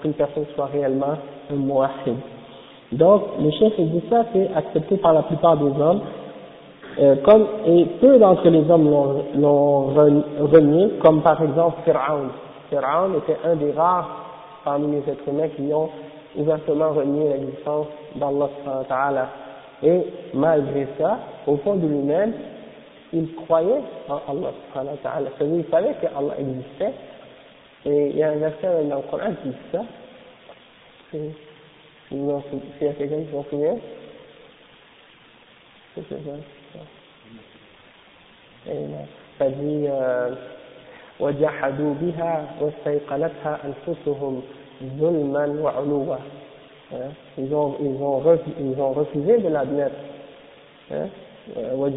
qu'une 0.00 0.12
personne 0.14 0.44
soit 0.54 0.66
réellement 0.66 1.16
un 1.50 1.54
mouahid. 1.54 2.16
Donc, 2.92 3.22
le 3.40 3.50
chef 3.52 3.78
dit 3.78 4.02
ça, 4.10 4.24
c'est 4.32 4.50
accepté 4.54 4.96
par 4.96 5.12
la 5.12 5.22
plupart 5.22 5.56
des 5.56 5.80
hommes, 5.80 6.00
euh, 7.00 7.16
comme, 7.24 7.46
et 7.66 7.84
peu 8.00 8.18
d'entre 8.18 8.48
les 8.48 8.68
hommes 8.70 8.90
l'ont 9.36 9.82
renié, 10.40 10.90
comme 11.00 11.22
par 11.22 11.40
exemple 11.42 11.78
Pharaon. 11.84 12.28
Pharaon 12.70 13.10
était 13.18 13.38
un 13.44 13.56
des 13.56 13.72
rares 13.72 14.08
parmi 14.64 14.90
les 14.92 15.12
êtres 15.12 15.28
humains 15.28 15.48
qui 15.48 15.72
ont 15.72 15.88
ouvertement 16.36 16.90
renié 16.90 17.28
l'existence 17.28 17.86
d'Allah 18.16 19.28
et 19.82 20.02
malgré 20.34 20.88
ça, 20.98 21.18
au 21.46 21.56
fond 21.58 21.76
de 21.76 21.86
lui-même, 21.86 22.32
il 23.13 23.33
croyait 23.35 23.81
en 24.09 24.21
Allah 24.27 24.53
C'est-à-dire, 24.73 25.31
il 25.41 25.65
savait 25.69 25.93
que 25.95 26.07
Allah 26.07 26.35
existait. 26.39 26.93
Et 27.85 28.09
il 28.09 28.17
y 28.17 28.23
a 28.23 28.29
un 28.31 28.37
verset 28.37 28.85
dans 28.89 28.97
le 28.97 29.01
Coran 29.03 29.33
qui 29.43 29.49
dit 29.49 29.55
ça. 29.71 29.83
S'il 31.11 32.25
y 32.81 32.87
a 32.87 32.93
quelqu'un 32.93 33.23
qui 33.23 33.31
s'en 33.31 33.43
souvient, 33.49 33.77
c'est 35.95 36.01
ça. 36.09 36.17
Ça 39.37 39.49
dit, 39.49 39.85
euh, 39.87 40.29
وجحدوا 41.19 41.93
بها 41.93 42.45
واستيقنتها 42.61 43.59
أنفسهم 43.65 44.41
ظلما 44.99 45.45
وعلوا 45.61 46.15
ils 47.39 47.51
ont, 47.55 47.75
ils, 47.79 48.03
ont 48.03 48.19
refusé, 48.19 48.55
ils 48.59 48.79
ont 48.79 48.91
refusé 48.91 49.37
de 49.37 49.47
l'admettre 49.49 49.95
وجحدوا 50.91 50.91
بها 50.91 51.01
واستيقنتها 51.01 51.01
أنفسهم 51.01 51.26
Euh, 51.56 51.90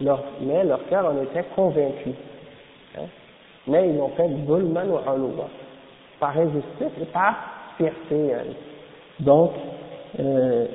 leur, 0.00 0.24
mais 0.40 0.64
leur 0.64 0.84
cœur 0.88 1.06
en 1.06 1.22
était 1.22 1.44
convaincu. 1.54 2.10
Hein. 2.96 3.06
Mais 3.66 3.90
ils 3.90 4.00
ont 4.00 4.08
fait 4.10 4.28
Bulman 4.28 4.90
ou 4.90 4.98
Hanoua, 5.08 5.48
par 6.18 6.36
injustice 6.36 6.92
et 7.00 7.04
par 7.06 7.34
fierté. 7.76 8.34
Hein. 8.34 8.52
Donc, 9.20 9.52
euh, 10.18 10.66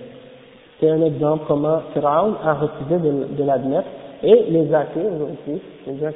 c'est 0.80 0.90
un 0.90 1.02
exemple 1.04 1.44
comment 1.48 1.82
Pharaon 1.94 2.36
a 2.44 2.54
refusé 2.54 2.98
de, 2.98 3.44
l'admettre, 3.44 3.90
et 4.24 4.46
les 4.50 4.74
athées 4.74 5.02
aussi, 5.02 5.62
les 5.86 6.00
gens 6.00 6.12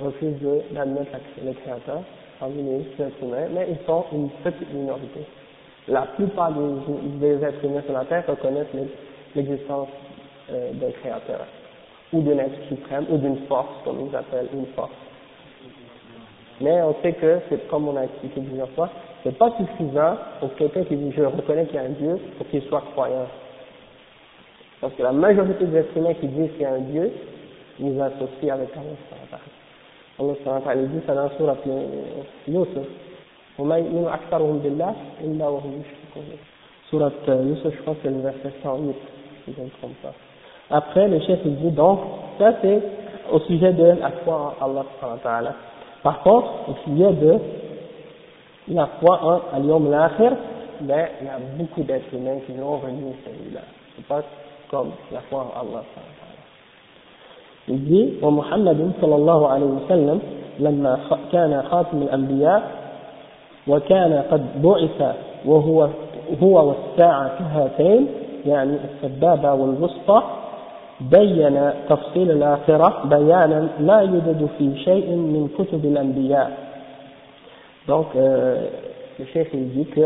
refusent 0.00 0.40
d'admettre 0.72 1.12
le 1.44 1.52
Créateur 1.52 2.00
parmi 2.40 2.62
les 2.62 2.80
êtres 2.80 3.22
humains, 3.22 3.46
mais 3.54 3.68
ils 3.70 3.86
sont 3.86 4.04
une 4.12 4.28
petite 4.42 4.72
minorité. 4.74 5.20
La 5.86 6.02
plupart 6.16 6.52
des, 6.52 7.20
des 7.20 7.44
êtres 7.44 7.64
humains 7.64 7.82
sur 7.84 7.92
la 7.94 8.04
Terre 8.04 8.24
reconnaissent 8.26 8.74
les 8.74 8.88
l'existence 9.35 9.89
euh, 10.51 10.71
d'un 10.73 10.91
Créateur, 10.91 11.45
ou 12.13 12.21
d'un 12.21 12.37
être 12.39 12.67
suprême, 12.67 13.05
ou 13.09 13.17
d'une 13.17 13.37
force, 13.47 13.69
comme 13.83 14.07
ils 14.07 14.15
appellent 14.15 14.49
une 14.53 14.67
force. 14.75 14.91
Mais 16.61 16.81
on 16.81 16.95
sait 17.01 17.13
que, 17.13 17.39
c'est 17.49 17.67
comme 17.69 17.87
on 17.87 17.95
a 17.95 18.03
expliqué 18.03 18.41
plusieurs 18.41 18.69
fois, 18.71 18.89
c'est 19.23 19.37
pas 19.37 19.51
suffisant 19.57 20.17
pour 20.39 20.53
quelqu'un 20.55 20.83
qui 20.83 20.95
dit 20.95 21.11
je 21.15 21.23
reconnais 21.23 21.65
qu'il 21.65 21.75
y 21.75 21.79
a 21.79 21.83
un 21.83 21.89
Dieu 21.89 22.17
pour 22.37 22.47
qu'il 22.47 22.61
soit 22.63 22.83
croyant. 22.91 23.27
Parce 24.81 24.93
que 24.93 25.03
la 25.03 25.11
majorité 25.11 25.65
des 25.65 25.77
êtres 25.77 25.97
humains 25.97 26.13
qui 26.13 26.27
disent 26.27 26.51
qu'il 26.51 26.61
y 26.61 26.65
a 26.65 26.73
un 26.73 26.79
Dieu, 26.79 27.11
ils 27.79 28.01
associent 28.01 28.53
avec 28.53 28.69
Allah. 28.75 29.39
Allah 30.19 30.33
subhanahu 30.35 30.87
dit 30.87 31.01
ça 31.05 31.15
dans 31.15 31.23
la 31.23 31.29
surat 31.37 31.57
Yusuf. 32.47 32.87
وما 33.59 33.77
يؤمن 33.77 34.07
أكثرهم 34.07 34.59
بالله 34.59 34.95
إلا 35.21 35.47
وهم 35.47 35.81
يشركون. 35.81 36.23
Surat 36.89 37.11
Yusuf, 37.27 37.75
je 37.75 37.81
crois 37.81 37.93
que 37.95 37.99
c'est 38.03 38.09
le 38.09 38.21
verset 38.21 38.51
108, 38.63 38.95
si 39.45 39.53
je 39.53 39.59
ne 39.59 39.65
me 39.65 39.71
trompe 39.71 39.95
pas. 40.01 40.13
Après, 40.71 41.07
le 41.07 41.19
chef 41.21 41.39
il 41.45 41.55
dit 41.55 41.71
donc, 41.71 41.99
ça 42.37 42.53
c'est 42.61 42.81
au 43.31 43.39
sujet 43.41 43.73
de 43.73 43.83
la 43.99 44.11
foi 44.23 44.55
en 44.59 44.65
Allah 44.65 44.83
subhanahu 44.99 45.53
Par 46.03 46.21
contre, 46.23 46.47
au 46.69 46.73
sujet 46.85 47.13
de 47.13 47.39
la 48.69 48.87
foi 48.99 49.19
en 49.23 49.57
Al-Yom 49.57 49.89
l'Akhir, 49.89 50.33
ben, 50.81 51.07
il 51.21 51.27
y 51.27 51.29
a 51.29 51.39
beaucoup 51.57 51.83
d'êtres 51.83 52.13
humains 52.13 52.39
qui 52.45 52.53
ont 52.61 52.77
renié 52.77 53.13
celui-là. 53.25 53.61
C'est 53.95 54.05
pas 54.05 54.21
comme 54.69 54.91
la 55.11 55.21
foi 55.21 55.39
en 55.39 55.59
Allah. 55.59 55.83
Il 57.67 57.83
dit 57.85 58.13
ومحمد 58.21 58.91
صلى 59.01 59.15
الله 59.15 59.47
عليه 59.47 59.65
وسلم 59.65 60.19
لما 60.59 60.99
كان 61.31 61.63
خاتم 61.71 62.01
الأنبياء 62.01 62.71
وكان 63.67 64.23
قد 64.31 64.61
بعث 64.61 65.15
وهو 65.45 65.89
هو 66.41 66.67
والساعة 66.67 67.39
كهاتين 67.39 68.07
يعني 68.45 68.77
السبابة 68.85 69.53
والوسطى 69.53 70.23
بين 71.01 71.71
تفصيل 71.89 72.31
الآخرة 72.31 73.01
بيانا 73.05 73.67
لا 73.79 73.99
يوجد 73.99 74.49
في 74.57 74.77
شيء 74.83 75.09
من 75.09 75.49
كتب 75.57 75.85
الأنبياء 75.85 76.69
donc 77.87 78.07
euh, 78.15 78.67
le 79.17 79.25
chef 79.33 79.47
il 79.53 79.69
dit 79.69 79.85
que 79.85 80.01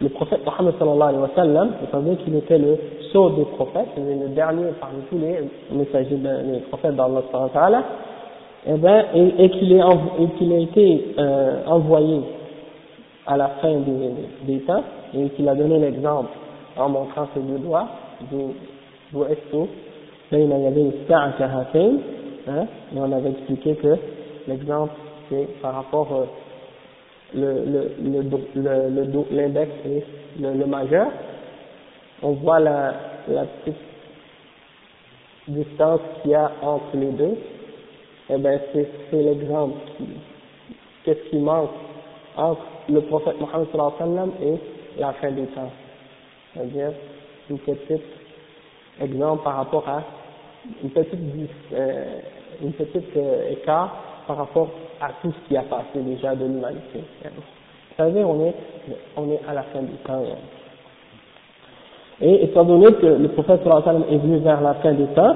le 0.00 0.08
prophète 0.10 0.44
Mohammed 0.44 0.74
sallallahu 0.78 1.08
alayhi 1.08 1.22
wa 1.22 1.30
sallam, 1.34 1.70
étant 1.82 1.98
donné 2.00 2.16
qu'il 2.18 2.36
était 2.36 2.58
le 2.58 2.78
sceau 3.10 3.30
des 3.30 3.44
prophètes, 3.44 3.88
le 3.96 4.28
dernier 4.28 4.66
parmi 4.80 5.02
tous 5.10 5.18
les 5.18 5.40
messagers, 5.72 6.14
des 6.14 6.60
prophètes 6.68 6.94
d'Allah 6.94 7.22
sallallahu 7.32 7.82
et, 8.66 8.74
ben, 8.74 9.04
et, 9.14 9.44
et 9.44 9.50
qu'il 9.50 10.52
a 10.52 10.58
été 10.58 11.14
euh, 11.18 11.62
envoyé 11.66 12.20
à 13.26 13.36
la 13.36 13.48
fin 13.60 13.72
des, 13.72 14.52
des 14.52 14.60
temps, 14.60 14.84
et 15.14 15.30
qu'il 15.30 15.48
a 15.48 15.54
donné 15.54 15.78
l'exemple 15.78 16.30
en 16.77 16.89
montrant 16.89 17.27
ses 17.33 17.39
deux 17.41 17.59
doigts, 17.59 17.87
il 20.31 20.39
y 20.39 20.67
avait 20.67 20.81
hein, 22.47 22.67
et 22.95 22.99
on 22.99 23.11
avait 23.11 23.31
expliqué 23.31 23.75
que 23.75 23.95
l'exemple 24.47 24.93
c'est 25.29 25.47
par 25.61 25.75
rapport 25.75 26.11
euh, 26.11 26.25
le, 27.35 27.65
le, 28.01 28.21
le, 28.55 29.25
l'index 29.31 29.71
et 29.85 30.03
le, 30.39 30.53
le, 30.53 30.65
majeur, 30.65 31.07
on 32.21 32.31
voit 32.33 32.59
la, 32.59 32.93
la 33.27 33.45
petite 33.45 33.77
distance 35.47 36.01
qu'il 36.21 36.31
y 36.31 36.35
a 36.35 36.51
entre 36.61 36.95
les 36.95 37.11
deux, 37.11 37.37
et 38.29 38.35
eh 38.35 38.37
bien 38.37 38.59
c'est, 38.73 38.87
l'exemple. 39.11 39.75
Qu'est-ce 41.03 41.29
qui 41.29 41.37
manque 41.37 41.69
entre 42.37 42.61
le 42.89 43.01
prophète 43.01 43.39
Mohammed 43.39 43.67
et 44.41 44.99
la 44.99 45.13
fin 45.13 45.31
des 45.31 45.45
temps. 45.47 45.71
C'est-à-dire 46.53 46.91
une 47.49 47.57
petite 47.59 48.01
exemple 49.01 49.43
par 49.43 49.55
rapport 49.57 49.87
à 49.87 50.03
une 50.83 50.89
petite, 50.91 51.19
euh, 51.73 52.19
une 52.61 52.73
petite 52.73 53.17
euh, 53.17 53.51
écart 53.51 53.95
par 54.27 54.37
rapport 54.37 54.69
à 55.01 55.09
tout 55.21 55.31
ce 55.31 55.47
qui 55.47 55.57
a 55.57 55.63
passé 55.63 55.99
déjà 55.99 56.35
de 56.35 56.45
l'humanité. 56.45 57.03
C'est-à-dire 57.95 58.29
on 58.29 58.45
est, 58.45 58.55
on 59.17 59.29
est 59.29 59.41
à 59.47 59.53
la 59.53 59.63
fin 59.63 59.81
du 59.81 59.93
temps. 60.05 60.23
Et 62.21 62.45
étant 62.45 62.63
donné 62.63 62.93
que 62.93 63.05
le 63.05 63.27
prophète 63.29 63.61
sallam 63.63 64.03
est 64.09 64.17
venu 64.17 64.37
vers 64.37 64.61
la 64.61 64.75
fin 64.75 64.93
des 64.93 65.07
temps, 65.07 65.35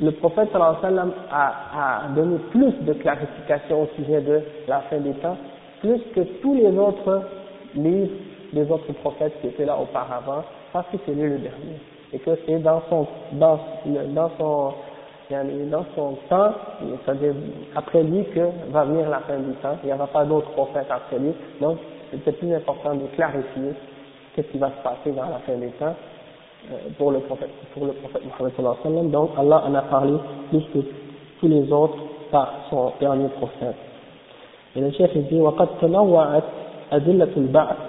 le 0.00 0.10
prophète 0.12 0.50
sallam 0.52 1.12
a, 1.30 2.04
a 2.04 2.08
donné 2.14 2.38
plus 2.50 2.72
de 2.84 2.92
clarification 2.94 3.82
au 3.82 3.88
sujet 3.96 4.20
de 4.20 4.42
la 4.68 4.80
fin 4.82 4.98
des 4.98 5.14
temps, 5.14 5.36
plus 5.80 6.00
que 6.14 6.20
tous 6.42 6.54
les 6.54 6.76
autres 6.76 7.22
livres 7.74 8.10
des 8.53 8.69
autres 8.71 8.91
prophètes 8.93 9.33
qui 9.41 9.47
étaient 9.47 9.65
là 9.65 9.77
auparavant, 9.77 10.43
parce 10.71 10.87
que 10.91 10.97
c'est 11.05 11.13
lui 11.13 11.29
le 11.29 11.37
dernier. 11.37 11.79
Et 12.13 12.19
que 12.19 12.31
c'est 12.45 12.59
dans 12.59 12.81
son, 12.89 13.07
dans, 13.33 13.59
dans 13.85 14.31
son, 14.37 14.73
dans 15.29 15.85
son 15.95 16.17
temps, 16.29 16.53
c'est-à-dire 17.05 17.33
après 17.75 18.03
lui 18.03 18.23
que 18.25 18.47
va 18.71 18.85
venir 18.85 19.09
la 19.09 19.19
fin 19.21 19.37
du 19.37 19.53
temps. 19.55 19.77
Il 19.83 19.87
n'y 19.87 19.93
aura 19.93 20.07
pas 20.07 20.23
d'autres 20.23 20.51
prophètes 20.51 20.87
après 20.89 21.17
lui. 21.17 21.33
Donc, 21.59 21.77
c'était 22.11 22.31
plus 22.33 22.53
important 22.53 22.93
de 22.93 23.07
clarifier 23.15 23.73
qu'est-ce 24.35 24.47
qui 24.47 24.57
va 24.57 24.69
se 24.69 24.83
passer 24.83 25.11
dans 25.11 25.23
la 25.29 25.39
fin 25.45 25.55
des 25.55 25.69
temps 25.71 25.95
euh, 26.71 26.75
pour 26.97 27.11
le 27.11 27.19
prophète, 27.19 27.49
pour 27.73 27.85
le 27.85 27.93
prophète 27.93 28.21
Muhammad 28.23 28.53
sallallahu 28.55 28.77
alayhi 28.85 28.95
wa 28.95 29.01
sallam. 29.01 29.11
Donc, 29.11 29.29
Allah 29.37 29.63
en 29.65 29.75
a 29.75 29.81
parlé 29.81 30.13
plus 30.49 30.63
que 30.73 30.79
tous 31.39 31.47
les 31.47 31.71
autres 31.71 31.97
par 32.31 32.53
son 32.69 32.93
dernier 32.99 33.27
prophète. 33.29 33.75
Et 34.75 34.81
le 34.81 34.91
chef 34.91 35.15
dit, 35.15 35.39
وقد 35.39 35.67
تنوعت 35.81 36.43
أدلة 36.91 37.33
البعث 37.37 37.88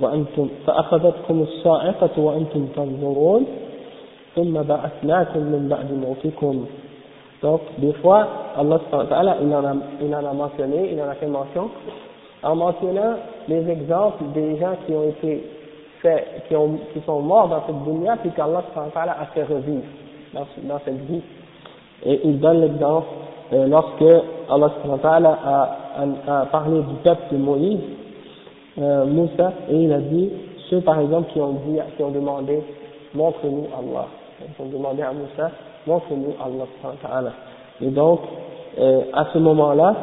وأنتم 0.00 0.48
فأخذتكم 0.66 1.42
الصاعقة 1.42 2.10
وأنتم 2.16 2.66
تنظرون 2.76 3.46
ثم 4.36 4.62
بعثناكم 4.62 5.40
من 5.40 5.68
بعد 5.68 5.92
موتكم 5.92 6.64
Donc, 7.42 7.60
des 7.78 7.92
fois, 7.94 8.28
Allah 8.56 8.78
il 9.42 9.52
en, 9.52 9.64
a, 9.64 9.74
il 10.00 10.14
en 10.14 10.24
a 10.24 10.32
mentionné, 10.32 10.92
il 10.92 11.02
en 11.02 11.08
a 11.08 11.14
fait 11.14 11.26
mention, 11.26 11.70
en 12.40 12.54
mentionnant 12.54 13.16
les 13.48 13.68
exemples 13.68 14.22
des 14.32 14.58
gens 14.58 14.76
qui 14.86 14.92
ont 14.94 15.08
été 15.08 15.42
faits, 16.00 16.44
qui, 16.46 16.54
ont, 16.54 16.78
qui 16.92 17.00
sont 17.04 17.20
morts 17.20 17.48
dans 17.48 17.62
cette 17.66 17.82
dunya, 17.84 18.16
puis 18.20 18.30
qu'Allah 18.30 18.62
a 18.76 19.24
fait 19.34 19.42
revivre 19.42 19.82
dans, 20.32 20.46
dans 20.68 20.80
cette 20.84 21.00
vie. 21.06 21.22
Et 22.04 22.20
il 22.24 22.38
donne 22.38 22.60
l'exemple 22.60 23.08
euh, 23.52 23.66
lorsque 23.66 24.04
Allah 24.48 25.38
a, 25.44 25.76
a, 25.96 26.40
a, 26.40 26.46
parlé 26.46 26.80
du 26.80 26.94
peuple 27.02 27.22
de 27.32 27.36
Moïse, 27.38 27.80
euh, 28.79 29.05
Moussa, 29.05 29.53
et 29.69 29.75
il 29.75 29.91
a 29.91 29.99
dit, 29.99 30.29
ceux 30.69 30.81
par 30.81 30.99
exemple 30.99 31.31
qui 31.31 31.39
ont 31.39 31.53
dit, 31.65 31.79
qui 31.95 32.03
ont 32.03 32.11
demandé, 32.11 32.61
montre-nous 33.13 33.67
Allah. 33.77 34.07
Ils 34.41 34.63
ont 34.63 34.69
demandé 34.69 35.01
à 35.01 35.11
Moussa, 35.11 35.51
montre-nous 35.85 36.35
Allah. 36.39 37.33
Et 37.81 37.87
donc, 37.87 38.19
euh, 38.79 39.01
à 39.13 39.27
ce 39.33 39.37
moment-là, 39.39 39.95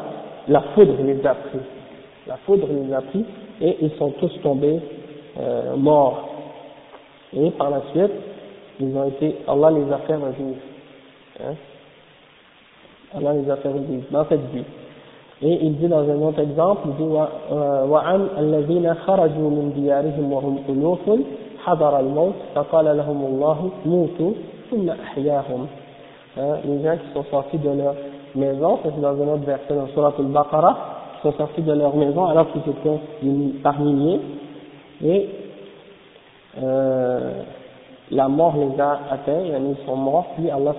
la 0.48 0.60
foudre 0.74 0.94
les 1.02 1.24
a 1.26 1.34
pris. 1.34 1.58
La 2.26 2.36
foudre 2.38 2.66
les 2.68 2.92
a 2.92 3.00
pris 3.02 3.24
et 3.60 3.76
ils 3.80 3.92
sont 3.92 4.10
tous 4.10 4.32
tombés 4.42 4.80
euh, 5.38 5.76
morts. 5.76 6.30
Et 7.36 7.50
par 7.50 7.70
la 7.70 7.82
suite, 7.92 8.12
ils 8.80 8.96
ont 8.96 9.08
été, 9.08 9.36
Allah 9.46 9.70
les 9.70 9.92
a 9.92 9.98
fait 9.98 10.16
revivre. 10.16 10.60
Hein? 11.40 11.54
Allah 13.16 13.32
les 13.34 13.50
a 13.50 13.56
fait 13.56 13.68
revivre 13.68 14.04
dans 14.10 14.24
cette 14.28 14.50
vie. 14.52 14.64
Et 15.46 15.58
il 15.62 15.76
dit 15.76 15.88
dans 15.88 16.08
un 16.08 16.22
autre 16.22 16.40
exemple, 16.40 16.88
il 16.88 17.06
dit 17.06 17.12
وعن 17.12 18.28
الذين 18.38 18.94
خرجوا 18.94 19.50
من 19.50 19.72
ديارهم 19.76 20.32
وهم 20.32 20.58
ألوف 20.68 21.10
حضر 21.64 22.00
الموت 22.00 22.34
فقال 22.54 22.96
لهم 22.96 23.24
الله 23.26 23.70
موتوا 23.86 24.32
ثم 24.70 24.90
أحياهم 24.90 25.66
les 26.36 26.82
gens 26.82 26.96
qui 26.96 27.12
sont 27.14 27.24
sortis 27.30 27.58
de 27.58 27.70
leur 27.70 27.94
maison, 28.34 28.80
c'est 28.82 29.00
dans 29.00 29.14
un 29.22 29.34
autre 29.34 29.44
verset 29.44 29.74
dans 29.74 29.86
Surat 29.88 30.12
al-Baqarah, 30.18 30.76
qui 31.14 31.28
sont 31.28 31.36
sortis 31.36 31.62
de 31.62 31.72
leur 31.72 31.94
maison 31.94 32.24
alors 32.26 32.46
qu'ils 32.52 32.62
étaient 32.62 33.60
par 33.62 33.78
milliers, 33.80 34.20
et 35.04 35.28
euh, 36.62 37.32
la 38.10 38.28
mort 38.28 38.54
les 38.56 38.80
a 38.80 38.98
atteints, 39.10 39.42
ils 39.44 39.86
sont 39.86 39.96
morts, 39.96 40.26
puis 40.36 40.50
Allah 40.50 40.74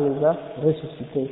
les 0.00 0.24
a 0.24 0.36
ressuscités. 0.64 1.30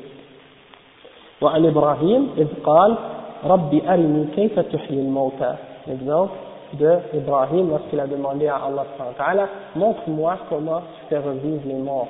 وعن 1.41 1.65
إبراهيم 1.65 2.29
إذ 2.37 2.47
قال 2.63 2.97
ربي 3.43 3.89
أرني 3.89 4.25
كيف 4.35 4.59
تحيي 4.59 4.99
الموتى 4.99 5.55
exemple 5.87 6.35
de 6.73 6.99
Ibrahim 7.13 7.69
lorsqu'il 7.69 7.99
a 7.99 8.07
demandé 8.07 8.47
à 8.47 8.61
Allah 8.65 9.49
montre-moi 9.75 10.37
comment 10.49 10.81
tu 10.81 11.05
fais 11.09 11.17
revivre 11.17 11.61
les 11.65 11.75
morts 11.75 12.09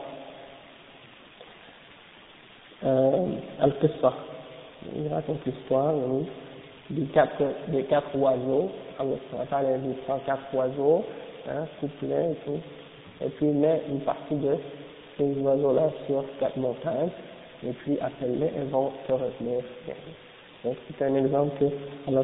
euh, 2.83 3.27
Al-Qissa 3.61 4.13
il 4.95 5.13
raconte 5.13 5.45
l'histoire 5.45 5.93
oui, 5.95 6.25
des 6.89 7.05
quatre, 7.07 7.43
des 7.67 7.83
quatre 7.83 8.15
oiseaux 8.15 8.71
Allah 8.99 9.77
il 9.85 9.93
prend 10.05 10.17
quatre 10.25 10.53
oiseaux 10.53 11.05
hein, 11.47 11.65
couplés 11.79 12.31
et 12.31 12.35
tout 12.45 12.59
et 13.23 13.29
puis 13.29 13.47
il 13.47 13.53
met 13.53 13.83
une 13.89 13.99
partie 14.01 14.35
de 14.35 14.55
ces 15.17 15.39
oiseaux 15.39 15.73
là 15.73 15.89
sur 16.07 16.23
quatre 16.39 16.57
montagnes 16.57 17.09
et 17.65 17.71
puis 17.71 17.97
appelle-les, 17.99 18.51
elles 18.55 18.69
vont 18.69 18.91
te 19.07 19.13
revenir. 19.13 19.63
Donc 20.63 20.75
c'est 20.87 21.05
un 21.05 21.15
exemple 21.15 21.51
que 21.59 21.65
Allah 22.07 22.23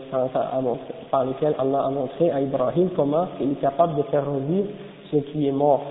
a 0.52 0.62
montré, 0.62 0.94
par 1.12 1.26
lequel 1.26 1.56
Allah 1.58 1.86
a 1.86 1.90
montré 1.90 2.32
à 2.32 2.42
Ibrahim 2.42 2.90
comment 2.96 3.28
il 3.40 3.52
est 3.54 3.62
capable 3.62 3.96
de 3.96 4.04
faire 4.04 4.26
revivre 4.26 4.68
ce 5.12 5.18
qui 5.18 5.48
est 5.48 5.52
mort. 5.52 5.84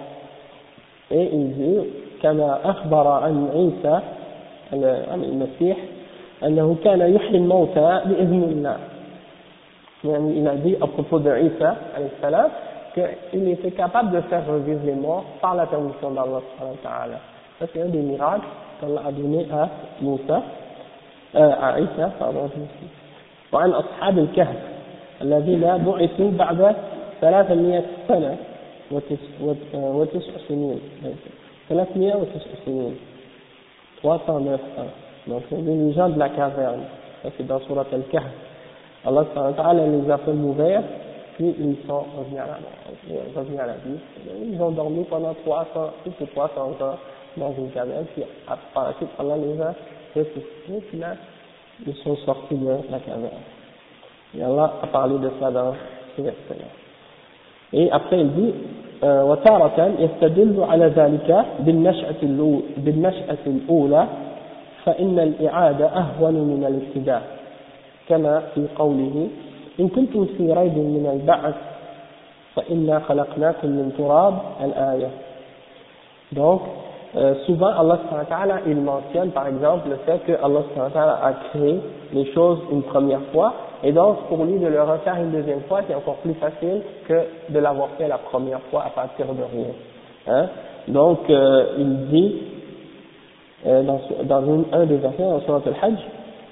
Et 1.10 1.28
il 1.32 1.54
dit, 1.54 1.78
كما 2.22 2.70
أخبر 2.70 3.08
عن 3.08 3.48
عيسى 3.54 4.00
عن 5.10 5.24
المسيح 5.24 5.76
أنه 6.44 6.76
كان 6.84 7.00
يحيي 7.14 7.36
الموتى 7.36 8.00
بإذن 8.06 8.42
الله. 8.42 8.78
يعني 10.04 10.36
il 10.36 10.48
a 10.48 10.54
dit 10.54 10.76
à 10.80 10.86
propos 10.86 11.18
de 11.18 11.30
Isa 11.30 11.76
salam 12.20 12.50
qu'il 12.94 13.48
était 13.48 13.72
capable 13.72 14.12
de 14.12 14.20
faire 14.22 14.46
revivre 14.46 14.80
les 14.84 14.94
morts 14.94 15.24
par 15.40 15.54
la 15.54 15.66
permission 15.66 16.10
d'Allah. 16.12 16.40
Ça 17.58 17.66
c'est 17.72 17.82
un 17.82 17.86
des 17.86 17.98
miracles 17.98 18.46
qu'Allah 18.80 19.02
a 19.06 19.12
donné 19.12 19.46
à 19.52 19.68
Moussa, 20.00 20.42
euh, 21.34 21.52
à 21.60 21.80
Isa, 21.80 22.12
pardon, 22.18 22.50
وعن 23.52 23.70
أصحاب 23.70 24.18
الكهف 24.18 24.56
الذين 25.22 25.60
بعثوا 25.60 26.30
بعد 26.30 26.76
ثلاثمائة 27.20 27.84
سنة 28.08 28.36
وتسع 29.72 30.32
سنين 30.48 30.80
ثلاثمائة 31.68 32.16
وتسع 32.16 32.50
سنين 32.66 32.96
309 34.02 34.60
ans 34.78 34.90
donc 35.28 35.42
les 35.52 35.92
gens 35.92 36.08
de 36.08 36.18
la 36.18 36.28
caverne 36.30 36.82
ça 37.22 37.28
c'est 37.36 37.46
dans 37.46 37.60
Surat 37.60 37.86
al-Kahf 37.92 38.24
Allah 39.04 39.24
les 39.74 40.10
a 40.10 40.18
fait 40.18 40.32
mourir 40.32 40.82
puis 41.36 41.54
ils 41.58 41.76
sont 41.86 42.04
revenus 42.18 42.40
à 42.40 42.46
la, 42.46 43.40
revenus 43.40 43.60
à 43.60 43.66
la 43.66 43.74
vie 43.74 43.98
ils 44.50 44.60
ont 44.60 44.72
dormi 44.72 45.04
pendant 45.04 45.34
300 45.44 45.66
plus 46.02 46.12
de 46.20 46.30
300 46.32 46.60
ans 46.80 46.98
Dans 47.37 47.53
une 47.57 47.69
caverne, 47.71 48.05
puis 48.13 48.23
par 48.73 48.87
la 48.87 48.93
suite, 48.93 49.09
Allah 49.19 49.35
les 49.37 49.61
a 49.61 49.73
ressuscités, 50.15 50.87
puis 50.89 50.97
là, 50.99 51.15
ils 51.85 51.95
sont 51.95 52.15
sortis 52.25 52.55
de 52.55 52.67
la 52.91 52.99
caverne. 52.99 53.41
Et 54.37 54.43
Allah 54.43 54.73
a 54.81 54.87
parlé 54.87 55.17
de 55.19 55.29
ça 55.39 55.51
dans 55.51 55.73
ce 56.15 56.21
verset-là. 56.21 56.65
Et 57.73 57.91
après, 57.91 58.19
il 58.21 58.33
dit, 58.33 58.53
وتارة 59.03 59.91
يستدل 59.99 60.63
على 60.63 60.85
ذلك 60.85 61.45
بالنشأة 61.59 62.21
بالنشأة 62.77 63.37
الأولى 63.47 64.07
فإن 64.85 65.19
الإعادة 65.19 65.85
أهون 65.85 66.33
من 66.33 66.65
الابتداء 66.67 67.23
كما 68.09 68.39
في 68.55 68.65
قوله 68.75 69.27
إن 69.79 69.89
كنتم 69.89 70.25
في 70.25 70.53
ريب 70.53 70.77
من 70.77 71.09
البعث 71.13 71.55
فإنا 72.55 72.99
خلقناكم 72.99 73.67
من 73.67 73.93
تراب 73.97 74.33
الآية 74.63 75.09
donc 76.35 76.61
euh, 77.15 77.35
souvent 77.45 77.67
Allah 77.67 77.99
il 78.67 78.77
mentionne 78.77 79.31
par 79.31 79.47
exemple 79.47 79.89
le 79.89 79.95
fait 79.97 80.19
que 80.25 80.33
Allah 80.43 81.19
a 81.23 81.33
créé 81.49 81.79
les 82.13 82.25
choses 82.33 82.59
une 82.71 82.83
première 82.83 83.21
fois, 83.31 83.53
et 83.83 83.91
donc 83.91 84.27
pour 84.27 84.43
lui 84.43 84.59
de 84.59 84.67
le 84.67 84.81
refaire 84.81 85.15
une 85.15 85.31
deuxième 85.31 85.61
fois, 85.61 85.81
c'est 85.87 85.95
encore 85.95 86.17
plus 86.17 86.33
facile 86.33 86.81
que 87.07 87.53
de 87.53 87.59
l'avoir 87.59 87.89
fait 87.97 88.07
la 88.07 88.17
première 88.17 88.61
fois 88.71 88.83
à 88.85 88.89
partir 88.89 89.25
de 89.27 89.43
rien. 89.43 89.73
Hein? 90.27 90.49
Donc 90.87 91.29
euh, 91.29 91.75
il 91.77 92.07
dit 92.07 92.35
euh, 93.65 93.83
dans, 93.83 94.43
un 94.71 94.85
des 94.85 94.97
versets 94.97 95.23
dans 95.23 95.41
Surat 95.41 95.61
al-Hajj, 95.65 95.99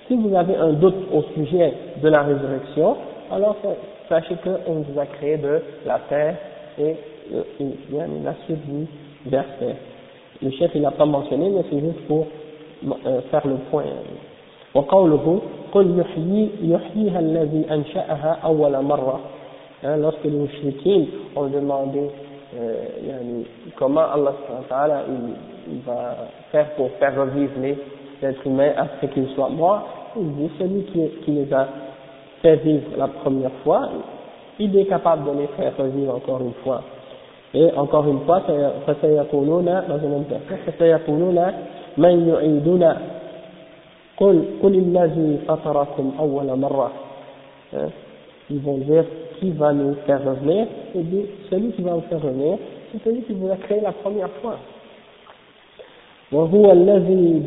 si 0.08 0.16
vous 0.16 0.36
avez 0.36 0.56
un 0.56 0.74
doute 0.74 0.96
au 1.14 1.22
sujet 1.34 1.74
de 2.02 2.10
la 2.10 2.24
résurrection, 2.24 2.98
alors 3.32 3.56
sachez 4.10 4.36
qu'on 4.44 4.82
vous 4.82 5.00
a 5.00 5.06
créé 5.06 5.38
de 5.38 5.62
la 5.86 6.00
terre 6.10 6.36
et, 6.80 6.96
euh, 7.34 7.44
la 8.24 8.34
suite 8.46 8.66
du 8.68 8.88
verset 9.26 9.76
Le 10.43 10.51
chef 10.53 10.71
il 10.75 10.83
n'a 10.83 10.91
pas 10.91 11.07
mentionné, 11.07 11.51
mais 11.51 11.63
c'est 11.71 11.81
juste 11.81 12.07
pour 12.07 12.27
euh, 13.07 13.21
faire 13.31 13.47
le 13.47 13.57
point. 13.71 13.85
وقوله 14.75 15.41
قل 15.73 15.99
يحيي 15.99 16.51
يحييها 16.63 17.21
الذي 17.21 17.67
أنشأها 17.71 18.39
أول 18.45 18.83
مرة 18.83 19.21
hein, 19.83 19.97
lorsque 19.97 20.25
les 20.25 20.31
mouchriquins 20.31 21.07
ont 21.35 21.47
demandé 21.49 22.09
euh, 22.57 23.43
comment 23.77 24.03
Allah 24.13 24.33
il, 25.09 25.73
il 25.75 25.81
va 25.81 26.17
faire 26.53 26.71
pour 26.77 26.91
faire 27.01 27.17
revivre 27.21 27.53
les 27.61 27.77
êtres 28.23 28.47
humains 28.47 28.73
après 28.77 29.09
qu'ils 29.09 29.29
soient 29.35 29.49
morts, 29.49 29.87
il 30.17 30.33
dit 30.35 30.51
celui 30.59 30.83
qui, 30.85 31.01
qui 31.25 31.31
les 31.33 31.53
a 31.53 31.69
fait 32.43 32.57
vivre 32.57 32.91
la 32.97 33.09
première 33.09 33.53
fois, 33.65 33.89
il 34.59 34.77
est 34.79 34.87
capable 34.87 35.33
de 35.33 35.41
les 35.41 35.47
faire 35.49 35.73
revivre 35.77 36.15
encore 36.15 36.41
une 36.41 36.55
fois. 36.65 36.83
Et 37.56 37.72
encore 37.78 38.06
une 38.08 38.20
fois, 38.26 38.42
فسيقولون 38.88 39.66
dans 39.88 39.96
un 39.96 40.12
autre 40.12 40.30
verset, 40.30 40.72
فسيقولون 40.72 41.52
من 41.98 42.28
يعيدنا 42.28 42.98
قل 44.18 44.44
قل 44.64 44.76
الذي 44.76 45.38
فطركم 45.48 46.12
أول 46.20 46.60
مرة 46.60 46.92
ils 48.50 48.60
vont 48.60 48.78
dire 48.78 49.06
qui 49.40 49.52
va 49.52 49.74
nous 49.74 49.96
faire 50.06 50.24
revenir 50.24 50.68
et 50.94 51.02
dit 51.02 51.26
celui 51.50 51.72
qui 51.72 51.82
va 51.82 51.92
nous 51.92 52.02
faire 52.02 52.22
revenir 52.22 52.58
c'est 52.92 53.04
celui 53.04 53.22
qui 53.24 53.34
vous 53.34 53.50
a 53.52 53.56
créé 53.56 53.82
la 53.82 53.92
première 53.92 54.30
fois 54.42 54.58
وهو 56.32 56.72
الذي 56.72 57.44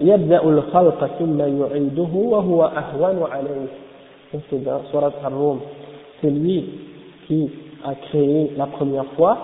يبدأ 0.00 0.42
الخلق 0.42 1.10
ثم 1.18 1.40
يعيده 1.40 2.12
وهو 2.12 2.64
أهون 2.64 3.22
عليه 3.32 3.68
c'est 4.50 4.62
dans 4.62 4.82
Surat 4.90 5.12
Ar-Rum 5.24 5.60
c'est 6.20 6.30
lui 6.30 6.64
qui 7.26 7.50
a 7.85 7.95
créé 7.95 8.51
la 8.57 8.65
première 8.65 9.05
fois, 9.17 9.37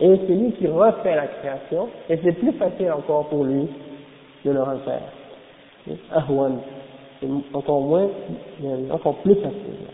et 0.00 0.20
c'est 0.26 0.34
lui 0.34 0.52
qui 0.52 0.66
refait 0.68 1.16
la 1.16 1.26
création, 1.26 1.88
et 2.08 2.18
c'est 2.22 2.32
plus 2.32 2.52
facile 2.52 2.92
encore 2.92 3.26
pour 3.26 3.44
lui 3.44 3.66
de 4.44 4.50
le 4.50 4.62
refaire. 4.62 5.08
Ahwan, 6.12 6.58
c'est 7.20 7.28
encore 7.52 7.80
moins, 7.80 8.08
encore 8.92 9.14
plus 9.16 9.34
facile. 9.34 9.88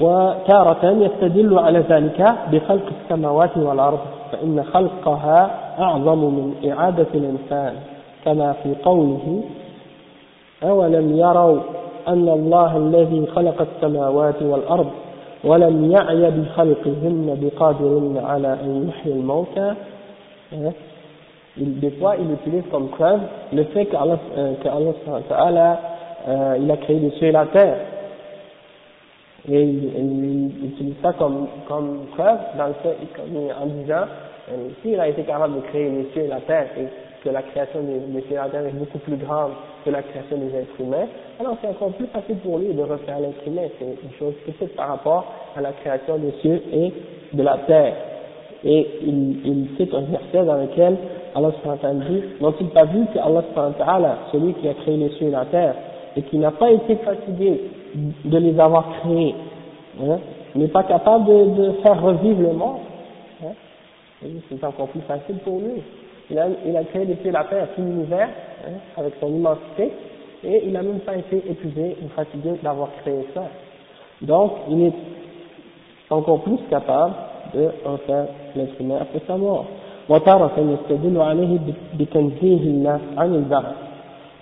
وتارة 0.00 0.90
يستدل 0.90 1.58
على 1.58 1.78
ذلك 1.78 2.34
بخلق 2.52 2.86
السماوات 3.02 3.56
والأرض 3.56 3.98
فإن 4.32 4.64
خلقها 4.64 5.50
أعظم 5.78 6.18
من 6.18 6.70
إعادة 6.70 7.06
الإنسان 7.14 7.74
كما 8.24 8.52
في 8.52 8.74
قوله 8.84 9.44
أولم 10.62 11.16
يروا 11.16 11.60
أن 12.08 12.28
الله 12.28 12.76
الذي 12.76 13.26
خلق 13.26 13.60
السماوات 13.60 14.42
والأرض 14.42 14.90
ولم 15.44 15.90
يعي 15.90 16.30
بخلقهن 16.30 17.38
بقادر 17.42 18.12
على 18.24 18.52
أن 18.64 18.88
يحيي 18.88 19.12
الموتى 19.12 19.74
il, 21.56 21.80
des 21.80 21.90
fois 21.92 22.16
il 22.16 22.32
utilise 22.32 22.64
comme 22.70 22.88
preuve 22.88 23.20
le 23.52 23.64
fait 23.64 23.86
qu'Allah 23.86 24.18
euh, 24.36 24.54
qu'Allah 24.62 25.80
euh, 26.28 26.56
il 26.60 26.70
a 26.70 26.76
créé 26.78 26.98
les 26.98 27.10
cieux 27.12 27.28
et 27.28 27.32
la 27.32 27.46
terre 27.46 27.76
et 29.48 29.62
il, 29.62 29.84
il, 29.84 30.52
il 30.62 30.66
utilise 30.70 30.94
ça 31.02 31.12
comme, 31.12 31.46
comme 31.68 32.06
preuve 32.16 32.38
dans 32.56 32.68
le 32.68 32.74
fait, 32.82 32.96
en 33.60 33.66
disant 33.66 34.04
euh, 34.50 34.68
s'il 34.82 34.98
a 34.98 35.08
été 35.08 35.22
capable 35.22 35.56
de 35.56 35.60
créer 35.68 35.90
les 35.90 36.04
cieux 36.12 36.22
et 36.22 36.28
la 36.28 36.40
terre 36.40 36.68
et 36.78 36.86
que 37.22 37.28
la 37.28 37.42
création 37.42 37.80
des, 37.82 37.98
des 37.98 38.22
cieux 38.22 38.32
et 38.32 38.36
la 38.36 38.48
terre 38.48 38.66
est 38.66 38.70
beaucoup 38.78 38.98
plus 38.98 39.16
grande 39.16 39.52
que 39.85 39.89
la 39.89 40.01
création 40.03 40.37
des 40.37 40.55
êtres 40.55 40.69
alors 41.39 41.57
c'est 41.61 41.69
encore 41.69 41.91
plus 41.93 42.07
facile 42.07 42.37
pour 42.37 42.59
lui 42.59 42.73
de 42.73 42.81
refaire 42.81 43.19
l'être 43.19 43.41
c'est 43.45 43.85
une 43.85 44.13
chose 44.17 44.33
petite 44.45 44.75
par 44.75 44.89
rapport 44.89 45.25
à 45.55 45.61
la 45.61 45.71
création 45.71 46.17
des 46.17 46.31
cieux 46.41 46.61
et 46.71 46.93
de 47.33 47.43
la 47.43 47.57
terre. 47.67 47.93
Et 48.63 48.87
il, 49.03 49.45
il 49.45 49.67
cite 49.77 49.93
un 49.93 50.01
verset 50.01 50.45
dans 50.45 50.57
lequel 50.57 50.97
Allah 51.35 51.51
dit, 52.09 52.23
n'ont-ils 52.41 52.69
pas 52.69 52.85
vu 52.85 53.05
que 53.13 53.19
Allah 53.19 54.17
celui 54.31 54.53
qui 54.55 54.67
a 54.67 54.73
créé 54.73 54.97
les 54.97 55.09
cieux 55.11 55.27
et 55.27 55.31
la 55.31 55.45
terre, 55.45 55.75
et 56.15 56.21
qui 56.23 56.37
n'a 56.37 56.51
pas 56.51 56.71
été 56.71 56.95
fatigué 56.97 57.61
de 58.25 58.37
les 58.37 58.59
avoir 58.59 58.85
créés, 59.01 59.35
hein, 60.01 60.19
n'est 60.55 60.67
pas 60.67 60.83
capable 60.83 61.25
de, 61.25 61.63
de, 61.63 61.71
faire 61.83 62.01
revivre 62.01 62.41
le 62.41 62.53
monde, 62.53 62.79
hein, 63.45 63.53
c'est 64.49 64.63
encore 64.63 64.87
plus 64.87 65.01
facile 65.01 65.37
pour 65.37 65.59
lui. 65.59 65.81
Il 66.30 66.38
a, 66.38 66.46
il 66.66 66.76
a 66.76 66.84
créé 66.84 67.04
les 67.04 67.16
cieux 67.16 67.28
et 67.28 67.32
la 67.32 67.44
terre, 67.44 67.68
tout 67.74 67.82
l'univers, 67.82 68.28
hein, 68.66 68.72
avec 68.96 69.14
son 69.20 69.28
immensité, 69.28 69.92
et 70.42 70.62
il 70.64 70.72
n'a 70.72 70.82
même 70.82 71.00
pas 71.00 71.16
été 71.16 71.36
épuisé 71.36 71.96
ou 72.02 72.08
fatigué 72.08 72.52
d'avoir 72.62 72.88
créé 73.02 73.26
ça. 73.34 73.44
Donc, 74.22 74.52
il 74.70 74.86
est 74.86 74.92
encore 76.10 76.40
plus 76.42 76.58
capable 76.70 77.14
de 77.54 77.68
en 77.84 77.96
faire 77.98 78.26
l'être 78.56 78.80
humain 78.80 78.98
après 79.00 79.20
sa 79.26 79.36
mort. 79.36 79.66
وتارة 80.08 80.52
يستدل 80.58 81.20
عليه 81.20 81.58
بتنزيه 81.98 82.60
الناس 82.60 83.00
عن 83.16 83.34
البعث 83.34 83.74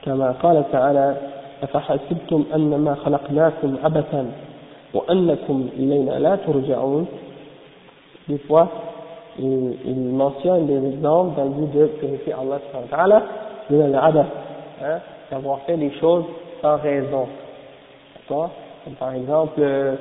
كما 0.05 0.33
قال 0.43 0.65
تعالى 0.73 1.17
أفحسبتم 1.63 2.45
أنما 2.55 2.95
خلقناكم 2.95 3.77
عبثا 3.85 4.27
وأنكم 4.95 5.69
إلينا 5.79 6.19
لا 6.19 6.37
ترجعون 6.37 7.07
Des 8.29 8.39
fois, 8.39 8.69
il, 9.40 9.78
il 9.86 10.00
mentionne 10.10 10.66
des 10.68 10.88
exemples 10.94 11.36
dans 11.36 11.46
le 11.46 11.50
but 11.50 11.80
de 11.80 11.86
purifier 11.88 12.34
Allah 12.34 12.60
subhanahu 12.72 13.22
de 13.70 13.78
l'abas, 13.78 14.26
hein, 14.84 15.00
d'avoir 15.32 15.60
fait 15.62 15.78
des 15.78 15.92
choses 16.00 16.26
sans 16.62 16.78
raison. 16.78 17.28
Par 19.00 19.14
exemple, 19.14 19.60
euh, 19.60 19.96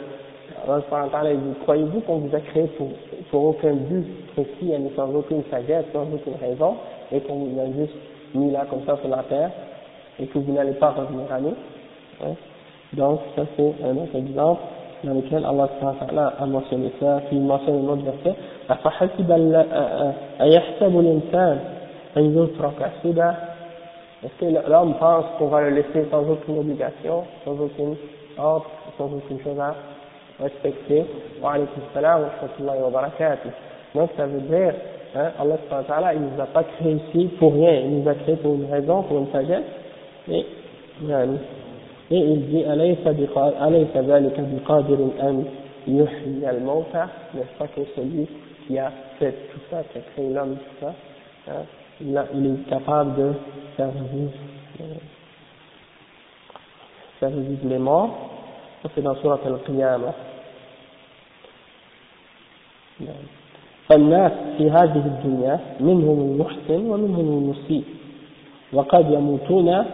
Allah 0.66 0.82
subhanahu 0.82 1.10
ta'ala 1.10 1.34
dit, 1.34 1.54
croyez-vous 1.62 2.00
qu'on 2.00 2.18
vous 2.18 2.34
a 2.34 2.40
créé 2.40 2.66
pour, 2.78 2.88
pour 3.30 3.44
aucun 3.44 3.74
but 3.74 4.06
précis, 4.34 4.72
sans 4.94 5.14
aucune 5.14 5.42
sagesse, 5.50 5.84
sans 5.92 6.02
aucune 6.02 6.36
raison, 6.40 6.76
et 7.12 7.20
qu'on 7.20 7.34
vous 7.34 7.60
a 7.60 7.66
juste 7.66 7.94
mis 8.34 8.50
là 8.50 8.64
comme 8.68 8.84
ça 8.86 8.96
sur 8.96 9.08
la 9.08 9.22
terre, 9.24 9.50
et 10.18 10.26
que 10.26 10.38
vous 10.38 10.52
n'allez 10.52 10.72
pas 10.74 10.90
revenir 10.90 11.30
à 11.32 11.40
nous? 11.40 11.54
Hein? 12.24 12.34
Donc, 12.92 13.20
ça 13.34 13.42
c'est 13.56 13.74
un 13.84 13.96
autre 13.96 14.16
exemple 14.16 14.60
dans 15.04 15.14
lequel 15.14 15.44
Allah 15.44 16.32
a 16.38 16.46
mentionné 16.46 16.92
ça, 17.00 17.20
puis 17.28 17.36
il 17.36 17.42
mentionne 17.42 17.84
un 17.84 17.88
autre 17.92 18.02
verset, 18.02 18.38
أفحسب 18.69 19.31
أيحسب 20.41 20.99
الإنسان 20.99 21.59
أن 22.17 22.37
يترك 22.37 22.91
سدى 23.03 23.31
Est-ce 24.23 24.45
que 24.45 24.69
l'homme 24.69 24.93
pense 24.99 25.25
qu'on 25.39 25.47
va 25.47 25.61
le 25.61 25.69
laisser 25.77 26.05
sans 26.11 26.21
aucune 26.29 26.59
obligation, 26.59 27.23
sans 27.43 27.59
aucune 27.59 27.95
ordre, 28.37 28.67
sans 28.95 29.05
aucune 29.05 29.39
chose 29.43 29.59
à 29.59 29.73
respecter 30.39 31.05
Wa 31.41 31.53
alaykum 31.53 31.81
salam 31.91 32.21
wa 32.21 32.27
rahmatullahi 32.29 32.81
wa 32.83 32.89
barakatuh. 32.91 33.49
Donc 33.95 34.11
ça 34.15 34.27
veut 34.27 34.41
dire, 34.41 34.73
hein, 35.15 35.31
Allah 35.39 36.13
il 36.13 36.21
nous 36.21 36.39
a 36.39 36.45
pas 36.45 36.63
créé 36.63 36.91
ici 36.93 37.29
pour 37.39 37.53
rien, 37.53 37.73
il 37.83 38.01
nous 38.01 38.07
a 38.09 38.13
créé 38.13 38.35
pour 38.35 38.53
une 38.53 38.71
raison, 38.71 39.01
pour 39.03 39.17
une 39.17 39.31
sagesse, 39.31 39.63
et, 40.29 40.45
et 42.11 42.17
il 42.17 42.47
dit, 42.47 42.63
أليس 42.63 43.97
ذلك 43.97 44.39
بقادر 44.39 45.07
أن 45.21 45.45
يحيي 45.87 46.49
الموتى, 46.49 47.05
n'est-ce 47.33 47.57
pas 47.57 47.67
que 47.67 47.81
celui 47.95 48.27
qui 48.66 48.78
a 48.78 48.90
fait 49.18 49.32
tout 49.52 49.60
ça, 49.70 49.82
qui 49.84 49.98
a 49.98 50.00
créé 50.12 50.32
l'homme, 50.32 50.56
tout 50.56 50.84
ça, 50.84 50.94
hein, 51.48 51.64
il, 52.00 52.16
a, 52.16 52.26
il, 52.34 52.46
est 52.46 52.68
capable 52.68 53.14
de 53.16 53.32
faire 53.76 53.90
vivre, 53.90 54.32
euh, 54.80 54.84
faire 57.20 57.30
vivre 57.30 57.68
les 57.68 57.78
morts. 57.78 58.10
Ça 58.82 58.90
c'est 58.94 59.02
dans 59.02 59.16
Surat 59.16 59.40
al-Qiyamah. 59.44 60.14
فالناس 63.88 64.32
في 64.58 64.70
هذه 64.70 65.02
الدنيا 65.06 65.60
منهم 65.80 66.20
المحسن 66.20 66.90
ومنهم 66.90 67.38
المسيء 67.38 67.84
وقد 68.72 69.10
يموتون 69.10 69.84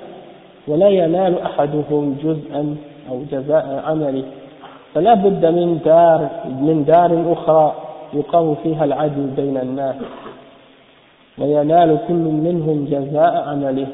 ولا 0.68 0.88
ينال 0.88 1.38
أحدهم 1.38 2.16
جزءا 2.24 2.76
أو 3.10 3.22
جزاء 3.32 3.82
عمله 3.86 4.24
فلا 4.94 5.14
بد 5.14 5.46
من 5.46 5.80
دار 5.84 6.30
من 6.46 6.84
دار 6.84 7.32
أخرى 7.32 7.74
يقام 8.13 8.55
فيها 8.55 8.85
العدل 8.85 9.27
بين 9.37 9.57
الناس 9.57 9.95
وينال 11.37 11.99
كل 12.07 12.13
منهم 12.13 12.85
جزاء 12.85 13.43
عمله 13.47 13.87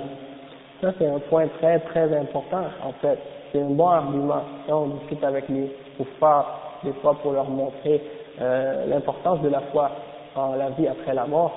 Ça, 0.82 0.92
c'est 1.00 1.08
un 1.08 1.20
point 1.20 1.48
très, 1.62 1.80
très 1.80 2.14
important, 2.14 2.66
en 2.86 2.92
fait. 3.02 3.18
C'est 3.54 3.62
un 3.62 3.70
bon 3.70 3.88
argument. 3.88 4.42
Quand 4.68 4.84
on 4.84 4.88
discute 4.98 5.24
avec 5.24 5.48
les 5.48 5.72
kuffars, 5.96 6.80
des 6.84 6.92
fois 7.02 7.16
pour 7.24 7.32
leur 7.32 7.50
montrer 7.50 8.02
euh, 8.42 8.86
l'importance 8.88 9.42
de 9.42 9.48
la 9.48 9.62
foi 9.72 9.92
en 10.36 10.56
la 10.56 10.72
vie 10.72 10.88
après 10.88 11.14
la 11.14 11.26
mort, 11.26 11.54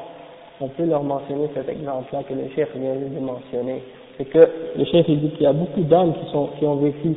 on 0.60 0.68
peut 0.68 0.84
leur 0.84 1.02
mentionner 1.02 1.50
cet 1.54 1.68
exemple-là 1.68 2.22
que 2.22 2.34
le 2.34 2.48
chef 2.54 2.68
vient 2.76 2.94
de 2.94 3.18
mentionner. 3.18 3.82
C'est 4.16 4.26
que 4.26 4.48
le 4.76 4.84
chef 4.84 5.08
il 5.08 5.20
dit 5.20 5.30
qu'il 5.30 5.42
y 5.42 5.46
a 5.46 5.52
beaucoup 5.52 5.80
d'hommes 5.80 6.14
qui, 6.14 6.30
sont, 6.30 6.50
qui 6.58 6.64
ont 6.64 6.76
vécu 6.76 7.16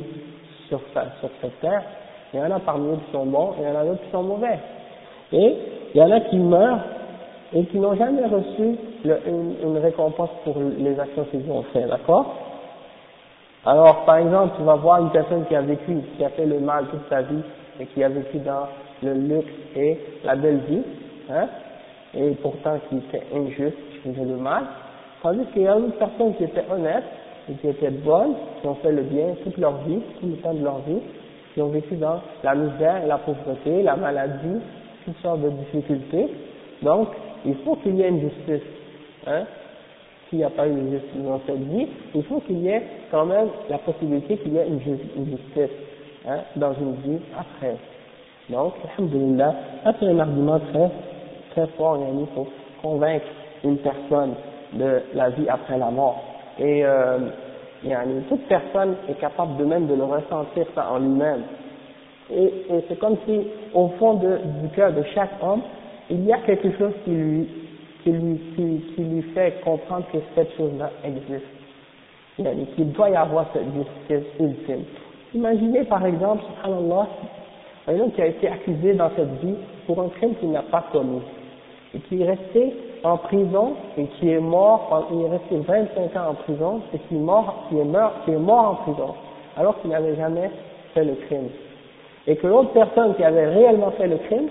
sur, 0.68 0.80
sur 1.20 1.30
cette 1.40 1.60
terre, 1.60 1.82
il 2.34 2.40
y 2.40 2.42
en 2.42 2.50
a 2.50 2.58
parmi 2.58 2.90
eux 2.90 2.98
qui 3.06 3.12
sont 3.12 3.26
bons, 3.26 3.52
et 3.52 3.62
il 3.62 3.68
y 3.68 3.70
en 3.70 3.80
a 3.80 3.84
d'autres 3.84 4.02
qui 4.02 4.10
sont 4.10 4.22
mauvais. 4.22 4.58
Et 5.35 5.55
il 5.93 5.99
y 5.99 6.01
en 6.01 6.11
a 6.11 6.21
qui 6.21 6.37
meurent 6.37 6.79
et 7.53 7.65
qui 7.65 7.77
n'ont 7.77 7.95
jamais 7.95 8.25
reçu 8.25 8.77
une, 9.03 9.77
récompense 9.77 10.29
pour 10.43 10.55
les 10.77 10.99
actions 10.99 11.25
qu'ils 11.25 11.49
ont 11.51 11.63
fait, 11.73 11.85
d'accord? 11.87 12.33
Alors, 13.65 14.05
par 14.05 14.17
exemple, 14.17 14.53
tu 14.57 14.63
vas 14.63 14.75
voir 14.75 15.01
une 15.01 15.09
personne 15.09 15.45
qui 15.45 15.55
a 15.55 15.61
vécu, 15.61 15.97
qui 16.17 16.23
a 16.23 16.29
fait 16.29 16.45
le 16.45 16.59
mal 16.59 16.85
toute 16.89 17.07
sa 17.09 17.21
vie, 17.21 17.41
et 17.79 17.85
qui 17.87 18.03
a 18.03 18.09
vécu 18.09 18.37
dans 18.37 18.67
le 19.03 19.13
luxe 19.13 19.51
et 19.75 19.99
la 20.23 20.35
belle 20.35 20.59
vie, 20.69 20.83
hein, 21.29 21.47
et 22.13 22.29
pourtant 22.41 22.77
qui 22.89 22.97
était 22.97 23.23
injuste, 23.35 23.77
qui 23.91 24.09
faisait 24.09 24.25
le 24.25 24.37
mal, 24.37 24.63
tandis 25.21 25.45
qu'il 25.53 25.63
y 25.63 25.67
a 25.67 25.75
une 25.75 25.91
personne 25.91 26.33
qui 26.35 26.45
était 26.45 26.63
honnête, 26.71 27.03
et 27.49 27.53
qui 27.55 27.67
était 27.67 27.89
bonne, 27.89 28.35
qui 28.61 28.67
ont 28.67 28.75
fait 28.75 28.91
le 28.91 29.03
bien 29.03 29.35
toute 29.43 29.57
leur 29.57 29.77
vie, 29.87 29.99
tout 30.19 30.27
le 30.27 30.37
temps 30.37 30.53
de 30.53 30.63
leur 30.63 30.79
vie, 30.87 31.01
qui 31.53 31.61
ont 31.61 31.69
vécu 31.69 31.95
dans 31.95 32.21
la 32.43 32.55
misère, 32.55 33.05
la 33.07 33.17
pauvreté, 33.17 33.83
la 33.83 33.95
maladie, 33.95 34.61
toutes 35.05 35.21
sortes 35.21 35.41
de 35.41 35.49
difficultés. 35.49 36.27
Donc, 36.81 37.09
il 37.45 37.55
faut 37.63 37.75
qu'il 37.77 37.95
y 37.95 38.01
ait 38.01 38.09
une 38.09 38.21
justice. 38.21 38.67
Hein. 39.27 39.43
S'il 40.29 40.39
n'y 40.39 40.43
a 40.43 40.49
pas 40.49 40.67
eu 40.67 40.73
de 40.73 40.91
justice 40.91 41.21
dans 41.23 41.39
cette 41.45 41.61
vie, 41.61 41.87
il 42.13 42.23
faut 42.23 42.39
qu'il 42.41 42.59
y 42.59 42.69
ait 42.69 42.81
quand 43.11 43.25
même 43.25 43.47
la 43.69 43.77
possibilité 43.77 44.37
qu'il 44.37 44.53
y 44.53 44.57
ait 44.57 44.67
une, 44.67 44.81
justice 44.81 45.75
hein, 46.27 46.39
dans 46.55 46.73
une 46.73 46.95
vie 46.95 47.19
après. 47.37 47.77
Donc, 48.49 48.73
alhamdulillah, 48.97 49.55
c'est 49.99 50.07
un 50.07 50.19
argument 50.19 50.59
très, 50.59 50.91
très 51.51 51.67
fort, 51.77 51.99
pour 52.33 52.47
convaincre 52.81 53.25
une 53.63 53.77
personne 53.77 54.33
de 54.73 55.01
la 55.13 55.29
vie 55.29 55.47
après 55.47 55.77
la 55.77 55.89
mort. 55.89 56.21
Et 56.59 56.85
euh, 56.85 57.19
toute 58.29 58.47
personne 58.47 58.95
est 59.09 59.19
capable 59.19 59.57
de 59.57 59.65
même 59.65 59.87
de 59.87 59.95
le 59.95 60.03
ressentir 60.03 60.65
ça 60.73 60.91
en 60.91 60.99
lui-même. 60.99 61.41
Et, 62.31 62.43
et 62.43 62.83
c'est 62.87 62.99
comme 62.99 63.17
si, 63.25 63.39
au 63.73 63.89
fond 63.99 64.15
de, 64.15 64.39
du 64.61 64.69
cœur 64.75 64.93
de 64.93 65.03
chaque 65.13 65.31
homme, 65.41 65.61
il 66.09 66.25
y 66.25 66.33
a 66.33 66.39
quelque 66.39 66.71
chose 66.77 66.93
qui 67.03 67.11
lui, 67.11 67.47
qui 68.03 68.11
lui, 68.11 68.39
qui, 68.95 69.01
lui 69.01 69.21
fait 69.33 69.61
comprendre 69.63 70.05
que 70.11 70.17
cette 70.35 70.55
chose-là 70.55 70.91
existe. 71.03 71.45
Qu'il 72.75 72.91
doit 72.91 73.09
y 73.09 73.15
avoir 73.15 73.47
cette 73.53 73.65
justice 73.73 74.31
ultime. 74.39 74.83
Imaginez 75.33 75.83
par 75.85 76.05
exemple, 76.05 76.43
subhanallah, 76.43 77.07
un 77.87 77.99
homme 77.99 78.11
qui 78.11 78.21
a 78.21 78.27
été 78.27 78.47
accusé 78.47 78.93
dans 78.93 79.09
cette 79.15 79.41
vie 79.43 79.55
pour 79.85 80.01
un 80.01 80.09
crime 80.09 80.35
qu'il 80.35 80.51
n'a 80.51 80.63
pas 80.63 80.85
commis, 80.91 81.21
et 81.93 81.99
qui 81.99 82.21
est 82.21 82.25
resté 82.25 82.73
en 83.03 83.17
prison, 83.17 83.75
et 83.97 84.05
qui 84.05 84.29
est 84.29 84.39
mort, 84.39 85.07
il 85.11 85.21
est 85.21 85.29
resté 85.29 85.57
25 85.57 86.15
ans 86.15 86.29
en 86.31 86.33
prison, 86.33 86.81
et 86.93 86.99
qui 86.99 87.15
est 87.15 87.19
mort, 87.19 87.65
qui 87.69 87.77
est 87.77 87.85
mort, 87.85 88.13
qui 88.25 88.31
est 88.31 88.39
mort 88.39 88.65
en 88.65 88.75
prison, 88.75 89.13
alors 89.57 89.79
qu'il 89.81 89.91
n'avait 89.91 90.15
jamais 90.15 90.49
fait 90.93 91.03
le 91.05 91.15
crime. 91.27 91.49
Et 92.27 92.35
que 92.35 92.47
l'autre 92.47 92.71
personne 92.73 93.15
qui 93.15 93.23
avait 93.23 93.47
réellement 93.47 93.91
fait 93.91 94.07
le 94.07 94.17
crime, 94.17 94.47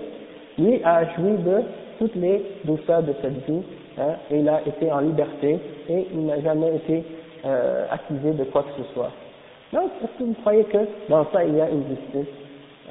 lui 0.57 0.81
a 0.83 1.03
joui 1.15 1.37
de 1.37 1.61
toutes 1.99 2.15
les 2.15 2.41
douceurs 2.63 3.03
de 3.03 3.13
cette 3.21 3.45
vie, 3.45 3.61
hein, 3.97 4.15
et 4.31 4.39
il 4.39 4.49
a 4.49 4.61
été 4.65 4.91
en 4.91 4.99
liberté, 4.99 5.59
et 5.89 6.07
il 6.13 6.25
n'a 6.25 6.39
jamais 6.41 6.75
été 6.75 7.03
euh, 7.45 7.85
accusé 7.91 8.31
de 8.31 8.43
quoi 8.45 8.63
que 8.63 8.83
ce 8.83 8.93
soit. 8.93 9.11
Donc, 9.73 9.91
est-ce 10.03 10.19
que 10.19 10.23
vous 10.23 10.35
croyez 10.41 10.63
que 10.65 10.77
dans 11.09 11.25
ça 11.31 11.43
il 11.43 11.55
y 11.55 11.61
a 11.61 11.69
une 11.69 11.83
justice 11.87 12.33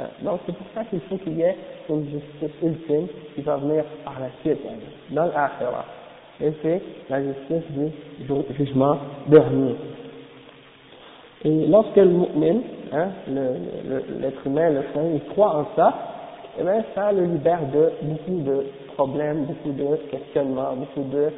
euh, 0.00 0.02
donc 0.22 0.40
c'est 0.44 0.56
pour 0.56 0.66
ça 0.74 0.82
qu'il 0.84 1.00
faut 1.02 1.16
qu'il 1.18 1.38
y 1.38 1.42
ait 1.42 1.56
une 1.88 2.04
justice 2.06 2.62
ultime 2.62 3.06
qui 3.34 3.42
va 3.42 3.56
venir 3.58 3.84
par 4.04 4.14
la 4.18 4.26
suite, 4.42 4.60
hein, 4.66 4.74
dans 5.10 5.26
l'Akhirah. 5.26 5.84
Et 6.40 6.52
c'est 6.62 6.82
la 7.08 7.22
justice 7.22 7.70
du 8.18 8.34
jugement 8.56 8.98
dernier. 9.28 9.76
Et 11.44 11.66
lorsque 11.68 11.96
le 11.96 12.06
mu'min, 12.06 12.60
hein, 12.94 13.08
l'être 14.20 14.46
humain, 14.46 14.70
le 14.70 14.82
saint, 14.94 15.04
il 15.12 15.24
croit 15.32 15.56
en 15.56 15.66
ça, 15.76 15.94
eh 16.58 16.62
bien 16.62 16.84
ça 16.94 17.12
le 17.12 17.24
libère 17.24 17.60
de 17.72 17.92
beaucoup 18.02 18.42
de 18.42 18.66
problèmes, 18.94 19.44
beaucoup 19.44 19.72
de 19.72 19.96
questionnements, 20.10 20.74
beaucoup 20.76 21.08
de 21.08 21.30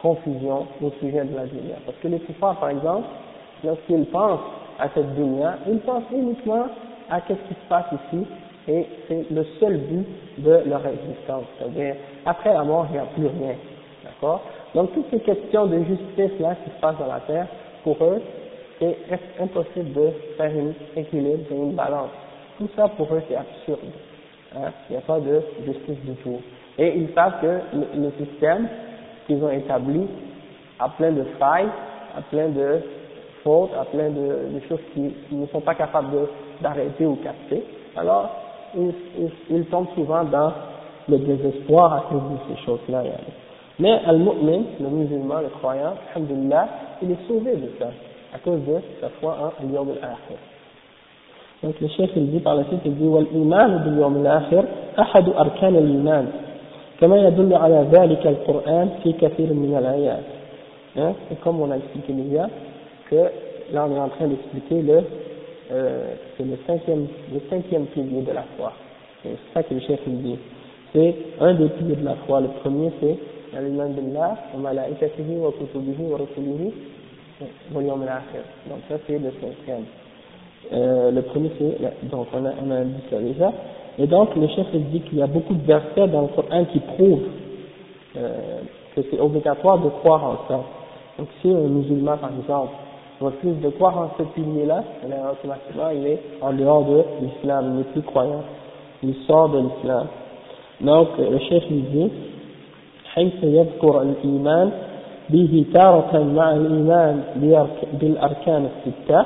confusion 0.00 0.66
au 0.82 0.90
sujet 1.00 1.24
de 1.24 1.36
la 1.36 1.46
dunya. 1.46 1.76
Parce 1.84 1.98
que 1.98 2.08
les 2.08 2.20
kuffars, 2.20 2.56
par 2.58 2.70
exemple, 2.70 3.06
lorsqu'ils 3.64 4.06
pensent 4.06 4.40
à 4.78 4.88
cette 4.94 5.14
dunya, 5.14 5.58
ils 5.68 5.78
pensent 5.78 6.10
uniquement 6.12 6.66
à 7.10 7.20
ce 7.20 7.32
qui 7.32 7.54
se 7.54 7.68
passe 7.68 7.86
ici, 7.92 8.26
et 8.68 8.86
c'est 9.08 9.30
le 9.30 9.44
seul 9.58 9.76
but 9.76 10.06
de 10.38 10.62
leur 10.68 10.86
existence. 10.86 11.44
C'est-à-dire, 11.58 11.96
après 12.24 12.54
la 12.54 12.62
mort, 12.62 12.86
il 12.90 12.92
n'y 12.92 12.98
a 12.98 13.06
plus 13.06 13.26
rien. 13.26 13.56
D'accord? 14.04 14.42
Donc, 14.74 14.92
toutes 14.94 15.10
ces 15.10 15.20
questions 15.20 15.66
de 15.66 15.78
justice 15.78 16.38
là 16.40 16.54
qui 16.64 16.70
se 16.70 16.80
passent 16.80 16.98
dans 16.98 17.12
la 17.12 17.20
terre, 17.20 17.46
pour 17.82 17.96
eux, 18.02 18.22
c'est 18.82 19.42
impossible 19.42 19.92
de 19.92 20.10
faire 20.36 20.50
un 20.50 21.00
équilibre, 21.00 21.44
une 21.50 21.74
balance. 21.74 22.10
Tout 22.58 22.68
ça, 22.74 22.88
pour 22.88 23.12
eux, 23.14 23.22
c'est 23.28 23.36
absurde. 23.36 23.80
Hein 24.56 24.70
il 24.88 24.92
n'y 24.92 24.98
a 24.98 25.00
pas 25.02 25.20
de 25.20 25.40
justice 25.64 26.04
du 26.04 26.14
tout. 26.22 26.40
Et 26.78 26.96
ils 26.96 27.08
savent 27.14 27.40
que 27.40 27.60
le, 27.76 28.10
système 28.18 28.68
qu'ils 29.26 29.42
ont 29.42 29.50
établi 29.50 30.06
a 30.78 30.88
plein 30.88 31.12
de 31.12 31.24
failles, 31.38 31.68
a 32.16 32.22
plein 32.22 32.48
de 32.48 32.80
fautes, 33.44 33.70
a 33.78 33.84
plein 33.84 34.10
de, 34.10 34.60
choses 34.68 34.80
qui, 34.94 35.14
ne 35.30 35.46
sont 35.46 35.60
pas 35.60 35.74
capables 35.74 36.28
d'arrêter 36.60 37.06
ou 37.06 37.16
capter. 37.16 37.62
Alors, 37.96 38.30
ils, 38.76 38.92
ils, 39.50 39.64
tombent 39.66 39.94
souvent 39.94 40.24
dans 40.24 40.52
le 41.08 41.18
désespoir 41.18 41.92
à 41.92 42.00
cause 42.08 42.22
de 42.22 42.54
ces 42.54 42.64
choses-là. 42.64 43.02
Mais 43.78 44.00
Al-Mu'min, 44.06 44.62
le 44.80 44.88
musulman, 44.88 45.40
le 45.40 45.48
croyant, 45.48 45.94
alhamdulillah, 46.14 46.68
il 47.02 47.12
est 47.12 47.26
sauvé 47.26 47.56
de 47.56 47.70
ça, 47.78 47.88
à 48.33 48.39
cause 48.39 48.59
de 48.61 48.75
sa 49.01 49.09
foi 49.19 49.37
en 49.39 49.63
Al-Yawm 49.63 49.89
al-Akhir. 49.89 50.37
Donc 51.63 51.79
le 51.81 51.87
chef 51.87 52.09
il 52.15 52.31
dit 52.31 52.39
par 52.39 52.55
la 52.55 52.65
suite, 52.65 52.81
il 52.85 52.95
dit 52.95 53.07
والإيمان 53.07 53.77
باليوم 53.77 54.17
الآخر 54.17 54.65
أحد 54.99 55.29
أركان 55.29 55.75
الإيمان 55.75 56.27
كما 56.99 57.27
يدل 57.27 57.53
على 57.53 57.87
ذلك 57.91 58.27
القرآن 58.27 58.89
في 59.03 59.13
كثير 59.13 59.53
من 59.53 59.75
الآيات. 59.77 60.23
Hein, 60.97 61.13
et 61.31 61.35
comme 61.35 61.61
on 61.61 61.69
a 61.69 61.77
expliqué 61.77 62.11
déjà, 62.11 62.49
que 63.09 63.15
là 63.71 63.85
on 63.87 63.95
est 63.95 63.99
en 63.99 64.09
train 64.09 64.27
d'expliquer 64.27 64.81
le, 64.81 65.03
euh, 65.71 66.15
c'est 66.35 66.43
le 66.43 66.57
cinquième, 66.65 67.07
le 67.31 67.39
cinquième 67.49 67.85
pilier 67.87 68.21
de 68.21 68.31
la 68.31 68.43
foi. 68.57 68.73
C'est 69.21 69.37
ça 69.53 69.61
que 69.63 69.73
le 69.73 69.79
chef 69.81 69.99
il 70.07 70.21
dit. 70.23 70.39
C'est 70.93 71.15
un 71.39 71.53
des 71.53 71.69
piliers 71.69 71.97
de 71.97 72.05
la 72.05 72.15
foi. 72.25 72.41
Le 72.41 72.47
premier 72.63 72.91
c'est 72.99 73.17
l'iman 73.61 73.89
billah, 73.93 74.37
wa 74.55 74.59
malaikatihi 74.59 75.37
wa 75.37 75.51
kutubihi 75.51 76.03
wa 76.11 76.17
rusulihi 76.17 76.65
wa 76.65 76.71
yawm 76.71 76.71
al-akhir. 76.71 77.00
donc 77.74 78.78
ça 78.88 78.96
c'est 79.06 79.18
le 79.18 79.32
cinquième. 79.40 79.84
Euh, 80.72 81.10
le 81.10 81.22
premier 81.22 81.50
c'est, 81.58 82.08
donc 82.08 82.28
on 82.32 82.44
a, 82.44 82.50
on 82.50 82.84
dit 82.84 83.02
ça 83.10 83.18
déjà. 83.18 83.52
Et 83.98 84.06
donc 84.06 84.34
le 84.36 84.46
chef 84.48 84.66
dit 84.74 85.00
qu'il 85.00 85.18
y 85.18 85.22
a 85.22 85.26
beaucoup 85.26 85.54
de 85.54 85.64
versets 85.66 86.08
dans 86.08 86.22
le 86.22 86.28
Coran 86.28 86.64
qui 86.72 86.80
prouvent 86.80 87.28
euh, 88.16 88.60
que 88.94 89.02
c'est 89.10 89.20
obligatoire 89.20 89.78
de 89.78 89.88
croire 89.88 90.24
en 90.24 90.36
ça. 90.48 90.60
Donc 91.18 91.28
si 91.40 91.50
un 91.50 91.68
musulman 91.68 92.16
par 92.16 92.30
exemple 92.38 92.72
refuse 93.20 93.60
de 93.62 93.68
croire 93.70 93.98
en 93.98 94.10
ce 94.18 94.22
pilier-là, 94.34 94.82
automatiquement 95.32 95.90
il 95.94 96.06
est 96.06 96.20
en 96.40 96.52
dehors 96.52 96.84
de 96.84 97.04
l'islam, 97.22 97.66
il 97.70 97.76
n'est 97.78 97.92
plus 97.92 98.02
croyant, 98.02 98.42
il 99.02 99.14
sort 99.26 99.50
de 99.50 99.58
l'islam. 99.58 100.06
Donc 100.80 101.08
le 101.18 101.38
chef 101.38 101.64
dit, 101.70 102.10
به 105.32 105.64
تارة 105.74 106.22
مع 106.22 106.52
الإيمان 106.52 107.22
بالأركان 108.00 108.68
الستة 108.70 109.24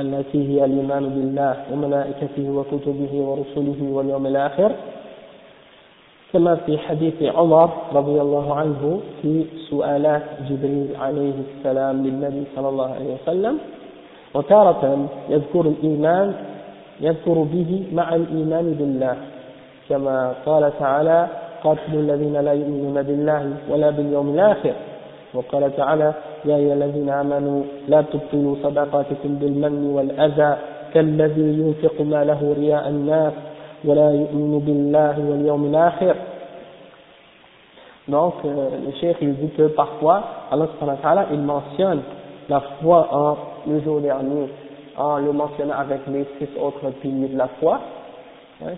التي 0.00 0.40
هي 0.50 0.64
الإيمان 0.64 1.08
بالله 1.08 1.56
وملائكته 1.72 2.50
وكتبه 2.50 3.12
ورسله 3.14 3.80
واليوم 3.92 4.26
الآخر. 4.26 4.70
كما 6.32 6.54
في 6.54 6.78
حديث 6.78 7.22
عمر 7.22 7.70
رضي 7.94 8.20
الله 8.20 8.54
عنه 8.54 9.00
في 9.22 9.44
سؤالات 9.70 10.22
جبريل 10.48 10.88
عليه 11.00 11.34
السلام 11.46 12.06
للنبي 12.06 12.42
صلى 12.56 12.68
الله 12.68 12.90
عليه 12.94 13.14
وسلم. 13.14 13.58
وتارة 14.34 15.08
يذكر 15.28 15.60
الإيمان 15.60 16.34
يذكر 17.00 17.32
به 17.32 17.84
مع 17.92 18.14
الإيمان 18.14 18.74
بالله. 18.78 19.16
كما 19.88 20.34
قال 20.46 20.72
تعالى 20.78 21.28
قاتلوا 21.64 22.00
الذين 22.00 22.36
لا 22.36 22.52
يؤمنون 22.52 23.02
بالله 23.02 23.42
ولا 23.70 23.90
باليوم 23.90 24.34
الآخر. 24.34 24.74
وقال 25.34 25.76
تعالى 25.76 26.14
يا 26.44 26.56
أيها 26.56 26.74
الذين 26.74 27.10
آمنوا 27.10 27.62
لا 27.88 28.02
تبطلوا 28.02 28.56
صدقاتكم 28.62 29.34
بالمن 29.34 29.90
والأذى 29.94 30.56
كالذي 30.94 31.48
ينفق 31.60 32.00
ماله 32.00 32.54
رياء 32.58 32.88
الناس 32.88 33.32
ولا 33.84 34.10
يؤمن 34.10 34.58
بالله 34.66 35.14
واليوم 35.30 35.64
الآخر 35.64 36.14
Donc, 38.06 38.34
euh, 38.44 38.68
le 38.84 38.92
cheikh 39.00 39.16
il 39.22 39.34
dit 39.34 39.48
que 39.56 39.68
parfois, 39.68 40.22
Allah 40.50 40.68
subhanahu 40.78 41.24
il 41.32 41.40
mentionne 41.40 42.02
la 42.50 42.60
foi 42.82 43.08
en 43.10 43.36
le 43.66 43.80
jour 43.80 43.98
dernier, 44.00 44.50
en 44.98 45.16
le 45.20 45.32
mentionnant 45.32 45.78
avec 45.78 46.00
les 46.08 46.26
six 46.38 46.48
autres 46.60 46.90
piliers 47.00 47.28
de 47.28 47.38
la 47.38 47.48
foi, 47.60 47.80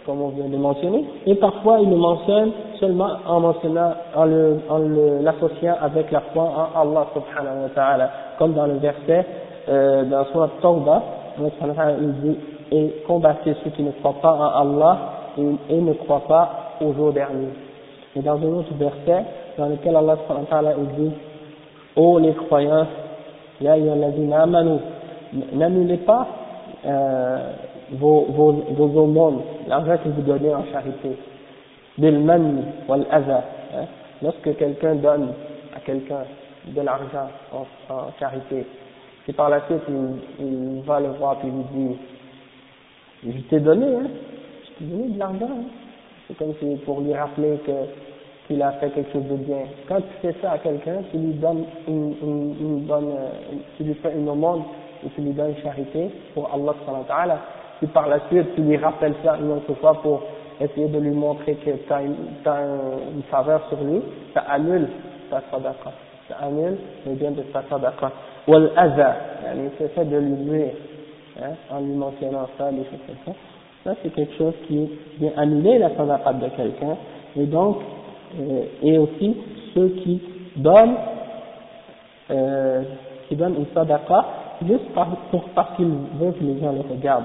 comme 0.05 0.23
on 0.23 0.29
vient 0.29 0.49
de 0.49 0.57
mentionner, 0.57 1.05
et 1.27 1.35
parfois 1.35 1.79
il 1.81 1.91
le 1.91 1.97
mentionne 1.97 2.51
seulement 2.81 3.11
en 3.27 3.41
mentionnant, 3.41 3.93
en 4.15 4.25
l'associant 5.23 5.77
avec 5.81 6.11
la 6.11 6.21
foi 6.33 6.45
en 6.75 6.81
Allah 6.81 7.07
subhanahu 7.13 7.63
wa 7.65 7.69
ta'ala, 7.75 8.11
comme 8.39 8.55
dans 8.55 8.67
le 8.67 8.75
verset, 8.79 9.27
euh, 9.69 10.05
dans 10.05 10.25
Surah 10.27 10.51
Tawbah, 10.63 11.03
ta'ala 11.61 11.93
dit, 12.23 12.37
et 12.73 13.03
combattez 13.07 13.55
ceux 13.63 13.71
qui 13.71 13.83
ne 13.83 13.93
croient 13.93 14.21
pas 14.21 14.33
en 14.33 14.61
Allah 14.63 14.99
et, 15.39 15.81
ne 15.81 15.93
croient 15.93 16.27
pas 16.27 16.51
au 16.81 16.93
jour 16.95 17.13
dernier. 17.13 17.49
Et 18.17 18.21
dans 18.23 18.37
un 18.37 18.59
autre 18.59 18.73
verset, 18.79 19.25
dans 19.59 19.67
lequel 19.67 19.95
Allah 19.95 20.17
subhanahu 20.23 20.45
wa 20.45 20.51
ta'ala 20.51 20.75
dit, 20.97 21.13
ô 21.97 22.19
les 22.19 22.33
croyants, 22.33 22.87
ya 23.61 23.73
ayyuhalladhina 23.73 24.43
amanu, 24.43 24.79
n'annulez 25.53 25.99
pas 25.99 26.27
euh, 26.87 27.53
vos, 27.93 28.27
vos, 28.31 29.01
aumônes, 29.01 29.41
l'argent 29.69 29.97
que 30.03 30.09
vous 30.09 30.23
donnez 30.23 30.55
en 30.55 30.65
charité. 30.73 31.17
Bil 31.99 32.19
manni 32.19 32.63
wal 32.89 33.07
adha. 33.11 33.45
Hein. 33.75 33.87
Lorsque 34.23 34.57
quelqu'un 34.57 34.97
donne 34.97 35.29
à 35.75 35.81
quelqu'un 35.81 36.25
de 36.67 36.81
l'argent 36.81 37.29
en, 37.53 37.95
en, 37.95 38.13
charité, 38.19 38.67
et 39.29 39.33
par 39.33 39.51
la 39.51 39.65
suite 39.67 39.83
il, 39.89 40.47
il 40.47 40.83
va 40.83 41.01
le 41.01 41.09
voir 41.09 41.37
et 41.43 41.47
lui 41.47 41.65
dit, 41.73 41.97
je 43.25 43.41
t'ai 43.49 43.61
donné, 43.61 43.87
hein, 43.87 44.09
je 44.65 44.79
t'ai 44.79 44.91
donné 44.91 45.09
de 45.09 45.19
l'argent. 45.19 45.49
Hein. 45.51 45.65
C'est 46.27 46.37
comme 46.39 46.55
si 46.61 46.77
pour 46.85 47.01
lui 47.01 47.15
rappeler 47.15 47.59
que 47.67 47.73
qu'il 48.47 48.63
a 48.63 48.73
fait 48.73 48.91
quelque 48.91 49.13
chose 49.13 49.25
de 49.25 49.37
bien. 49.37 49.65
Quand 49.89 49.97
tu 49.97 50.09
fais 50.23 50.35
ça 50.41 50.53
à 50.53 50.59
quelqu'un, 50.59 51.03
tu 51.11 51.19
lui 51.19 51.33
donnes 51.35 51.65
une, 51.89 52.85
bonne, 52.87 53.13
tu 53.77 53.85
lui 53.85 53.95
fais 53.95 54.13
une 54.15 54.29
aumône 54.29 54.63
et 55.05 55.09
tu 55.11 55.21
lui 55.21 55.33
donnes 55.33 55.55
une 55.57 55.63
charité 55.63 56.11
pour 56.35 56.49
Allah 56.53 57.41
puis 57.79 57.87
par 57.89 58.09
la 58.09 58.21
suite 58.29 58.55
tu 58.55 58.63
lui 58.63 58.77
rappelles 58.77 59.15
ça 59.25 59.37
une 59.41 59.53
autre 59.53 59.75
fois 59.75 59.95
pour 60.03 60.23
essayer 60.61 60.89
de 60.89 60.99
lui 60.99 61.11
montrer 61.11 61.55
que 61.55 61.71
tu 61.71 61.93
as, 61.93 62.03
une, 62.03 62.15
as 62.45 62.61
une 63.15 63.23
faveur 63.31 63.63
sur 63.69 63.83
lui, 63.83 64.03
ça 64.35 64.45
annule 64.49 64.89
ta 65.31 65.43
sadaqa, 65.51 65.93
ça 66.29 66.37
annule 66.43 66.79
le 67.07 67.13
bien 67.15 67.31
de 67.33 67.43
ta 67.43 67.63
sadaqa. 67.69 68.11
Wal 68.49 68.71
aza, 68.77 69.17
c'est 69.79 69.89
fait 69.89 70.05
de 70.05 70.17
lui 70.17 70.33
nuire, 70.33 70.75
hein, 71.43 71.51
en 71.71 71.81
lui 71.81 71.95
mentionnant 71.95 72.49
ça, 72.57 72.71
des 72.71 72.85
choses 72.85 73.17
ça. 73.25 73.33
Ça 73.85 73.95
c'est 74.03 74.13
quelque 74.15 74.35
chose 74.37 74.55
qui 74.67 74.91
vient 75.19 75.33
annuler 75.37 75.79
la 75.79 75.95
sadaqa 75.95 76.33
de 76.35 76.49
quelqu'un, 76.49 76.97
et 77.37 77.45
donc, 77.45 77.79
euh, 78.41 78.65
et 78.83 78.99
aussi 78.99 79.37
ceux 79.75 79.89
qui 80.03 80.23
donnent, 80.57 80.97
euh, 82.31 82.83
qui 83.29 83.37
donnent 83.37 83.57
une 83.57 83.67
sadaqa 83.75 84.25
juste 84.67 84.89
par, 84.95 85.09
pour, 85.31 85.45
parce 85.55 85.77
qu'ils 85.77 85.87
veulent 86.19 86.33
que 86.33 86.45
les 86.45 86.59
gens 86.61 86.73
le 86.73 86.81
regardent. 86.81 87.25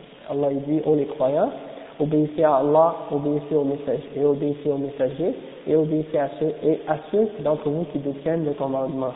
Allah 0.30 0.48
dit, 0.66 0.80
oh 0.84 0.94
les 0.94 1.06
croyants, 1.06 1.50
obéissez 2.00 2.44
à 2.44 2.56
Allah, 2.56 2.94
obéissez 3.10 3.54
aux 3.54 3.64
messagers, 3.64 4.10
et 4.16 4.24
obéissez 4.24 4.70
aux 4.70 4.78
messagers, 4.78 5.34
et 5.66 5.76
obéissez 5.76 6.18
à 6.18 6.28
ceux, 6.40 6.52
et 6.62 6.80
à 6.88 6.96
ceux 7.10 7.28
d'entre 7.40 7.68
vous 7.68 7.84
qui 7.92 7.98
détiennent 7.98 8.44
le 8.44 8.52
commandement. 8.52 9.12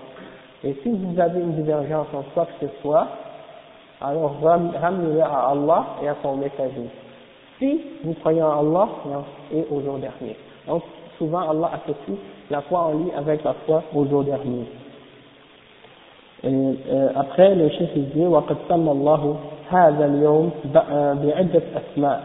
Et 0.62 0.74
si 0.82 0.90
vous 0.90 1.18
avez 1.18 1.40
une 1.40 1.55
divergence 1.55 2.07
en 2.14 2.22
quoi 2.34 2.46
que 2.46 2.66
ce 2.66 2.72
soit, 2.82 3.07
alors 4.01 4.36
ramenez-le 4.42 5.20
à 5.20 5.51
Allah 5.51 5.86
et 6.03 6.09
à 6.09 6.16
son 6.22 6.36
messager. 6.36 6.88
Si 7.59 7.80
vous 8.05 8.14
croyez 8.14 8.42
en 8.42 8.61
Allah 8.61 8.88
et 9.53 9.64
au 9.70 9.80
jour 9.80 9.98
dernier. 9.98 10.36
Donc, 10.66 10.82
souvent 11.18 11.51
Allah 11.51 11.72
associe 11.74 12.18
la 12.51 12.62
foi 12.62 12.80
en 12.80 12.94
lui 12.94 13.11
avec 13.16 13.44
la 13.44 13.55
foi 13.66 13.82
au 13.94 14.07
jour 14.07 14.24
dernier. 14.24 14.64
Et, 16.42 16.48
euh, 16.48 17.09
après, 17.14 17.55
le 17.55 17.68
chef 17.68 17.92
dit, 17.94 18.24
وَقَدْ 18.24 18.57
سَمَّ 18.68 18.88
اللَّهُ 18.88 19.36
هذا 19.70 20.07
اليوم 20.07 20.51
بعدة 21.24 21.62
أسماء 21.76 22.20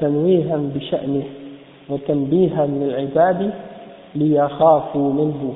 تنويها 0.00 0.56
بشأنه 0.56 1.24
وتنبيها 1.88 2.66
للعباد 2.66 3.50
ليخافوا 4.14 5.12
منه 5.12 5.54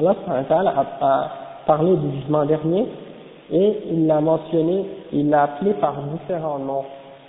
Allah 0.00 0.86
a 1.00 1.30
parlé 1.66 1.96
du 1.96 2.20
jugement 2.20 2.44
dernier 2.44 2.86
et 3.50 3.78
il 3.90 4.06
l'a 4.06 4.20
mentionné, 4.20 4.84
il 5.12 5.28
l'a 5.28 5.42
appelé 5.42 5.72
par 5.74 5.94
différents 6.02 6.60
noms, 6.60 6.84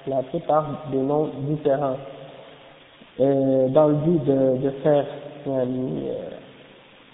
il 0.05 0.11
l'a 0.11 0.19
appelé 0.19 0.39
par 0.47 0.65
des 0.91 0.99
noms 0.99 1.29
différents, 1.47 1.97
euh, 3.19 3.69
dans 3.69 3.87
le 3.87 3.95
but 3.95 4.23
de, 4.23 4.57
de 4.57 4.69
faire, 4.83 5.05
euh, 5.47 5.65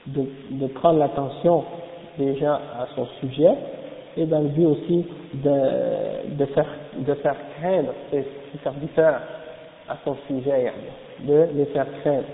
de, 0.07 0.25
de 0.51 0.67
prendre 0.67 0.99
l'attention 0.99 1.63
des 2.17 2.35
gens 2.35 2.55
à 2.77 2.87
son 2.95 3.05
sujet 3.21 3.55
et 4.17 4.25
dans 4.25 4.39
le 4.39 4.47
but 4.49 4.65
aussi 4.65 5.05
de, 5.33 6.35
de, 6.35 6.45
faire, 6.45 6.67
de 6.97 7.13
faire 7.15 7.35
craindre 7.57 7.93
ses 8.11 8.25
serviteurs 8.63 9.19
à 9.89 9.97
son 10.03 10.15
sujet, 10.27 10.71
de 11.19 11.47
les 11.53 11.65
faire 11.65 11.87
craindre. 12.01 12.25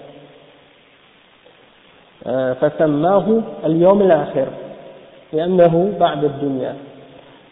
فسماه 2.61 3.41
اليوم 3.65 4.01
الآخر 4.01 4.47
لأنه 5.33 5.93
بعد 5.99 6.23
الدنيا 6.23 6.75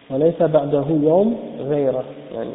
وليس 0.10 0.41
بعده 0.41 0.86
يوم 0.89 1.58
غيره 1.60 2.04
يعني 2.34 2.54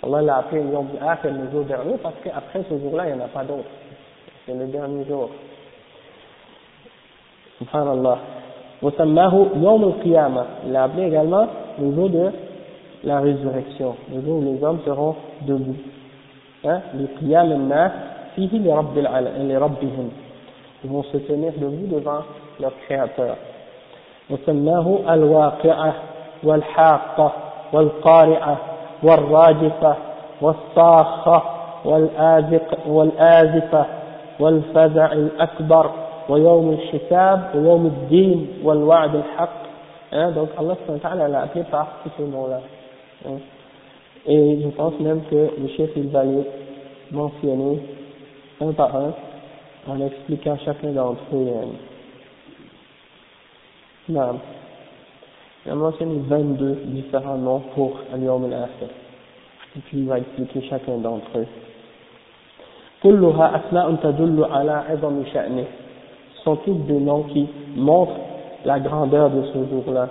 Allah 0.00 0.22
l'a 0.22 0.36
appelé 0.36 0.62
le 0.62 0.70
jour 0.70 0.84
الآخر 0.94 1.30
le 1.30 1.50
jour 1.50 1.64
dernier 1.64 1.96
parce 2.00 2.14
qu'après 2.22 2.62
ce 2.70 2.78
jour-là 2.78 3.08
il 3.08 3.16
n'y 3.16 3.20
en 3.20 3.24
a 3.24 3.28
pas 3.28 3.42
d'autre 3.42 3.68
c'est 4.46 4.54
le 4.54 4.66
dernier 4.66 5.04
jour 5.06 5.30
subhanallah 7.58 8.18
وسماه 8.83 9.45
يوم 9.55 9.83
القيامة 9.83 10.43
il 10.65 10.71
l'a 10.73 10.83
appelé 10.83 11.03
également 11.07 11.47
le 11.79 11.91
jour 11.95 12.09
de 12.09 12.31
la 13.03 13.19
résurrection 13.19 13.95
le 14.13 14.21
jour 14.21 14.37
où 14.39 14.43
les 14.43 14.63
hommes 14.63 14.79
seront 14.85 15.15
debout 15.47 15.75
hein 16.65 16.79
لقيام 16.93 17.51
الناس 17.51 17.91
فيه 18.35 18.51
لرب 18.59 18.97
لربهم 19.49 20.09
ils 20.83 20.89
vont 20.91 21.03
se 21.03 21.17
tenir 21.17 21.51
debout 21.57 21.87
devant 21.95 22.21
leur 22.59 22.73
créateur 22.87 23.35
وسماه 24.29 24.99
الواقعة 25.13 25.93
والحاقة 26.43 27.31
والقارعة 27.73 28.57
والراجفة 29.03 29.95
والصاخة 30.41 31.43
والآزفة 32.87 33.85
والفزع 34.39 35.11
الأكبر 35.11 35.91
ويوم 36.28 36.70
الحساب 36.70 37.50
ويوم 37.54 37.86
الدين 37.86 38.48
والوعد 38.62 39.14
الحق 39.14 39.58
hein, 40.12 40.30
donc 40.32 40.48
Allah 40.58 41.28
l'a 41.28 41.42
appelé 41.42 41.64
par 41.64 42.00
tous 42.02 42.10
ces 42.16 42.24
noms-là 42.24 42.60
hein. 43.26 43.38
et 44.26 44.60
je 44.62 44.68
pense 44.68 44.98
même 45.00 45.22
que 45.30 45.50
le 45.60 45.68
chef 45.76 45.90
il 45.96 46.08
va 46.08 46.24
les 46.24 46.44
mentionner 47.10 47.80
un 48.60 48.72
par 48.72 48.94
un 48.96 49.12
en 49.86 50.00
expliquant 50.06 50.56
chacun 50.64 50.92
d'entre 50.92 51.22
eux 51.32 51.48
non. 54.08 54.40
il 55.64 55.70
a 55.70 55.74
mentionné 55.74 56.20
22 56.26 56.72
différents 56.86 57.38
noms 57.38 57.62
pour 57.74 58.00
Al-Yawm 58.12 58.44
al-Akhir 58.44 58.88
et 59.76 59.80
puis 59.80 59.98
il 59.98 60.08
va 60.08 60.18
expliquer 60.18 60.62
chacun 60.68 60.98
d'entre 60.98 61.38
eux 61.38 61.46
كلها 63.02 63.46
أسماء 63.56 63.94
تدل 63.94 64.44
على 64.44 64.72
عظم 64.72 65.24
شأنه 65.32 65.66
sont 66.44 66.56
tous 66.56 66.74
des 66.86 67.00
noms 67.00 67.22
qui 67.22 67.46
montrent 67.76 68.20
la 68.64 68.78
grandeur 68.80 69.30
de 69.30 69.42
ce 69.52 69.58
jour-là. 69.70 70.08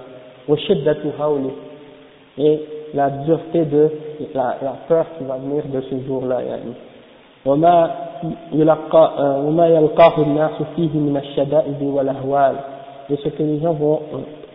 Et 2.38 2.62
la 2.94 3.10
dureté 3.10 3.66
de 3.66 3.90
la, 4.34 4.58
la 4.62 4.74
peur 4.88 5.06
qui 5.18 5.24
va 5.24 5.38
venir 5.38 5.64
de 5.66 5.82
ce 5.82 5.96
jour-là. 6.08 6.42
يعني. 6.42 6.74
وما 7.46 7.96
يلقى 8.54 9.14
وما 9.46 9.68
يلقاه 9.68 10.18
الناس 10.18 10.52
فيه 10.76 10.90
من 10.94 11.18
الشدائد 11.18 11.82
والأهوال 11.82 12.56
et 13.10 13.16
ce 13.16 13.30
que 13.30 13.44
les 13.44 13.60
gens 13.60 13.72
vont, 13.72 14.02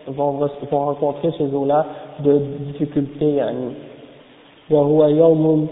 vont, 0.07 0.31
vont 0.71 0.85
rencontrer 0.85 1.31
ce 1.37 1.49
jour-là 1.49 1.85
de 2.19 2.37
difficultés 2.67 3.35
يعني. 3.35 3.71
وهو 4.69 5.05
يوم 5.05 5.67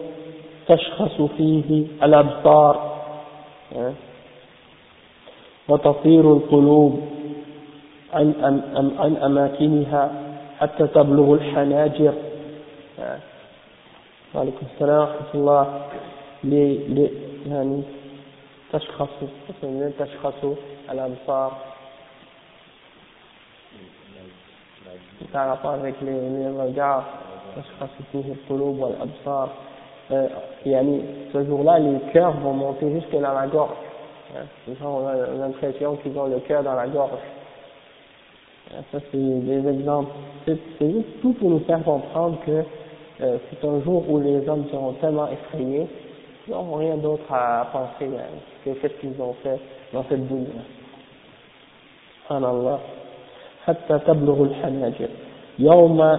تشخص 0.67 1.21
فيه 1.37 1.83
الأبصار 2.03 2.91
وتطير 5.68 6.32
القلوب 6.32 7.00
عن, 8.12 8.34
عن, 8.98 9.16
أماكنها 9.16 10.10
حتى 10.60 10.86
تبلغ 10.86 11.34
الحناجر. 11.34 12.14
وعليكم 14.34 14.66
السلام 14.74 15.00
ورحمة 15.00 15.34
الله 15.34 15.80
les, 16.44 17.10
يعني 17.46 17.82
تشخصوا 18.72 19.28
تشخصوا 19.98 20.54
الأبصار. 20.90 21.52
par 25.32 25.48
rapport 25.48 25.72
avec 25.72 25.94
les, 26.02 26.12
les 26.12 26.48
تشخصوا 27.56 28.04
فيه 28.12 28.32
القلوب 28.32 28.78
والأبصار. 28.78 29.48
يعني 30.66 31.02
ce 31.32 31.38
jour-là 31.44 31.78
les 31.78 31.98
cœurs 32.12 32.36
vont 32.40 32.52
monter 32.52 32.92
jusque 32.92 33.12
dans 33.12 33.32
la 33.32 33.46
gorge. 33.46 33.76
les 34.67 34.75
gens 34.75 34.99
ont 34.99 35.39
l'impression 35.39 35.95
qu'ils 35.97 36.17
ont 36.17 36.27
le 36.27 36.39
cœur 36.39 36.63
dans 36.63 36.75
la 36.75 36.87
gorge 36.87 37.19
ça 38.91 38.99
c'est 39.11 39.17
des 39.17 39.67
exemples 39.67 40.11
c'est 40.45 40.91
juste 40.91 41.21
tout 41.21 41.33
pour 41.33 41.49
nous 41.49 41.59
faire 41.59 41.83
comprendre 41.83 42.37
que 42.45 42.63
euh, 43.21 43.37
c'est 43.49 43.67
un 43.67 43.81
jour 43.81 44.09
où 44.09 44.19
les 44.19 44.47
hommes 44.47 44.65
seront 44.71 44.93
tellement 44.93 45.27
effrayés 45.27 45.87
ils 46.47 46.51
n'auront 46.51 46.77
rien 46.77 46.97
d'autre 46.97 47.31
à 47.31 47.67
penser 47.71 48.09
hein, 48.17 48.23
que 48.65 48.73
ce 48.81 48.87
qu'ils 48.99 49.21
ont 49.21 49.35
fait 49.43 49.59
dans 49.93 50.03
cette 50.09 50.27
dunya. 50.27 50.63
سبحان 52.31 52.45
الله 52.45 52.79
حتى 53.65 53.99
تبلغ 54.07 54.43
الحناجر 54.43 55.09
يوم 55.59 56.17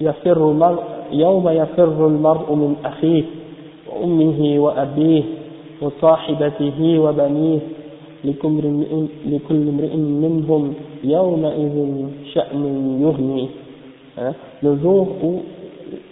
يفر 0.00 0.50
المرء 0.50 0.82
يوم 1.12 1.48
يفر 1.48 2.06
المرء 2.06 2.54
من 2.54 2.76
أخيه 2.84 3.24
وأمه 3.86 4.58
وأبيه 4.58 5.24
وصاحبته 5.82 6.98
وبنيه 6.98 7.60
لكل 8.24 9.68
امرئ 9.68 9.96
منهم 9.96 10.74
يومئذ 11.04 11.76
شأن 12.34 12.62
يغني 13.02 13.48
le 14.62 14.76
jour 14.76 15.08
où 15.22 15.42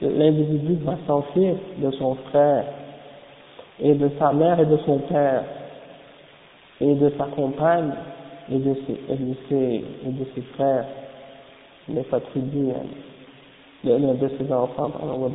l'individu 0.01 0.78
va 0.85 0.97
s'enfuir 1.07 1.55
de 1.78 1.90
son 1.93 2.15
frère 2.31 2.65
et 3.78 3.94
de 3.94 4.09
sa 4.19 4.32
mère 4.32 4.59
et 4.59 4.66
de 4.66 4.78
son 4.86 4.98
père 4.98 5.44
et 6.81 6.94
de 6.94 7.12
sa 7.19 7.24
compagne 7.24 7.93
et 8.51 8.59
de 8.59 8.74
ses, 8.86 9.12
et 9.12 9.16
de 9.16 9.35
ses, 9.48 9.85
et 10.07 10.11
de 10.11 10.24
ses 10.35 10.43
frères, 10.55 10.86
de 11.89 12.02
sa 12.11 12.20
tribu, 12.20 12.70
hein, 12.70 12.86
de, 13.85 13.97
de 13.97 14.31
ses 14.39 14.52
enfants, 14.52 14.90
pardon, 14.90 15.31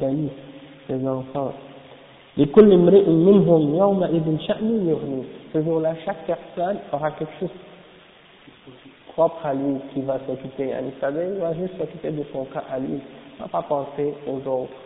ses 0.88 1.08
enfants. 1.08 1.54
لكل 2.41 2.69
امرئ 2.73 3.07
منهم 3.29 3.63
يومئذ 3.83 4.27
شأن 4.47 4.69
يغني. 4.91 5.23
فهو 5.53 5.81
لا 5.81 5.95
شك 6.07 6.27
أحسان 6.39 6.75
فهك 6.93 7.19
شوف 7.41 7.53
propre 9.17 9.45
à 9.45 9.55
lui 9.55 9.75
qui 9.93 10.01
va 10.03 10.17
s'occuper, 10.27 10.73
hein, 10.73 10.83
vous 10.85 10.99
savez, 11.01 11.25
il 11.35 11.41
va 11.41 11.53
juste 11.53 11.77
s'occuper 11.79 12.11
de 12.11 12.25
son 12.33 12.45
cas 12.45 12.63
à 12.73 12.79
lui, 12.79 12.99
il 12.99 13.43
va 13.43 13.49
pas 13.49 13.63
penser 13.63 14.15
aux 14.27 14.43
autres. 14.49 14.81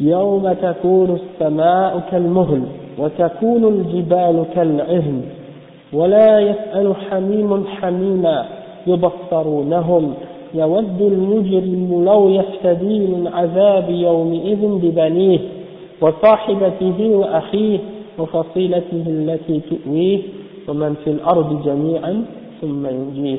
يوم 0.00 0.52
تكون 0.52 1.20
السماء 1.20 1.92
كالمهل 2.10 2.62
وتكون 2.98 3.64
الجبال 3.64 4.46
كَالْعِهْمِ 4.54 5.22
ولا 5.92 6.40
يسأل 6.40 6.96
حميم 6.96 7.66
حميما 7.66 8.48
يبصرونهم 8.86 10.14
يود 10.54 11.00
المجرم 11.02 12.04
لو 12.04 12.28
يفتدي 12.28 12.98
من 12.98 13.30
عذاب 13.32 13.90
يومئذ 13.90 14.62
ببنيه 14.82 15.40
وصاحبته 16.00 16.98
وأخيه 17.20 17.78
وفصيلته 18.18 19.04
التي 19.06 19.60
تؤويه 19.70 20.18
ومن 20.68 20.94
في 21.04 21.10
الأرض 21.10 21.62
جميعا 21.64 22.24
ثم 22.60 22.86
ينجيه. 22.86 23.38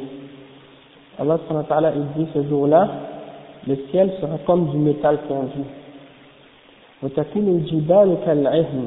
الله 1.21 1.38
سبحانه 1.38 1.59
وتعالى 1.59 1.93
يدي 1.99 2.25
سجولا 2.33 2.88
للسيال 3.67 4.09
سحقم 4.21 4.59
جميتال 4.73 5.17
فانجي 5.29 5.65
وتكون 7.03 7.47
الجبال 7.47 8.17
كالعهن. 8.25 8.85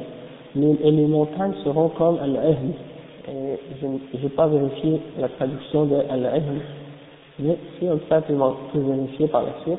Et 0.57 0.91
les 0.93 1.07
montagnes 1.07 1.55
seront 1.65 1.89
comme 1.99 2.17
Je 3.27 3.87
n'ai 3.87 4.29
pas 4.37 4.47
vérifié 4.47 5.01
la 5.19 5.29
traduction 5.29 5.87
de 5.87 5.97
Al-Ahm. 6.11 6.61
Mais 7.39 7.57
si 7.79 7.89
on 7.89 7.99
peut 7.99 8.23
le 8.75 8.81
vérifier 8.81 9.29
par 9.29 9.43
la 9.43 9.53
suite, 9.63 9.79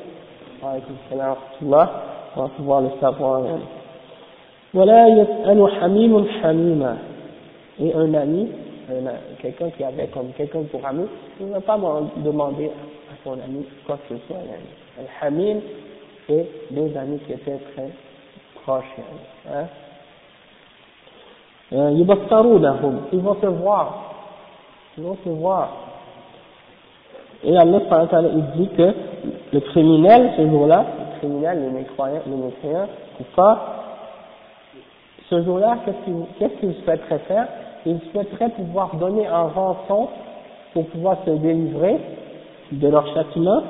on 0.62 2.42
va 2.42 2.48
pouvoir 2.56 2.82
le 2.82 2.90
savoir. 3.00 3.42
Voilà, 4.74 5.08
Et 7.78 7.94
un 7.94 8.14
ami, 8.14 8.48
quelqu'un 9.40 9.70
qui 9.70 9.84
avait 9.84 10.08
comme 10.08 10.32
quelqu'un 10.36 10.62
pour 10.70 10.84
ami, 10.86 11.06
il 11.40 11.46
ne 11.46 11.52
va 11.52 11.60
pas 11.60 11.78
demander 12.16 12.66
à 12.66 13.14
son 13.24 13.32
ami 13.32 13.64
quoi 13.86 13.98
que 14.08 14.14
ce 14.14 14.26
soit. 14.26 14.36
Al-Hamim, 14.98 15.60
c'est 16.26 16.46
deux 16.70 16.96
amis 16.96 17.18
qui 17.26 17.32
étaient 17.32 17.58
très 17.74 17.90
proches. 18.62 18.84
Hein. 19.50 19.66
Euh, 21.72 21.90
Ils 23.12 23.20
vont 23.20 23.36
se 23.40 23.46
voir. 23.46 24.14
Ils 24.98 25.04
vont 25.04 25.16
se 25.24 25.28
voir. 25.30 25.95
Et 27.44 27.56
Allah 27.56 27.80
il 28.34 28.60
dit 28.60 28.68
que 28.76 28.94
le 29.52 29.60
criminel, 29.60 30.32
ce 30.36 30.48
jour-là, 30.48 30.84
le 30.98 31.18
criminel, 31.18 31.60
les 31.62 31.70
mécroyants, 31.70 32.22
les 32.26 32.36
mécréants, 32.36 32.88
pas, 33.34 33.76
ce 35.28 35.42
jour-là, 35.42 35.78
qu'est-ce 35.84 36.60
qu'ils 36.60 36.74
souhaiteraient 36.84 37.18
faire? 37.26 37.48
Ils 37.84 38.00
souhaiteraient 38.12 38.50
pouvoir 38.50 38.96
donner 38.96 39.26
un 39.26 39.48
rançon 39.48 40.08
pour 40.72 40.86
pouvoir 40.86 41.18
se 41.24 41.30
délivrer 41.30 41.98
de 42.72 42.88
leur 42.88 43.06
châtiment. 43.14 43.62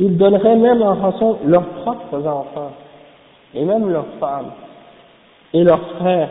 Ils 0.00 0.16
donneraient 0.16 0.56
même 0.56 0.82
en 0.82 0.94
rançon 0.94 1.38
leurs 1.44 1.66
propres 1.82 2.26
enfants 2.26 2.72
et 3.54 3.64
même 3.64 3.90
leurs 3.90 4.06
femmes, 4.20 4.50
et 5.54 5.64
leurs 5.64 5.86
frères, 5.98 6.28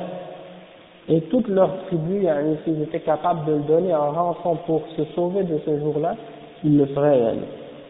et 1.09 1.21
toute 1.21 1.47
leur 1.47 1.69
tribu, 1.87 2.27
s'ils 2.63 2.81
étaient 2.83 2.99
capables 2.99 3.45
de 3.45 3.53
le 3.53 3.59
donner 3.61 3.95
en 3.95 4.11
rançon 4.11 4.57
pour 4.65 4.81
se 4.95 5.03
sauver 5.15 5.43
de 5.43 5.59
ce 5.65 5.79
jour-là, 5.79 6.15
ils 6.64 6.76
le 6.76 6.86
feraient. 6.86 7.34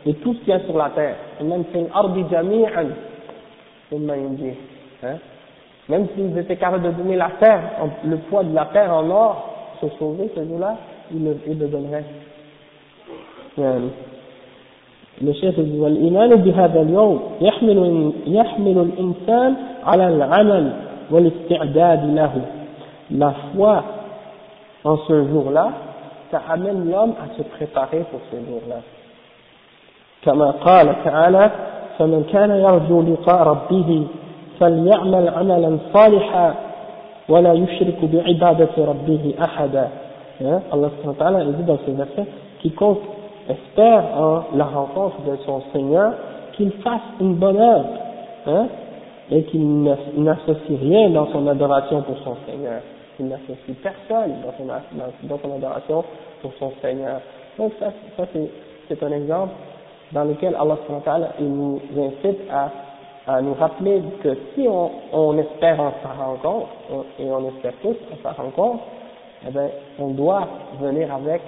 Et 0.06 0.14
tout 0.14 0.34
ce 0.34 0.38
qu'il 0.40 0.48
y 0.48 0.52
a 0.52 0.60
sur 0.60 0.76
la 0.76 0.90
terre, 0.90 1.16
et 1.40 1.44
même 1.44 1.64
hein, 5.02 5.16
même 5.88 6.06
s'ils 6.14 6.38
étaient 6.38 6.56
capables 6.56 6.84
de 6.84 6.90
donner 6.90 7.16
la 7.16 7.30
terre, 7.40 7.60
le 8.04 8.16
poids 8.16 8.44
de 8.44 8.54
la 8.54 8.66
terre 8.66 8.92
en 8.94 9.08
or, 9.10 9.76
se 9.80 9.88
sauver 9.98 10.30
ce 10.34 10.44
jour-là, 10.44 10.76
ils 11.12 11.24
le, 11.24 11.36
ils 11.46 11.58
le 11.58 11.68
donneraient. 11.68 12.04
الشيخ 15.22 15.54
والإيمان 15.58 16.36
بهذا 16.36 16.82
اليوم 16.82 17.22
يحمل 17.40 18.12
يحمل 18.26 18.78
الإنسان 18.78 19.54
على 19.84 20.08
العمل 20.08 20.72
والاستعداد 21.10 22.14
له 22.14 22.42
la 23.10 23.34
foi 23.54 23.84
en 24.84 24.96
ce 24.96 25.28
jour-là 25.28 25.70
ça 26.31 26.41
amène 26.49 26.89
l'homme 26.89 27.13
à 27.21 27.37
se 27.37 27.43
préparer 27.43 28.03
pour 28.11 28.19
ce 28.31 28.35
jour-là 28.35 28.81
كما 30.25 30.51
قال 30.51 30.95
تعالى 31.05 31.51
فمن 31.97 32.23
كان 32.33 32.51
يرجو 32.51 33.01
لقاء 33.01 33.43
ربه 33.47 34.07
فليعمل 34.59 35.29
عملا 35.29 35.77
صالحا 35.93 36.55
ولا 37.29 37.53
يشرك 37.53 37.99
بعبادة 38.03 38.75
ربه 38.77 39.33
أحدا 39.43 39.87
Allah 40.71 40.91
subhanahu 41.01 41.17
wa 41.17 41.57
dit 41.57 41.63
dans 41.63 41.79
ce 41.83 41.91
verset 41.91 42.25
quiconque 42.61 42.99
espère 43.49 44.03
en 44.15 44.43
la 44.55 44.65
rencontre 44.65 45.21
de 45.25 45.35
son 45.45 45.63
Seigneur, 45.73 46.13
qu'il 46.53 46.71
fasse 46.83 47.01
une 47.19 47.35
bonne 47.35 47.57
œuvre, 47.57 47.89
hein, 48.45 48.67
et 49.31 49.43
qu'il 49.43 49.83
n'associe 49.83 50.79
rien 50.79 51.09
dans 51.09 51.27
son 51.31 51.47
adoration 51.47 52.01
pour 52.01 52.17
son 52.19 52.35
Seigneur, 52.45 52.81
qu'il 53.17 53.27
n'associe 53.27 53.75
personne 53.83 54.35
dans 54.41 54.53
son, 54.57 54.65
dans 55.27 55.39
son 55.39 55.55
adoration 55.55 56.05
pour 56.41 56.53
son 56.59 56.71
Seigneur. 56.81 57.19
Donc 57.57 57.73
ça, 57.79 57.91
ça 58.15 58.23
c'est 58.87 59.03
un 59.03 59.11
exemple 59.11 59.53
dans 60.13 60.23
lequel 60.23 60.55
Allah 60.55 60.77
il 61.39 61.47
nous 61.51 61.81
incite 61.97 62.39
à, 62.49 62.71
à 63.27 63.41
nous 63.41 63.53
rappeler 63.55 64.01
que 64.23 64.37
si 64.55 64.67
on, 64.67 64.91
on 65.11 65.37
espère 65.37 65.79
en 65.81 65.91
sa 66.01 66.23
rencontre, 66.23 66.67
et 67.19 67.25
on 67.25 67.47
espère 67.49 67.73
tous 67.81 67.97
en 68.13 68.23
sa 68.23 68.31
rencontre, 68.31 68.83
eh 69.45 69.51
bien, 69.51 69.69
on 69.99 70.09
doit 70.09 70.47
venir 70.79 71.13
avec 71.13 71.41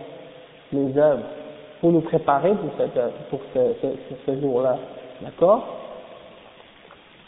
les 0.74 0.98
œuvres 0.98 1.24
pour 1.80 1.92
nous 1.92 2.02
préparer 2.02 2.52
pour, 2.52 2.70
cette, 2.78 3.00
pour 3.30 3.40
ce, 3.54 3.60
ce, 3.82 3.88
ce 4.26 4.42
jour-là. 4.42 4.78
D'accord? 5.22 5.79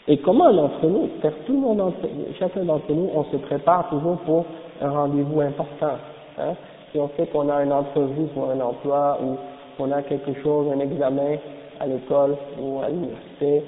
Et 0.08 0.18
comment 0.18 0.52
d'entre 0.52 0.84
nous, 0.86 1.08
tout 1.46 1.52
le 1.52 1.58
monde, 1.58 1.92
chacun 2.38 2.64
d'entre 2.64 2.92
nous, 2.92 3.10
on 3.14 3.24
se 3.24 3.36
prépare 3.36 3.88
toujours 3.88 4.18
pour 4.18 4.44
un 4.80 4.90
rendez-vous 4.90 5.40
important. 5.40 5.96
Hein? 6.38 6.54
Si 6.90 6.98
on 6.98 7.08
sait 7.16 7.26
qu'on 7.26 7.48
a 7.48 7.62
une 7.62 7.72
entrevue 7.72 8.26
pour 8.34 8.50
un 8.50 8.60
emploi 8.60 9.18
ou 9.22 9.36
qu'on 9.76 9.92
a 9.92 10.02
quelque 10.02 10.34
chose, 10.42 10.66
un 10.74 10.80
examen 10.80 11.36
à 11.78 11.86
l'école 11.86 12.36
ou 12.60 12.80
à 12.80 12.88
l'université, 12.88 13.62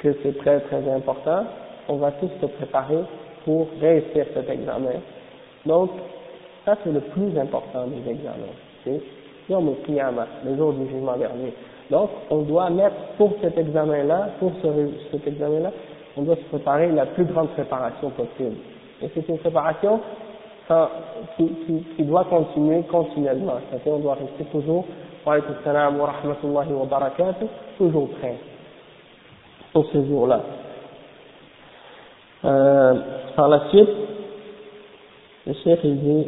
que 0.00 0.14
c'est 0.22 0.36
très 0.38 0.60
très 0.60 0.88
important, 0.90 1.44
on 1.88 1.96
va 1.96 2.12
tous 2.12 2.30
se 2.40 2.46
préparer 2.46 3.02
pour 3.44 3.66
réussir 3.80 4.26
cet 4.34 4.48
examen. 4.50 5.00
Donc, 5.64 5.90
ça 6.64 6.76
c'est 6.84 6.92
le 6.92 7.00
plus 7.00 7.38
important 7.38 7.86
des 7.86 8.10
examens. 8.10 9.00
Yom 9.48 9.74
le 10.44 10.56
jour 10.56 10.72
du 10.74 10.88
jugement 10.88 11.16
dernier. 11.16 11.52
Donc, 11.90 12.10
on 12.30 12.42
doit 12.42 12.70
mettre 12.70 12.96
pour 13.18 13.32
cet 13.40 13.58
examen-là, 13.58 14.30
pour 14.38 14.52
ce, 14.62 14.68
cet 15.10 15.26
examen-là, 15.26 15.70
on 16.16 16.22
doit 16.22 16.36
se 16.36 16.44
préparer 16.44 16.90
la 16.92 17.06
plus 17.06 17.24
grande 17.24 17.48
préparation 17.50 18.10
possible. 18.10 18.56
Et 19.02 19.08
c'est 19.14 19.28
une 19.28 19.38
préparation 19.38 20.00
qui, 21.36 22.04
doit 22.04 22.24
continuer 22.24 22.82
continuellement. 22.84 23.54
C'est-à-dire, 23.70 23.92
on 23.94 23.98
doit 23.98 24.14
rester 24.14 24.44
toujours, 24.52 24.84
wa 25.26 25.36
wa 25.36 26.06
rahmatullahi 26.06 26.72
wa 26.72 26.86
barakatuh, 26.86 27.46
toujours 27.76 28.08
prêt 28.20 28.36
pour 29.72 29.86
ces 29.92 30.06
jours-là. 30.06 30.40
Euh, 32.44 32.94
par 33.36 33.48
la 33.48 33.68
suite, 33.68 33.88
le 35.46 35.54
chef 35.64 35.80
il 35.84 35.98
dit 35.98 36.26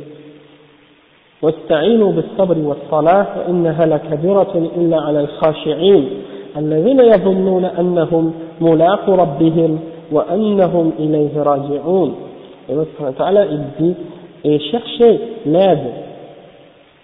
واستعينوا 1.42 2.12
بالصبر 2.12 2.58
والصلاة 2.58 3.22
فإنها 3.22 3.86
لكبيرة 3.86 4.70
إلا 4.76 5.00
على 5.00 5.20
الخاشعين 5.20 6.08
الذين 6.56 7.00
يظنون 7.00 7.64
أنهم 7.64 8.32
ملاق 8.60 9.10
ربهم 9.10 9.80
وأنهم 10.12 10.92
إليه 10.98 11.42
راجعون 11.42 12.14
Et 12.68 12.74
Allah 12.74 12.86
subhanahu 12.94 13.12
wa 13.18 13.24
ta'ala, 13.24 13.46
il 13.46 13.60
dit, 13.80 13.96
et 14.44 14.60
cherchez 14.70 15.20
l'aide 15.46 15.92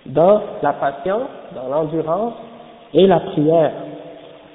dans 0.07 0.41
la 0.63 0.73
patience, 0.73 1.29
dans 1.55 1.69
l'endurance 1.69 2.35
et 2.95 3.07
la 3.09 3.19
prière. 3.19 3.73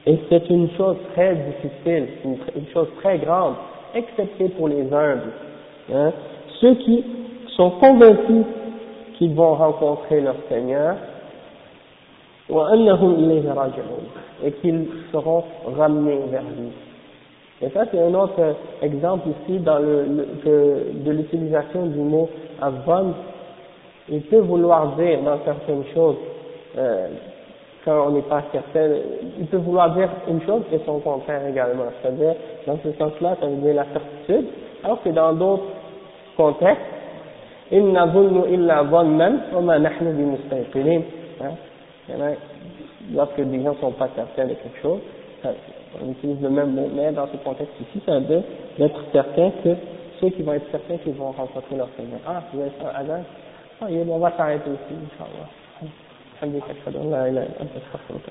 Et 0.05 0.17
c'est 0.29 0.49
une 0.49 0.69
chose 0.77 0.95
très 1.13 1.35
difficile, 1.35 2.07
une, 2.23 2.37
une, 2.55 2.67
chose 2.73 2.87
très 3.01 3.17
grande, 3.17 3.55
excepté 3.93 4.47
pour 4.49 4.69
les 4.69 4.81
humbles. 4.93 5.31
Hein. 5.93 6.11
Ceux 6.61 6.75
qui 6.75 7.03
sont 7.57 7.71
convaincus 7.71 8.45
qu'ils 9.17 9.33
vont 9.33 9.55
rencontrer 9.55 10.21
leur 10.21 10.35
Seigneur, 10.49 10.95
et 14.43 14.51
qu'ils 14.53 14.87
seront 15.11 15.43
ramenés 15.77 16.19
vers 16.29 16.43
lui. 16.43 16.71
Et 17.61 17.69
ça, 17.69 17.85
c'est 17.89 17.99
un 17.99 18.13
autre 18.13 18.55
exemple 18.81 19.29
ici 19.29 19.59
dans 19.59 19.79
le, 19.79 20.03
le 20.03 20.27
de 21.05 21.11
l'utilisation 21.11 21.85
du 21.85 21.99
mot 21.99 22.29
avon. 22.61 23.13
Il 24.09 24.21
peut 24.23 24.39
vouloir 24.39 24.95
dire 24.97 25.21
dans 25.23 25.37
certaines 25.45 25.85
choses, 25.93 26.17
euh, 26.77 27.07
quand 27.85 28.07
on 28.07 28.11
n'est 28.11 28.21
pas 28.23 28.43
certain, 28.51 28.95
il 29.39 29.45
peut 29.47 29.57
vouloir 29.57 29.93
dire 29.95 30.09
une 30.27 30.41
chose 30.41 30.63
et 30.73 30.79
son 30.85 30.99
contraire 30.99 31.47
également. 31.47 31.85
C'est-à-dire, 32.01 32.35
dans 32.67 32.77
ce 32.83 32.91
sens-là, 32.97 33.37
ça 33.39 33.47
veut 33.47 33.55
dire 33.55 33.75
la 33.75 33.85
certitude, 33.93 34.47
alors 34.83 35.01
que 35.01 35.09
dans 35.09 35.31
d'autres 35.33 35.63
contextes, 36.35 36.81
إن 37.72 37.94
ظن 38.12 38.36
إلا 38.54 38.82
ظنا 38.82 39.28
وما 39.54 39.78
نحن 39.78 40.04
بمستيقنين. 40.16 41.02
Lorsque 43.14 43.40
des 43.40 43.62
gens 43.62 43.72
ne 43.72 43.78
sont 43.80 43.92
pas 43.92 44.08
certains 44.14 44.44
de 44.46 44.54
quelque 44.54 44.80
chose, 44.82 45.00
on 46.02 46.10
utilise 46.10 46.40
le 46.42 46.50
même 46.50 46.74
mot, 46.74 46.88
mais 46.94 47.10
dans 47.12 47.26
ce 47.26 47.36
contexte 47.38 47.72
ici, 47.80 48.02
ça 48.04 48.18
veut 48.18 48.26
dire 48.26 48.42
d'être 48.78 49.00
certain 49.12 49.50
que 49.64 49.70
ceux 50.20 50.28
qui 50.30 50.42
vont 50.42 50.52
être 50.52 50.70
certains 50.70 50.98
qu'ils 50.98 51.14
vont 51.14 51.30
rencontrer 51.32 51.76
leur 51.76 51.88
Seigneur. 51.96 52.20
Ah, 52.26 52.42
vous 52.52 52.60
avez 52.60 52.70
ça, 52.82 52.92
Adam 52.96 53.22
Ah, 53.80 53.86
on 53.88 54.18
va 54.18 54.32
s'arrêter 54.36 54.70
ici, 54.70 54.94
Inch'Allah. 55.06 55.48
الحمد 56.38 56.54
لله 56.54 56.70
أشهد 56.70 56.96
أن 56.96 57.10
لا 57.10 57.28
إله 57.28 57.42
إلا 57.42 57.62
أنت 57.62 57.70
أستغفرك 57.82 58.26